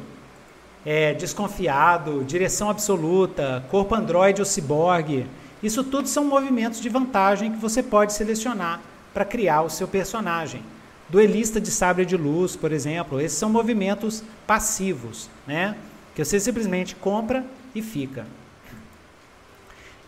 [0.87, 5.27] é, desconfiado, direção absoluta, corpo androide ou ciborgue.
[5.61, 8.81] Isso tudo são movimentos de vantagem que você pode selecionar
[9.13, 10.63] para criar o seu personagem.
[11.09, 15.77] Duelista de sabre de luz, por exemplo, esses são movimentos passivos, né?
[16.15, 17.45] Que você simplesmente compra
[17.75, 18.25] e fica.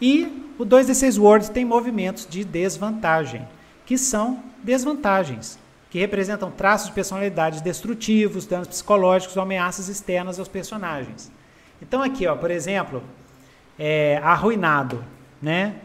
[0.00, 3.46] E o 2D6 Words tem movimentos de desvantagem,
[3.84, 5.58] que são desvantagens,
[5.90, 11.30] que representam traços de personalidade destrutivos, danos psicológicos ou ameaças externas aos personagens.
[11.80, 13.02] Então aqui, ó, por exemplo,
[13.78, 15.04] é, arruinado,
[15.40, 15.76] né?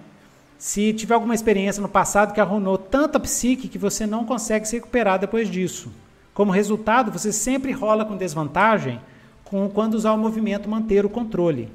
[0.57, 4.75] Se tiver alguma experiência no passado que arruinou tanta psique que você não consegue se
[4.75, 5.91] recuperar depois disso.
[6.33, 8.99] Como resultado, você sempre rola com desvantagem
[9.43, 11.69] com, quando usar o movimento manter o controle.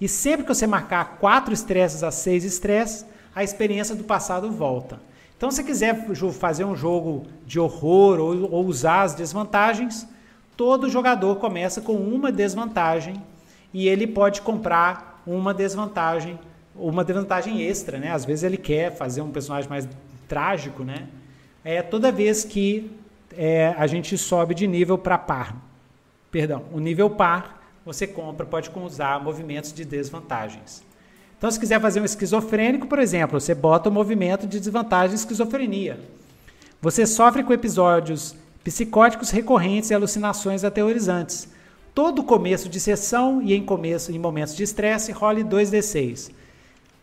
[0.00, 5.00] E sempre que você marcar quatro estresses a seis estresses, a experiência do passado volta.
[5.36, 10.06] Então, se quiser fazer um jogo de horror ou, ou usar as desvantagens,
[10.56, 13.22] todo jogador começa com uma desvantagem
[13.72, 16.38] e ele pode comprar uma desvantagem
[16.76, 18.10] uma desvantagem extra, né?
[18.10, 19.88] Às vezes ele quer fazer um personagem mais
[20.26, 21.06] trágico, né?
[21.64, 22.90] É toda vez que
[23.36, 25.56] é, a gente sobe de nível para par.
[26.30, 30.83] Perdão, o nível par você compra, pode usar movimentos de desvantagens.
[31.44, 35.16] Então, se quiser fazer um esquizofrênico, por exemplo, você bota o movimento de desvantagem de
[35.16, 36.00] esquizofrenia.
[36.80, 38.34] Você sofre com episódios
[38.64, 41.46] psicóticos recorrentes e alucinações aterrorizantes.
[41.94, 46.30] Todo começo de sessão e em começo em momentos de estresse, role 2d6.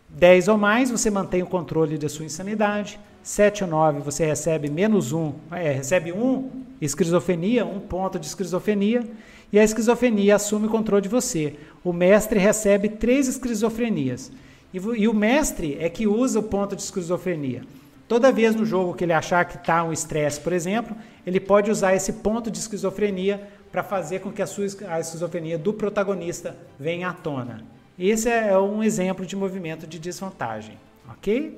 [0.09, 2.99] 10 ou mais, você mantém o controle da sua insanidade.
[3.21, 6.49] 7 ou 9, você recebe menos 1, é, recebe 1
[6.81, 9.07] esquizofrenia, um ponto de esquizofrenia,
[9.53, 11.57] e a esquizofrenia assume o controle de você.
[11.83, 14.31] O mestre recebe 3 esquizofrenias.
[14.73, 17.63] E, e o mestre é que usa o ponto de esquizofrenia.
[18.07, 20.95] Toda vez no jogo que ele achar que está um estresse, por exemplo,
[21.25, 25.57] ele pode usar esse ponto de esquizofrenia para fazer com que a, sua, a esquizofrenia
[25.57, 27.63] do protagonista venha à tona.
[27.97, 30.77] Esse é um exemplo de movimento de desvantagem,
[31.09, 31.57] ok?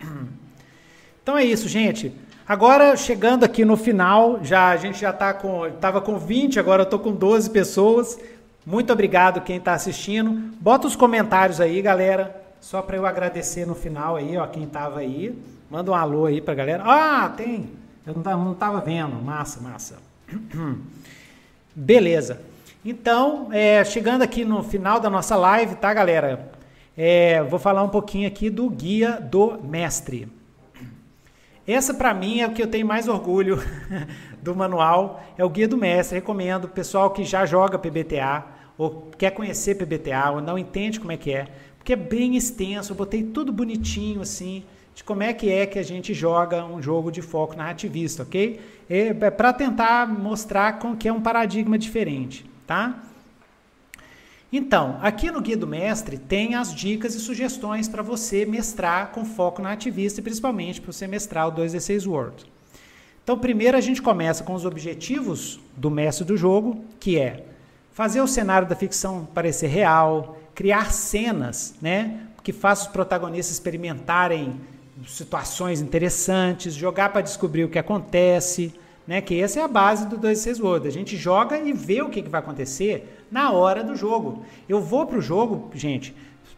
[1.22, 2.12] Então é isso, gente.
[2.48, 5.66] Agora, chegando aqui no final, já a gente já está com.
[5.66, 8.18] Estava com 20, agora estou com 12 pessoas.
[8.64, 10.54] Muito obrigado quem está assistindo.
[10.60, 12.40] Bota os comentários aí, galera.
[12.60, 15.34] Só para eu agradecer no final aí, ó, quem estava aí.
[15.70, 16.82] Manda um alô aí para galera.
[16.84, 17.70] Ah, tem.
[18.06, 19.16] Eu não estava vendo.
[19.16, 19.98] Massa, massa.
[21.74, 22.40] Beleza.
[22.84, 26.50] Então, é, chegando aqui no final da nossa live, tá, galera?
[26.96, 30.28] É, vou falar um pouquinho aqui do guia do mestre.
[31.66, 33.62] Essa para mim é o que eu tenho mais orgulho
[34.42, 36.18] do manual, é o guia do mestre.
[36.18, 38.44] Recomendo pessoal que já joga PBTA
[38.76, 42.92] ou quer conhecer PBTA ou não entende como é que é, porque é bem extenso.
[42.92, 44.64] Eu botei tudo bonitinho assim
[44.94, 48.60] de como é que é que a gente joga um jogo de foco narrativista, ok?
[48.88, 53.02] É, para tentar mostrar com que é um paradigma diferente, tá?
[54.52, 59.24] Então, aqui no Guia do Mestre tem as dicas e sugestões para você mestrar com
[59.24, 62.44] foco na ativista e principalmente para você mestrar o 2D6 Word.
[63.30, 67.44] Então, primeiro a gente começa com os objetivos do mestre do jogo, que é
[67.92, 74.60] fazer o cenário da ficção parecer real, criar cenas, né, que façam os protagonistas experimentarem
[75.06, 78.74] situações interessantes, jogar para descobrir o que acontece,
[79.06, 80.88] né, que essa é a base do 2D6 Word.
[80.88, 84.44] A gente joga e vê o que, que vai acontecer na hora do jogo.
[84.68, 86.12] Eu vou para o jogo, gente,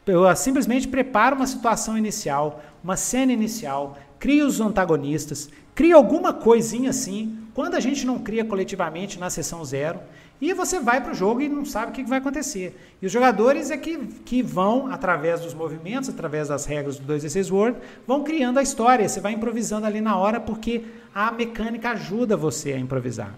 [0.07, 6.91] eu simplesmente preparo uma situação inicial, uma cena inicial, crio os antagonistas, crio alguma coisinha
[6.91, 9.99] assim, quando a gente não cria coletivamente na sessão zero,
[10.41, 12.97] e você vai para o jogo e não sabe o que vai acontecer.
[13.03, 17.53] E os jogadores é que, que vão, através dos movimentos, através das regras do 2D6
[17.53, 19.09] Word, vão criando a história.
[19.09, 23.35] Você vai improvisando ali na hora, porque a mecânica ajuda você a improvisar.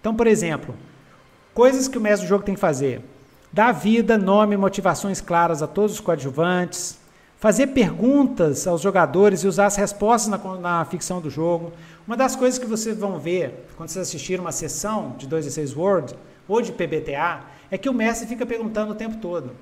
[0.00, 0.76] Então, por exemplo,
[1.52, 3.02] Coisas que o mestre do jogo tem que fazer:
[3.52, 6.98] dar vida, nome, motivações claras a todos os coadjuvantes,
[7.40, 11.72] fazer perguntas aos jogadores e usar as respostas na, na ficção do jogo.
[12.06, 15.50] Uma das coisas que vocês vão ver quando vocês assistirem uma sessão de 2 e
[15.50, 16.14] 6 Word
[16.46, 17.40] ou de PBTA
[17.70, 19.52] é que o mestre fica perguntando o tempo todo.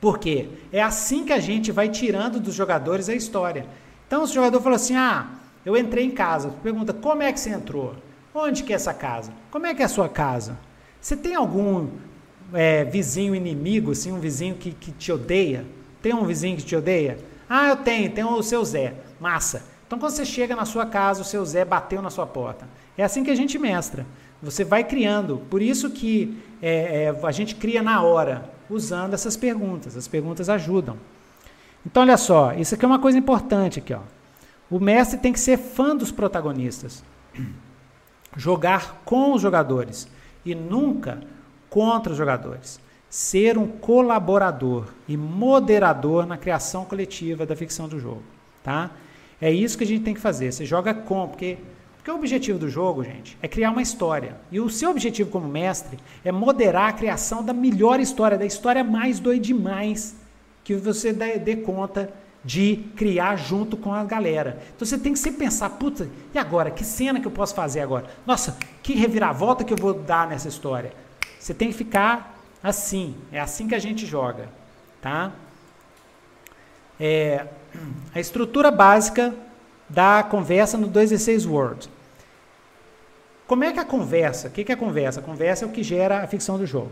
[0.00, 0.48] Por quê?
[0.70, 3.66] É assim que a gente vai tirando dos jogadores a história.
[4.06, 5.28] Então, o jogador falou assim: Ah,
[5.64, 6.50] eu entrei em casa.
[6.62, 7.94] Pergunta: Como é que você entrou?
[8.34, 9.32] Onde que é essa casa?
[9.50, 10.58] Como é que é a sua casa?
[11.00, 11.88] Você tem algum
[12.52, 15.64] é, vizinho inimigo, assim, um vizinho que, que te odeia?
[16.06, 17.18] Tem um vizinho que te odeia?
[17.50, 18.94] Ah, eu tenho, tem o seu Zé.
[19.18, 19.64] Massa.
[19.84, 22.68] Então, quando você chega na sua casa, o seu Zé bateu na sua porta.
[22.96, 24.06] É assim que a gente mestra.
[24.40, 25.38] Você vai criando.
[25.50, 29.96] Por isso que é, é, a gente cria na hora, usando essas perguntas.
[29.96, 30.96] As perguntas ajudam.
[31.84, 34.02] Então, olha só, isso aqui é uma coisa importante aqui, ó.
[34.70, 37.02] O mestre tem que ser fã dos protagonistas.
[38.36, 40.06] Jogar com os jogadores
[40.44, 41.18] e nunca
[41.68, 42.78] contra os jogadores.
[43.08, 48.22] Ser um colaborador e moderador na criação coletiva da ficção do jogo,
[48.62, 48.90] tá?
[49.40, 50.52] É isso que a gente tem que fazer.
[50.52, 51.58] Você joga com, porque,
[51.96, 54.36] porque o objetivo do jogo, gente, é criar uma história.
[54.50, 58.82] E o seu objetivo como mestre é moderar a criação da melhor história, da história
[58.82, 60.16] mais doida demais
[60.64, 62.12] que você dê, dê conta
[62.44, 64.62] de criar junto com a galera.
[64.74, 66.70] Então você tem que sempre pensar, puta, e agora?
[66.70, 68.06] Que cena que eu posso fazer agora?
[68.24, 70.92] Nossa, que reviravolta que eu vou dar nessa história?
[71.38, 74.48] Você tem que ficar assim, é assim que a gente joga,
[75.00, 75.32] tá?
[76.98, 77.46] É,
[78.14, 79.34] a estrutura básica
[79.88, 81.90] da conversa no 216 Word.
[83.46, 85.20] Como é que a conversa, o que, é a conversa?
[85.20, 86.90] A conversa é o que gera a ficção do jogo.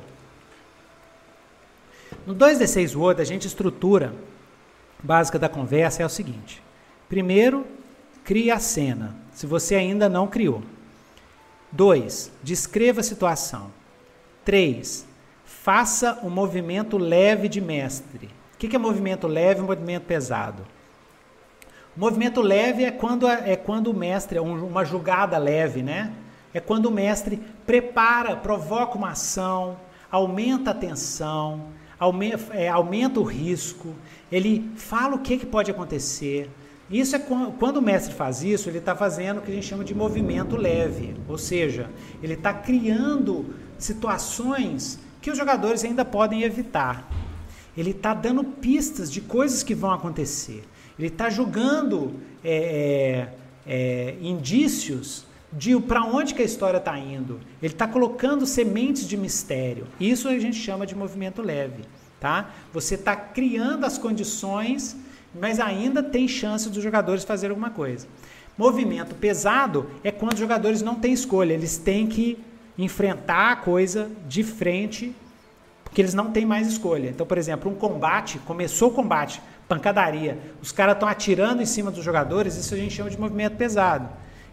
[2.27, 4.15] No 2D6 Word, a gente estrutura
[5.03, 6.63] básica da conversa é o seguinte:
[7.09, 7.67] primeiro,
[8.23, 10.63] cria a cena, se você ainda não criou.
[11.73, 12.31] 2.
[12.43, 13.71] Descreva a situação.
[14.45, 15.07] 3.
[15.65, 18.29] Faça um movimento leve de mestre.
[18.53, 20.63] O que é movimento leve e movimento pesado?
[21.97, 26.13] Movimento leve é quando, é quando o mestre, uma jogada leve, né?
[26.53, 29.79] É quando o mestre prepara, provoca uma ação,
[30.11, 31.69] aumenta a tensão,
[31.99, 33.95] aumenta, é, aumenta o risco,
[34.31, 36.51] ele fala o que, que pode acontecer.
[36.91, 39.83] Isso é quando o mestre faz isso, ele está fazendo o que a gente chama
[39.83, 41.89] de movimento leve, ou seja,
[42.23, 47.11] ele está criando situações que os jogadores ainda podem evitar.
[47.75, 50.63] Ele está dando pistas de coisas que vão acontecer.
[50.99, 53.31] Ele está jogando é,
[53.67, 57.41] é, é indícios de para onde que a história está indo.
[57.63, 59.87] Ele está colocando sementes de mistério.
[59.99, 61.85] Isso a gente chama de movimento leve,
[62.21, 62.51] tá?
[62.71, 64.95] Você está criando as condições,
[65.35, 68.07] mas ainda tem chance dos jogadores fazer alguma coisa.
[68.59, 72.37] Movimento pesado é quando os jogadores não têm escolha, eles têm que
[72.77, 75.15] enfrentar a coisa de frente,
[75.85, 77.09] porque eles não têm mais escolha.
[77.09, 81.91] Então, por exemplo, um combate, começou o combate, pancadaria, os caras estão atirando em cima
[81.91, 84.09] dos jogadores, isso a gente chama de movimento pesado.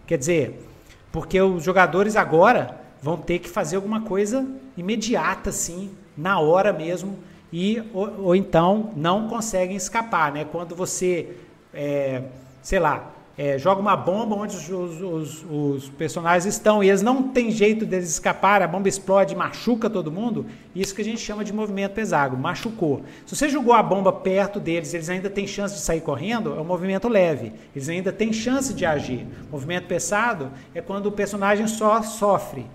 [0.06, 0.68] Quer dizer,
[1.12, 7.18] porque os jogadores agora vão ter que fazer alguma coisa imediata, assim, na hora mesmo,
[7.52, 10.46] e ou, ou então não conseguem escapar, né?
[10.46, 11.36] Quando você,
[11.74, 12.24] é,
[12.62, 14.70] sei lá, é, joga uma bomba onde os,
[15.02, 19.90] os, os, personagens estão e eles não têm jeito deles escapar, a bomba explode, machuca
[19.90, 20.46] todo mundo.
[20.76, 23.04] Isso que a gente chama de movimento pesado, machucou.
[23.26, 26.62] Se você jogou a bomba perto deles, eles ainda têm chance de sair correndo, é
[26.62, 27.54] um movimento leve.
[27.76, 29.26] Eles ainda têm chance de agir.
[29.50, 32.66] Movimento pesado é quando o personagem só sofre.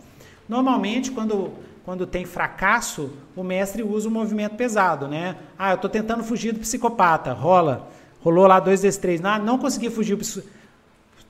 [0.49, 1.53] Normalmente, quando
[1.87, 5.37] quando tem fracasso, o mestre usa o movimento pesado, né?
[5.57, 7.89] Ah, eu estou tentando fugir do psicopata, rola.
[8.27, 10.19] Rolou lá dois desses três, não, não consegui fugir,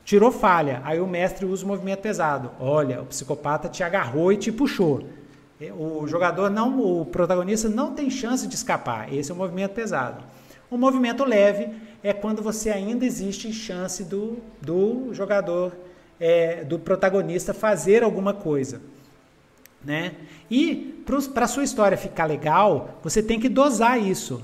[0.02, 0.81] tirou falha.
[0.82, 2.52] Aí o mestre usa o movimento pesado.
[2.59, 5.06] Olha, o psicopata te agarrou e te puxou.
[5.78, 9.12] O jogador não, o protagonista não tem chance de escapar.
[9.12, 10.24] Esse é o movimento pesado.
[10.70, 11.68] O movimento leve
[12.02, 15.77] é quando você ainda existe chance do, do jogador,
[16.18, 18.81] é, do protagonista fazer alguma coisa.
[19.85, 20.14] Né?
[20.51, 21.05] E
[21.35, 24.43] para a sua história ficar legal, você tem que dosar isso.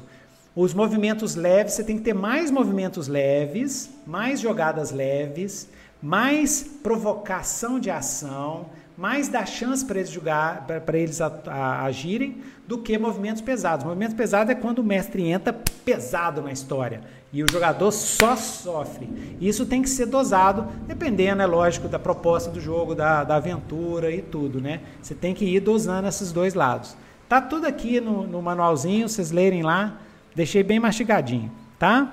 [0.54, 5.68] Os movimentos leves, você tem que ter mais movimentos leves, mais jogadas leves,
[6.02, 8.66] mais provocação de ação,
[8.96, 13.86] mais dar chance para eles jogar, para eles a, a, agirem, do que movimentos pesados.
[13.86, 15.54] Movimento pesado é quando o mestre entra
[15.84, 17.00] pesado na história
[17.32, 19.08] e o jogador só sofre.
[19.40, 24.10] Isso tem que ser dosado, dependendo, é lógico, da proposta do jogo, da, da aventura
[24.10, 24.80] e tudo, né?
[25.00, 26.94] Você tem que ir dosando esses dois lados.
[27.26, 29.98] Tá tudo aqui no, no manualzinho, vocês lerem lá.
[30.34, 32.12] Deixei bem mastigadinho, tá?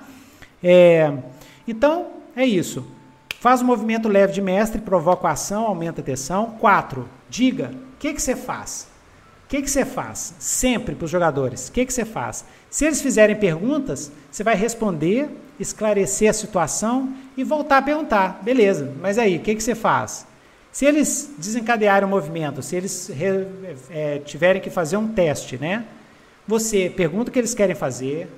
[0.62, 1.12] É,
[1.66, 2.86] então, é isso.
[3.40, 6.56] Faz um movimento leve de mestre, provoca a ação, aumenta a tensão.
[6.58, 8.88] Quatro, diga, o que, que você faz?
[9.46, 10.34] O que, que você faz?
[10.38, 11.68] Sempre para os jogadores.
[11.68, 12.44] O que, que você faz?
[12.68, 15.28] Se eles fizerem perguntas, você vai responder,
[15.58, 18.40] esclarecer a situação e voltar a perguntar.
[18.42, 20.26] Beleza, mas aí, o que, que você faz?
[20.70, 23.10] Se eles desencadearem o movimento, se eles
[23.90, 25.84] é, tiverem que fazer um teste, né?
[26.50, 28.28] Você pergunta o que eles querem fazer,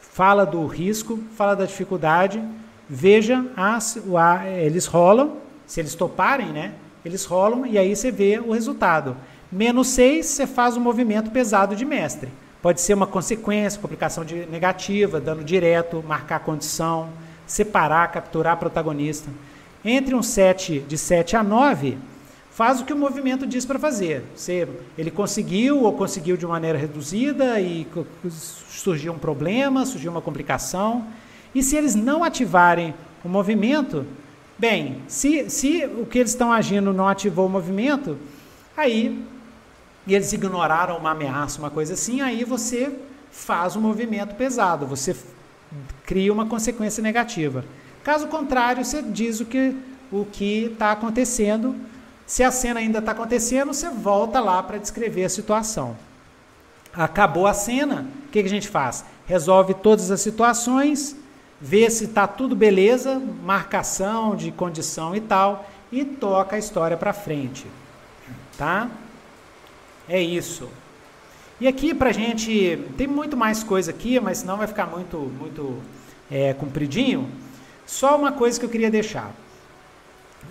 [0.00, 2.42] fala do risco, fala da dificuldade,
[2.88, 5.36] veja as, a, eles rolam,
[5.66, 6.72] se eles toparem, né?
[7.04, 9.14] Eles rolam e aí você vê o resultado.
[9.52, 12.30] Menos 6, você faz um movimento pesado de mestre.
[12.62, 17.10] Pode ser uma consequência, complicação de negativa, dano direto, marcar condição,
[17.46, 19.28] separar, capturar protagonista.
[19.84, 21.98] Entre um 7 de 7 a 9,
[22.54, 24.24] faz o que o movimento diz para fazer.
[24.34, 27.86] Se ele conseguiu ou conseguiu de maneira reduzida e
[28.30, 31.06] surgiu um problema, surgiu uma complicação.
[31.54, 34.04] E se eles não ativarem o movimento,
[34.58, 38.18] bem, se, se o que eles estão agindo não ativou o movimento,
[38.76, 39.24] aí
[40.06, 42.92] e eles ignoraram uma ameaça, uma coisa assim, aí você
[43.30, 45.16] faz um movimento pesado, você
[46.04, 47.64] cria uma consequência negativa.
[48.02, 49.74] Caso contrário, você diz o que
[50.10, 51.74] o que está acontecendo
[52.32, 55.94] se a cena ainda está acontecendo, você volta lá para descrever a situação.
[56.90, 59.04] Acabou a cena, o que, que a gente faz?
[59.26, 61.14] Resolve todas as situações,
[61.60, 67.12] vê se está tudo beleza, marcação de condição e tal, e toca a história para
[67.12, 67.66] frente.
[68.56, 68.88] Tá?
[70.08, 70.70] É isso.
[71.60, 75.82] E aqui para gente tem muito mais coisa aqui, mas senão vai ficar muito muito
[76.30, 77.28] é, compridinho.
[77.84, 79.30] Só uma coisa que eu queria deixar.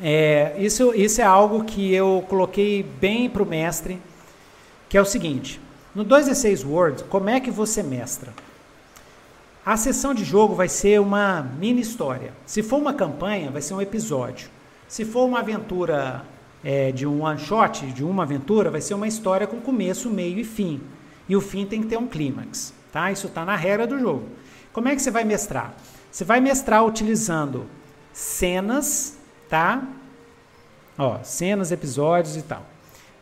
[0.02, 4.02] É, isso, isso é algo que eu coloquei bem para o mestre,
[4.90, 5.62] que é o seguinte:
[5.94, 8.34] no 2D6 Word, como é que você mestra?
[9.64, 12.34] A sessão de jogo vai ser uma mini história.
[12.48, 14.50] Se for uma campanha, vai ser um episódio.
[14.88, 16.26] Se for uma aventura
[16.64, 20.40] é, de um one shot, de uma aventura, vai ser uma história com começo, meio
[20.40, 20.82] e fim.
[21.30, 22.74] E o fim tem que ter um clímax.
[22.92, 23.12] tá?
[23.12, 24.28] Isso está na regra do jogo.
[24.74, 25.76] Como é que você vai mestrar?
[26.12, 27.68] Você vai mestrar utilizando
[28.12, 29.18] cenas,
[29.52, 29.86] tá?
[30.98, 32.66] Ó, cenas, episódios e tal.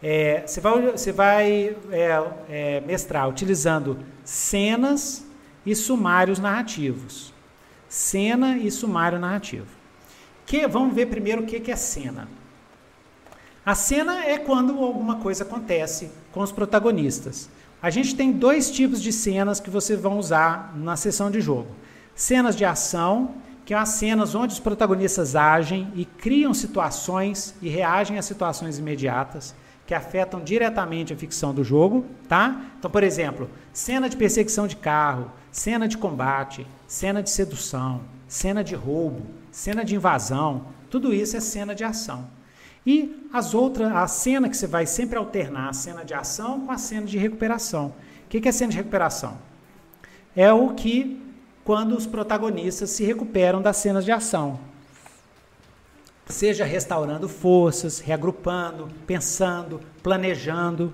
[0.01, 5.25] É, você vai, você vai é, é, mestrar utilizando cenas
[5.65, 7.33] e sumários narrativos.
[7.89, 9.65] Cena e sumário narrativo.
[10.45, 12.27] Que, vamos ver primeiro o que, que é cena.
[13.65, 17.49] A cena é quando alguma coisa acontece com os protagonistas.
[17.81, 21.69] A gente tem dois tipos de cenas que vocês vão usar na sessão de jogo:
[22.13, 23.33] cenas de ação,
[23.69, 28.79] que são as cenas onde os protagonistas agem e criam situações e reagem a situações
[28.79, 29.53] imediatas
[29.85, 32.63] que afetam diretamente a ficção do jogo, tá?
[32.79, 38.63] Então, por exemplo, cena de perseguição de carro, cena de combate, cena de sedução, cena
[38.63, 39.21] de roubo,
[39.51, 42.27] cena de invasão, tudo isso é cena de ação.
[42.83, 46.71] E as outras, a cena que você vai sempre alternar a cena de ação com
[46.71, 47.93] a cena de recuperação.
[48.25, 49.37] O que é cena de recuperação?
[50.35, 51.28] É o que
[51.69, 54.59] quando os protagonistas se recuperam das cenas de ação
[56.27, 60.91] seja restaurando forças, reagrupando, pensando, planejando,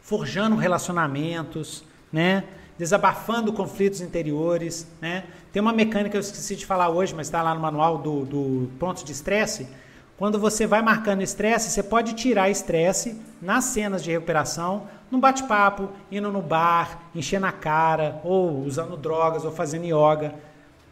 [0.00, 1.82] forjando relacionamentos,
[2.12, 2.44] né?
[2.78, 4.86] desabafando conflitos interiores.
[5.00, 5.24] Né?
[5.52, 8.24] Tem uma mecânica que eu esqueci de falar hoje, mas está lá no manual do,
[8.24, 9.66] do pontos de estresse.
[10.16, 15.88] Quando você vai marcando estresse, você pode tirar estresse nas cenas de recuperação, num bate-papo,
[16.10, 20.34] indo no bar, enchendo a cara, ou usando drogas, ou fazendo yoga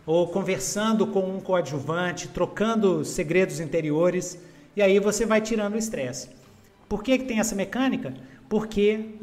[0.07, 4.39] ou conversando com um coadjuvante, trocando segredos interiores,
[4.77, 6.31] e aí você vai tirando o estresse.
[6.89, 8.15] Por que, que tem essa mecânica?
[8.49, 9.17] Porque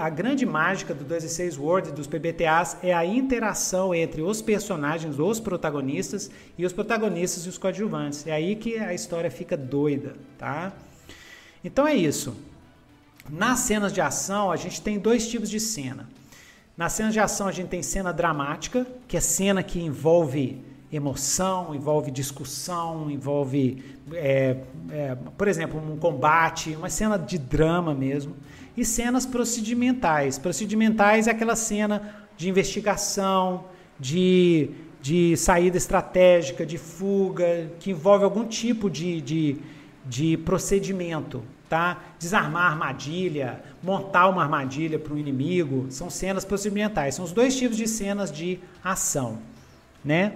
[0.00, 4.40] a grande mágica do 2 e 6 Word dos PBTAs é a interação entre os
[4.40, 8.26] personagens, os protagonistas, e os protagonistas e os coadjuvantes.
[8.26, 10.72] É aí que a história fica doida, tá?
[11.62, 12.34] Então é isso.
[13.30, 16.08] Nas cenas de ação, a gente tem dois tipos de cena.
[16.76, 20.62] Na cena de ação a gente tem cena dramática, que é cena que envolve
[20.92, 23.82] emoção, envolve discussão, envolve,
[24.12, 24.58] é,
[24.90, 28.36] é, por exemplo, um combate, uma cena de drama mesmo.
[28.76, 30.38] E cenas procedimentais.
[30.38, 33.64] Procedimentais é aquela cena de investigação,
[33.98, 34.70] de,
[35.00, 39.56] de saída estratégica, de fuga, que envolve algum tipo de, de,
[40.04, 41.98] de procedimento tá?
[42.18, 47.14] Desarmar armadilha, montar uma armadilha para o inimigo, são cenas procedimentais.
[47.14, 49.38] São os dois tipos de cenas de ação,
[50.04, 50.34] né?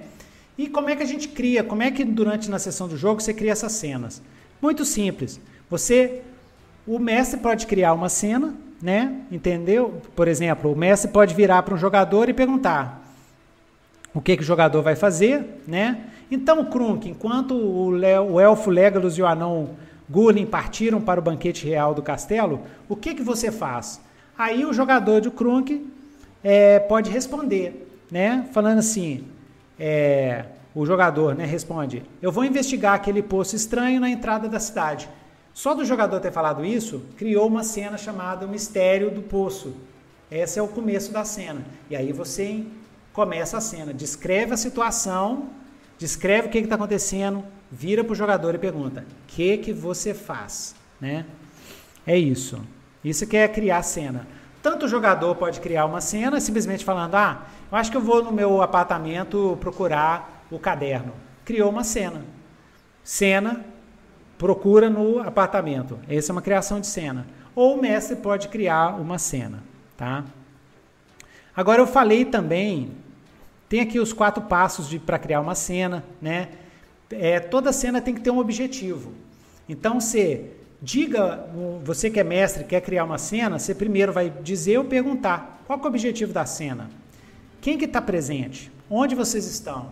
[0.58, 1.64] E como é que a gente cria?
[1.64, 4.20] Como é que durante na sessão do jogo você cria essas cenas?
[4.60, 5.40] Muito simples.
[5.70, 6.22] Você,
[6.86, 9.22] o mestre pode criar uma cena, né?
[9.30, 10.02] Entendeu?
[10.14, 13.00] Por exemplo, o mestre pode virar para um jogador e perguntar
[14.12, 16.04] o que, que o jogador vai fazer, né?
[16.30, 19.70] Então o Krunk, enquanto o, o elfo Legolas e o anão
[20.10, 24.00] Gulin partiram para o banquete real do castelo, o que, que você faz?
[24.36, 25.86] Aí o jogador de Krunk
[26.42, 28.48] é, pode responder, né?
[28.52, 29.24] Falando assim,
[29.78, 35.08] é, o jogador né, responde, eu vou investigar aquele poço estranho na entrada da cidade.
[35.54, 39.74] Só do jogador ter falado isso, criou uma cena chamada O Mistério do Poço.
[40.30, 41.62] Esse é o começo da cena.
[41.88, 42.64] E aí você
[43.12, 45.50] começa a cena, descreve a situação,
[46.00, 50.14] descreve o que está acontecendo, vira para o jogador e pergunta: o que, que você
[50.14, 50.74] faz?
[50.98, 51.26] Né?
[52.06, 52.60] É isso.
[53.04, 54.26] Isso que é criar cena.
[54.62, 58.24] Tanto o jogador pode criar uma cena simplesmente falando: ah, eu acho que eu vou
[58.24, 61.12] no meu apartamento procurar o caderno.
[61.44, 62.22] Criou uma cena.
[63.04, 63.64] Cena,
[64.38, 65.98] procura no apartamento.
[66.08, 67.26] Essa é uma criação de cena.
[67.54, 69.62] Ou o mestre pode criar uma cena,
[69.98, 70.24] tá?
[71.54, 72.92] Agora eu falei também,
[73.70, 76.48] tem aqui os quatro passos para criar uma cena, né?
[77.12, 79.12] é, toda cena tem que ter um objetivo.
[79.68, 80.50] Então, você
[80.82, 81.48] diga,
[81.84, 85.78] você que é mestre, quer criar uma cena, você primeiro vai dizer ou perguntar qual
[85.78, 86.90] é o objetivo da cena.
[87.60, 88.72] Quem que está presente?
[88.88, 89.90] Onde vocês estão?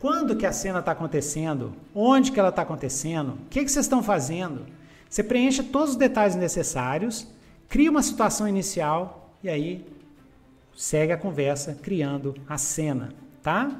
[0.00, 1.74] Quando que a cena está acontecendo?
[1.94, 3.30] Onde que ela está acontecendo?
[3.30, 4.66] O que, que vocês estão fazendo?
[5.08, 7.26] Você preenche todos os detalhes necessários,
[7.68, 9.86] cria uma situação inicial e aí
[10.76, 13.70] segue a conversa criando a cena, tá?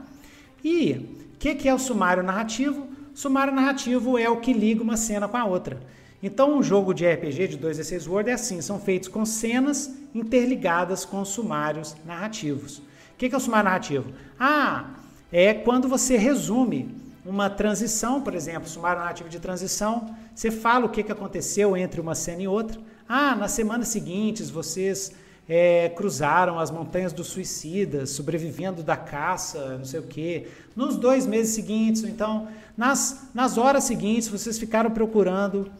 [0.65, 2.89] E que, que é o sumário narrativo?
[3.12, 5.79] Sumário narrativo é o que liga uma cena com a outra.
[6.23, 9.27] Então, um jogo de RPG de 2 a 6 Word é assim: são feitos com
[9.27, 12.79] cenas interligadas com sumários narrativos.
[12.79, 12.83] O
[13.19, 14.11] que, que é o sumário narrativo?
[14.41, 14.87] Ah,
[15.31, 16.89] é quando você resume
[17.27, 22.01] uma transição, por exemplo, sumário narrativo de transição, você fala o que, que aconteceu entre
[22.01, 22.81] uma cena e outra.
[23.07, 25.12] Ah, nas semanas seguintes vocês
[25.49, 30.49] é, cruzaram as montanhas dos suicidas, sobrevivendo da caça, não sei o quê.
[30.75, 35.71] Nos dois meses seguintes, então, nas, nas horas seguintes, vocês ficaram procurando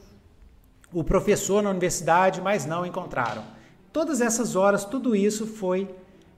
[0.93, 3.43] o professor na universidade, mas não encontraram.
[3.93, 5.89] Todas essas horas, tudo isso foi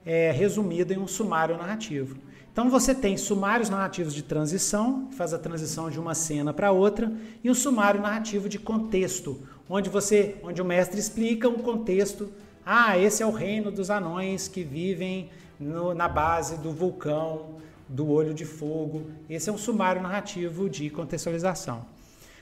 [0.05, 2.17] é, resumido em um sumário narrativo.
[2.57, 6.71] Então você tem sumários narrativos de transição, que faz a transição de uma cena para
[6.71, 7.11] outra,
[7.43, 9.39] e um sumário narrativo de contexto,
[9.69, 12.31] onde você, onde o mestre explica um contexto.
[12.69, 17.51] Ah, esse é o reino dos anões que vivem no, na base do vulcão
[17.87, 19.09] do olho de fogo.
[19.29, 21.85] Esse é um sumário narrativo de contextualização.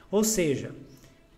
[0.10, 0.72] Ou seja,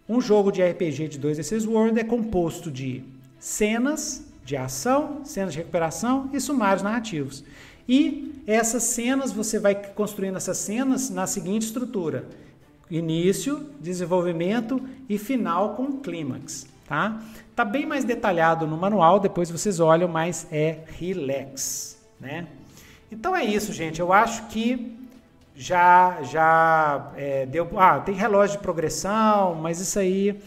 [0.07, 3.03] um jogo de RPG de 2D6 World é composto de
[3.37, 7.43] cenas de ação, cenas de recuperação e sumários narrativos.
[7.89, 12.25] E essas cenas, você vai construindo essas cenas na seguinte estrutura:
[12.89, 17.21] início, desenvolvimento e final com clímax, tá?
[17.55, 22.47] Tá bem mais detalhado no manual, depois vocês olham, mas é relax, né?
[23.11, 23.99] Então é isso, gente.
[23.99, 24.97] Eu acho que
[25.55, 27.69] já já é, deu.
[27.77, 30.39] Ah, tem relógio de progressão, mas isso aí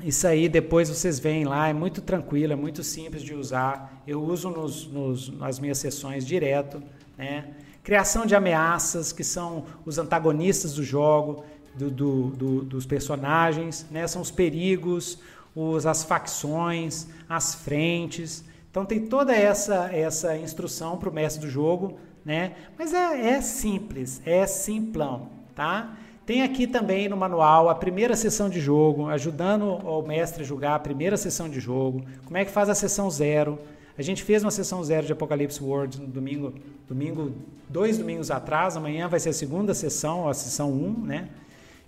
[0.00, 4.00] isso aí depois vocês veem lá, é muito tranquilo, é muito simples de usar.
[4.06, 6.80] Eu uso nos, nos, nas minhas sessões direto.
[7.16, 7.48] Né?
[7.82, 11.44] Criação de ameaças, que são os antagonistas do jogo,
[11.78, 14.06] do, do, do, dos personagens, né?
[14.06, 15.18] são os perigos,
[15.54, 18.44] os, as facções, as frentes.
[18.70, 22.52] Então tem toda essa, essa instrução para o mestre do jogo, né?
[22.78, 25.28] mas é, é simples, é simplão.
[25.54, 25.96] Tá?
[26.26, 30.74] Tem aqui também no manual a primeira sessão de jogo, ajudando o mestre a julgar
[30.74, 33.58] a primeira sessão de jogo, como é que faz a sessão zero.
[33.96, 36.54] A gente fez uma sessão zero de Apocalipse World no domingo,
[36.86, 37.32] domingo,
[37.68, 41.28] dois domingos atrás, amanhã vai ser a segunda sessão, a sessão 1, um, né?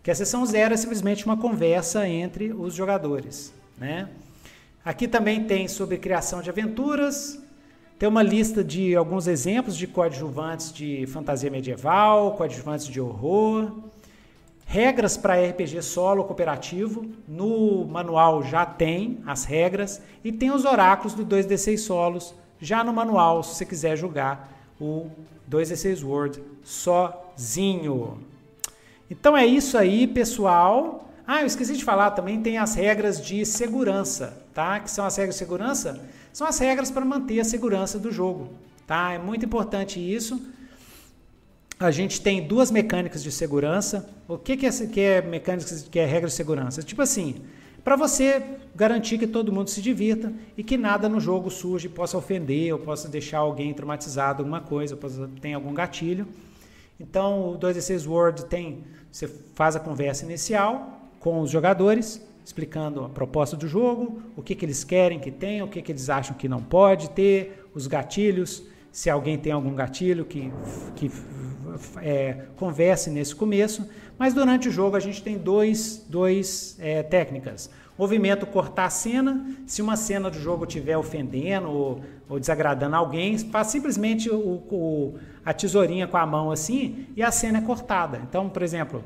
[0.03, 4.09] Que a sessão zero é simplesmente uma conversa entre os jogadores, né?
[4.85, 7.39] Aqui também tem sobre criação de aventuras,
[7.99, 13.73] tem uma lista de alguns exemplos de coadjuvantes de fantasia medieval, coadjuvantes de horror,
[14.73, 17.05] Regras para RPG solo cooperativo.
[17.27, 22.93] No manual já tem as regras e tem os oráculos do 2D6 solos já no
[22.93, 24.49] manual, se você quiser jogar
[24.81, 25.11] o
[25.51, 28.19] 2D6 World sozinho.
[29.11, 31.13] Então é isso aí, pessoal.
[31.27, 34.81] Ah, eu esqueci de falar também, tem as regras de segurança, tá?
[34.81, 36.01] Que são as regras de segurança?
[36.33, 38.51] São as regras para manter a segurança do jogo,
[38.87, 39.13] tá?
[39.13, 40.41] É muito importante isso
[41.81, 44.07] a gente tem duas mecânicas de segurança.
[44.29, 46.83] O que, que, é, que é mecânicas, que é regra de segurança?
[46.83, 47.37] Tipo assim,
[47.83, 48.43] para você
[48.77, 52.79] garantir que todo mundo se divirta e que nada no jogo surge possa ofender ou
[52.79, 56.29] possa deixar alguém traumatizado, alguma coisa, possa, tem algum gatilho.
[57.01, 63.09] Então, o 2D6 Word tem, você faz a conversa inicial com os jogadores, explicando a
[63.09, 66.37] proposta do jogo, o que, que eles querem que tenha, o que, que eles acham
[66.37, 68.63] que não pode ter, os gatilhos,
[68.93, 70.53] se alguém tem algum gatilho que,
[70.95, 71.11] que
[72.03, 77.71] é, converse nesse começo, mas durante o jogo a gente tem dois, dois é, técnicas.
[77.97, 83.37] Movimento cortar a cena, se uma cena do jogo estiver ofendendo ou, ou, desagradando alguém,
[83.39, 88.21] faz simplesmente o, o, a tesourinha com a mão assim e a cena é cortada.
[88.29, 89.03] Então, por exemplo,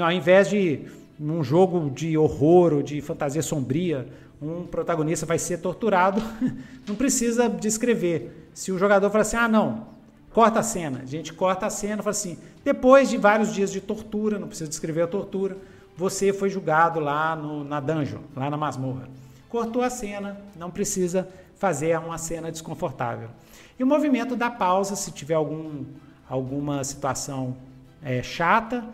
[0.00, 0.80] ao invés de
[1.20, 4.06] um jogo de horror ou de fantasia sombria,
[4.40, 6.22] um protagonista vai ser torturado,
[6.86, 8.50] não precisa descrever.
[8.52, 9.96] Se o jogador falar assim, ah, não,
[10.36, 11.00] Corta a cena.
[11.02, 14.68] A gente corta a cena, fala assim: depois de vários dias de tortura, não precisa
[14.68, 15.56] descrever a tortura,
[15.96, 19.08] você foi julgado lá no, na dungeon, lá na masmorra.
[19.48, 23.30] Cortou a cena, não precisa fazer uma cena desconfortável.
[23.78, 25.84] E o movimento da pausa, se tiver algum,
[26.28, 27.56] alguma situação
[28.02, 28.84] é, chata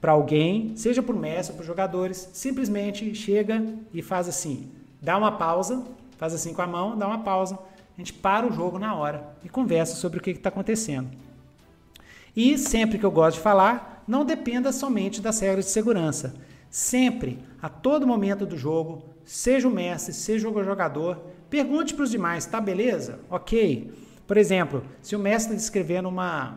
[0.00, 3.64] para alguém, seja para o mestre ou para os jogadores, simplesmente chega
[3.94, 4.68] e faz assim:
[5.00, 5.84] dá uma pausa,
[6.18, 7.58] faz assim com a mão, dá uma pausa
[7.96, 11.08] a gente para o jogo na hora e conversa sobre o que está acontecendo.
[12.34, 16.34] E sempre que eu gosto de falar, não dependa somente das regras de segurança.
[16.70, 22.10] Sempre, a todo momento do jogo, seja o mestre, seja o jogador, pergunte para os
[22.10, 23.20] demais, tá beleza?
[23.28, 23.92] Ok.
[24.26, 26.56] Por exemplo, se o mestre está descrevendo uma,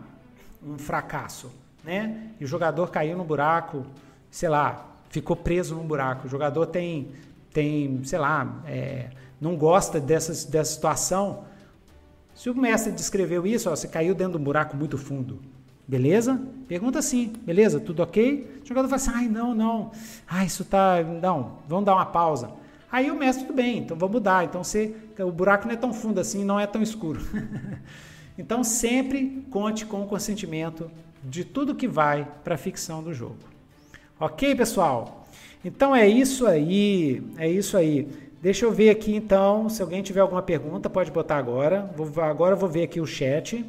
[0.66, 1.52] um fracasso,
[1.84, 2.32] né?
[2.40, 3.86] E o jogador caiu no buraco,
[4.30, 6.28] sei lá, ficou preso no buraco.
[6.28, 7.12] O jogador tem,
[7.52, 9.10] tem sei lá, é,
[9.40, 11.46] não gosta dessa, dessa situação,
[12.36, 15.40] se o mestre descreveu isso, ó, você caiu dentro de um buraco muito fundo,
[15.88, 16.40] beleza?
[16.68, 17.80] Pergunta assim, beleza?
[17.80, 18.60] Tudo ok?
[18.62, 19.92] O jogador fala assim, ai não, não,
[20.28, 22.52] ai isso tá, não, vamos dar uma pausa.
[22.96, 24.46] Aí o mestre, tudo bem, então vamos mudar.
[24.46, 27.20] Então você, o buraco não é tão fundo assim, não é tão escuro.
[28.40, 30.90] então sempre conte com o consentimento
[31.22, 33.36] de tudo que vai para a ficção do jogo.
[34.18, 35.28] Ok, pessoal?
[35.66, 38.08] Então é isso aí, é isso aí.
[38.42, 41.94] Deixa eu ver aqui então, se alguém tiver alguma pergunta, pode botar agora.
[41.98, 43.66] Vou, agora eu vou ver aqui o chat.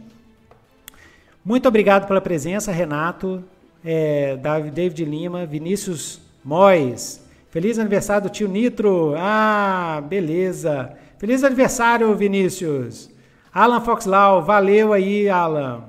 [1.44, 3.43] Muito obrigado pela presença, Renato,
[3.85, 4.36] é,
[4.73, 7.26] David Lima, Vinícius Mois.
[7.56, 9.14] Feliz aniversário do tio Nitro.
[9.16, 10.92] Ah, beleza.
[11.16, 13.08] Feliz aniversário, Vinícius.
[13.50, 15.84] Alan Foxlau, valeu aí, Alan.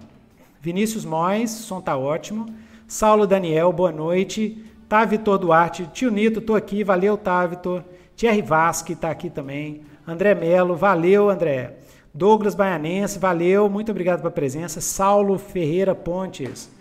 [0.61, 2.45] Vinícius Mois, som tá ótimo.
[2.87, 4.63] Saulo Daniel, boa noite.
[4.87, 7.83] Tá Vitor Duarte, tio Nito, tô aqui, valeu, tá, Vitor.
[8.15, 9.81] Thierry Vasque tá aqui também.
[10.07, 11.79] André Melo, valeu, André.
[12.13, 14.79] Douglas Baianense, valeu, muito obrigado pela presença.
[14.79, 16.76] Saulo Ferreira Pontes.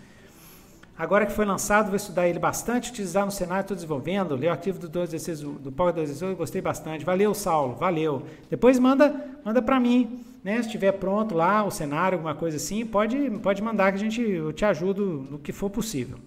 [0.97, 4.35] Agora que foi lançado, vou estudar ele bastante, utilizar no cenário, estou desenvolvendo.
[4.35, 7.05] Leio o arquivo do 216 do Power 216, gostei bastante.
[7.05, 8.23] Valeu, Saulo, valeu.
[8.49, 9.15] Depois manda,
[9.45, 10.55] manda para mim, né?
[10.55, 14.21] Se estiver pronto lá o cenário, alguma coisa assim, pode, pode mandar que a gente
[14.21, 16.17] eu te ajudo no que for possível.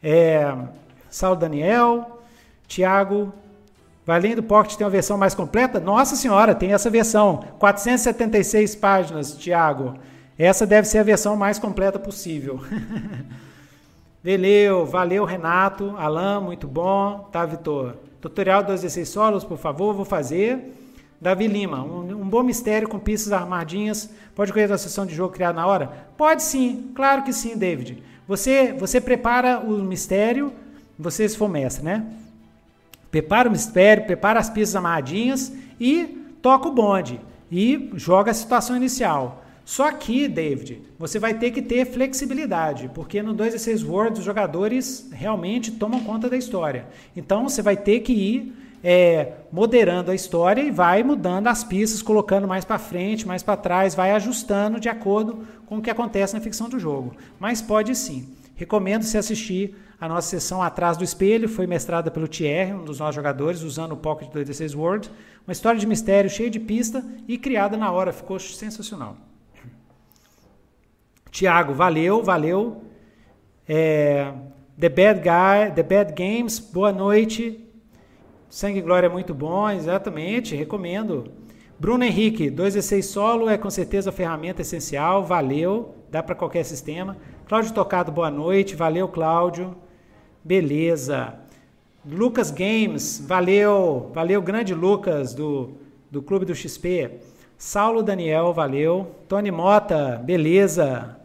[0.00, 0.56] É,
[1.10, 2.22] Saulo Daniel,
[2.68, 3.32] Tiago,
[4.06, 5.80] Valendo Pocket tem uma versão mais completa?
[5.80, 7.44] Nossa senhora, tem essa versão.
[7.58, 9.94] 476 páginas, Tiago.
[10.38, 12.60] Essa deve ser a versão mais completa possível.
[14.26, 17.28] Valeu, valeu Renato, Alan, muito bom.
[17.30, 17.94] Tá, Vitor?
[18.20, 20.74] Tutorial 216 solos, por favor, vou fazer.
[21.20, 24.10] Davi Lima, um, um, bom mistério com pistas armadinhas.
[24.34, 26.08] Pode correr da sessão de jogo criada na hora?
[26.16, 28.02] Pode sim, claro que sim, David.
[28.26, 30.52] Você, você prepara o mistério,
[30.98, 32.04] você se for mestre, né?
[33.12, 36.04] Prepara o mistério, prepara as pistas amarradinhas e
[36.42, 37.20] toca o bonde.
[37.48, 39.44] E joga a situação inicial.
[39.66, 44.20] Só que, David, você vai ter que ter flexibilidade, porque no 2 e 6 World
[44.20, 46.86] os jogadores realmente tomam conta da história.
[47.16, 52.00] Então você vai ter que ir é, moderando a história e vai mudando as pistas,
[52.00, 56.34] colocando mais para frente, mais para trás, vai ajustando de acordo com o que acontece
[56.34, 57.16] na ficção do jogo.
[57.36, 58.28] Mas pode sim.
[58.54, 63.00] Recomendo se assistir a nossa sessão Atrás do Espelho, foi mestrada pelo Thierry, um dos
[63.00, 65.10] nossos jogadores, usando o Pocket 216 Word.
[65.44, 69.16] Uma história de mistério cheia de pista e criada na hora, ficou sensacional.
[71.30, 72.82] Tiago, valeu, valeu.
[73.68, 74.32] É,
[74.78, 77.62] The Bad Guy, The Bad Games, boa noite.
[78.48, 81.24] Sangue e Glória é muito bom, exatamente, recomendo.
[81.78, 87.16] Bruno Henrique, 216 solo é com certeza a ferramenta essencial, valeu, dá para qualquer sistema.
[87.46, 89.76] Cláudio Tocado, boa noite, valeu Cláudio.
[90.42, 91.34] Beleza.
[92.08, 95.72] Lucas Games, valeu, valeu, grande Lucas do,
[96.10, 97.10] do Clube do XP.
[97.58, 99.14] Saulo Daniel, valeu.
[99.26, 101.16] Tony Mota, beleza.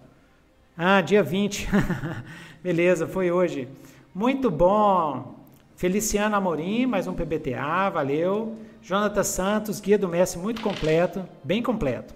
[0.78, 1.68] Ah, dia 20.
[2.64, 3.68] beleza, foi hoje.
[4.16, 5.36] Muito bom.
[5.76, 8.56] Feliciano Amorim, mais um PBTA, valeu.
[8.82, 12.14] Jonathan Santos, guia do mestre muito completo, bem completo.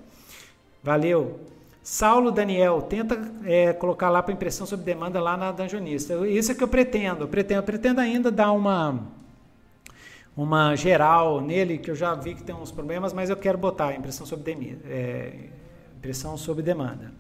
[0.82, 1.42] Valeu.
[1.84, 6.26] Saulo Daniel, tenta é, colocar lá para impressão sob demanda lá na Dungeonista.
[6.26, 7.26] Isso é que eu pretendo.
[7.26, 9.00] Eu pretendo, eu pretendo ainda dar uma
[10.36, 13.96] uma geral nele, que eu já vi que tem uns problemas, mas eu quero botar
[13.96, 15.32] impressão sob, demanda, é,
[15.98, 17.12] impressão demanda.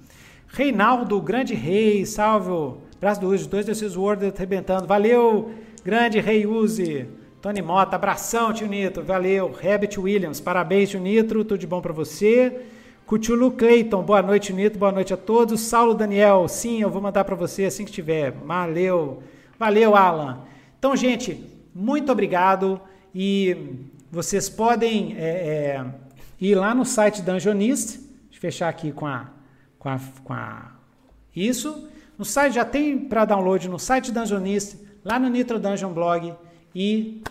[0.47, 5.51] Reinaldo, grande rei, salve, braço do Uzi, dois desses Word arrebentando, valeu,
[5.83, 7.07] grande rei Uzi.
[7.41, 9.55] Tony Mota, abração, tio Nitro, valeu.
[9.61, 12.65] Herbert Williams, parabéns, tio Nitro, tudo de bom para você.
[13.05, 15.61] Cthulhu Clayton, boa noite, Nito, boa noite a todos.
[15.61, 18.31] Saulo Daniel, sim, eu vou mandar para você assim que tiver.
[18.31, 19.21] Valeu,
[19.59, 20.39] valeu, Alan.
[20.79, 21.39] Então, gente,
[21.73, 22.81] muito obrigado
[23.15, 25.85] e vocês podem é, é,
[26.39, 29.29] ir lá no site Dungeonist, deixa eu fechar aqui com a,
[29.79, 30.71] com a, com a
[31.33, 31.87] isso.
[32.17, 36.33] No site já tem para download no site Dungeonist, lá no Nitro Dungeon Blog
[36.75, 37.23] e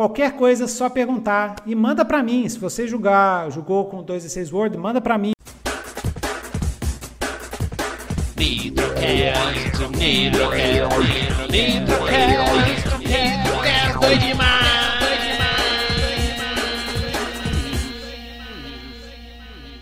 [0.00, 2.48] Qualquer coisa, só perguntar e manda para mim.
[2.48, 5.32] Se você julgar, julgou com 2 e 6 Word, manda para mim.
[8.34, 10.96] Nitrocast, Nitrocast,
[11.50, 12.30] Nitrocast,
[12.98, 14.69] Nitrocast,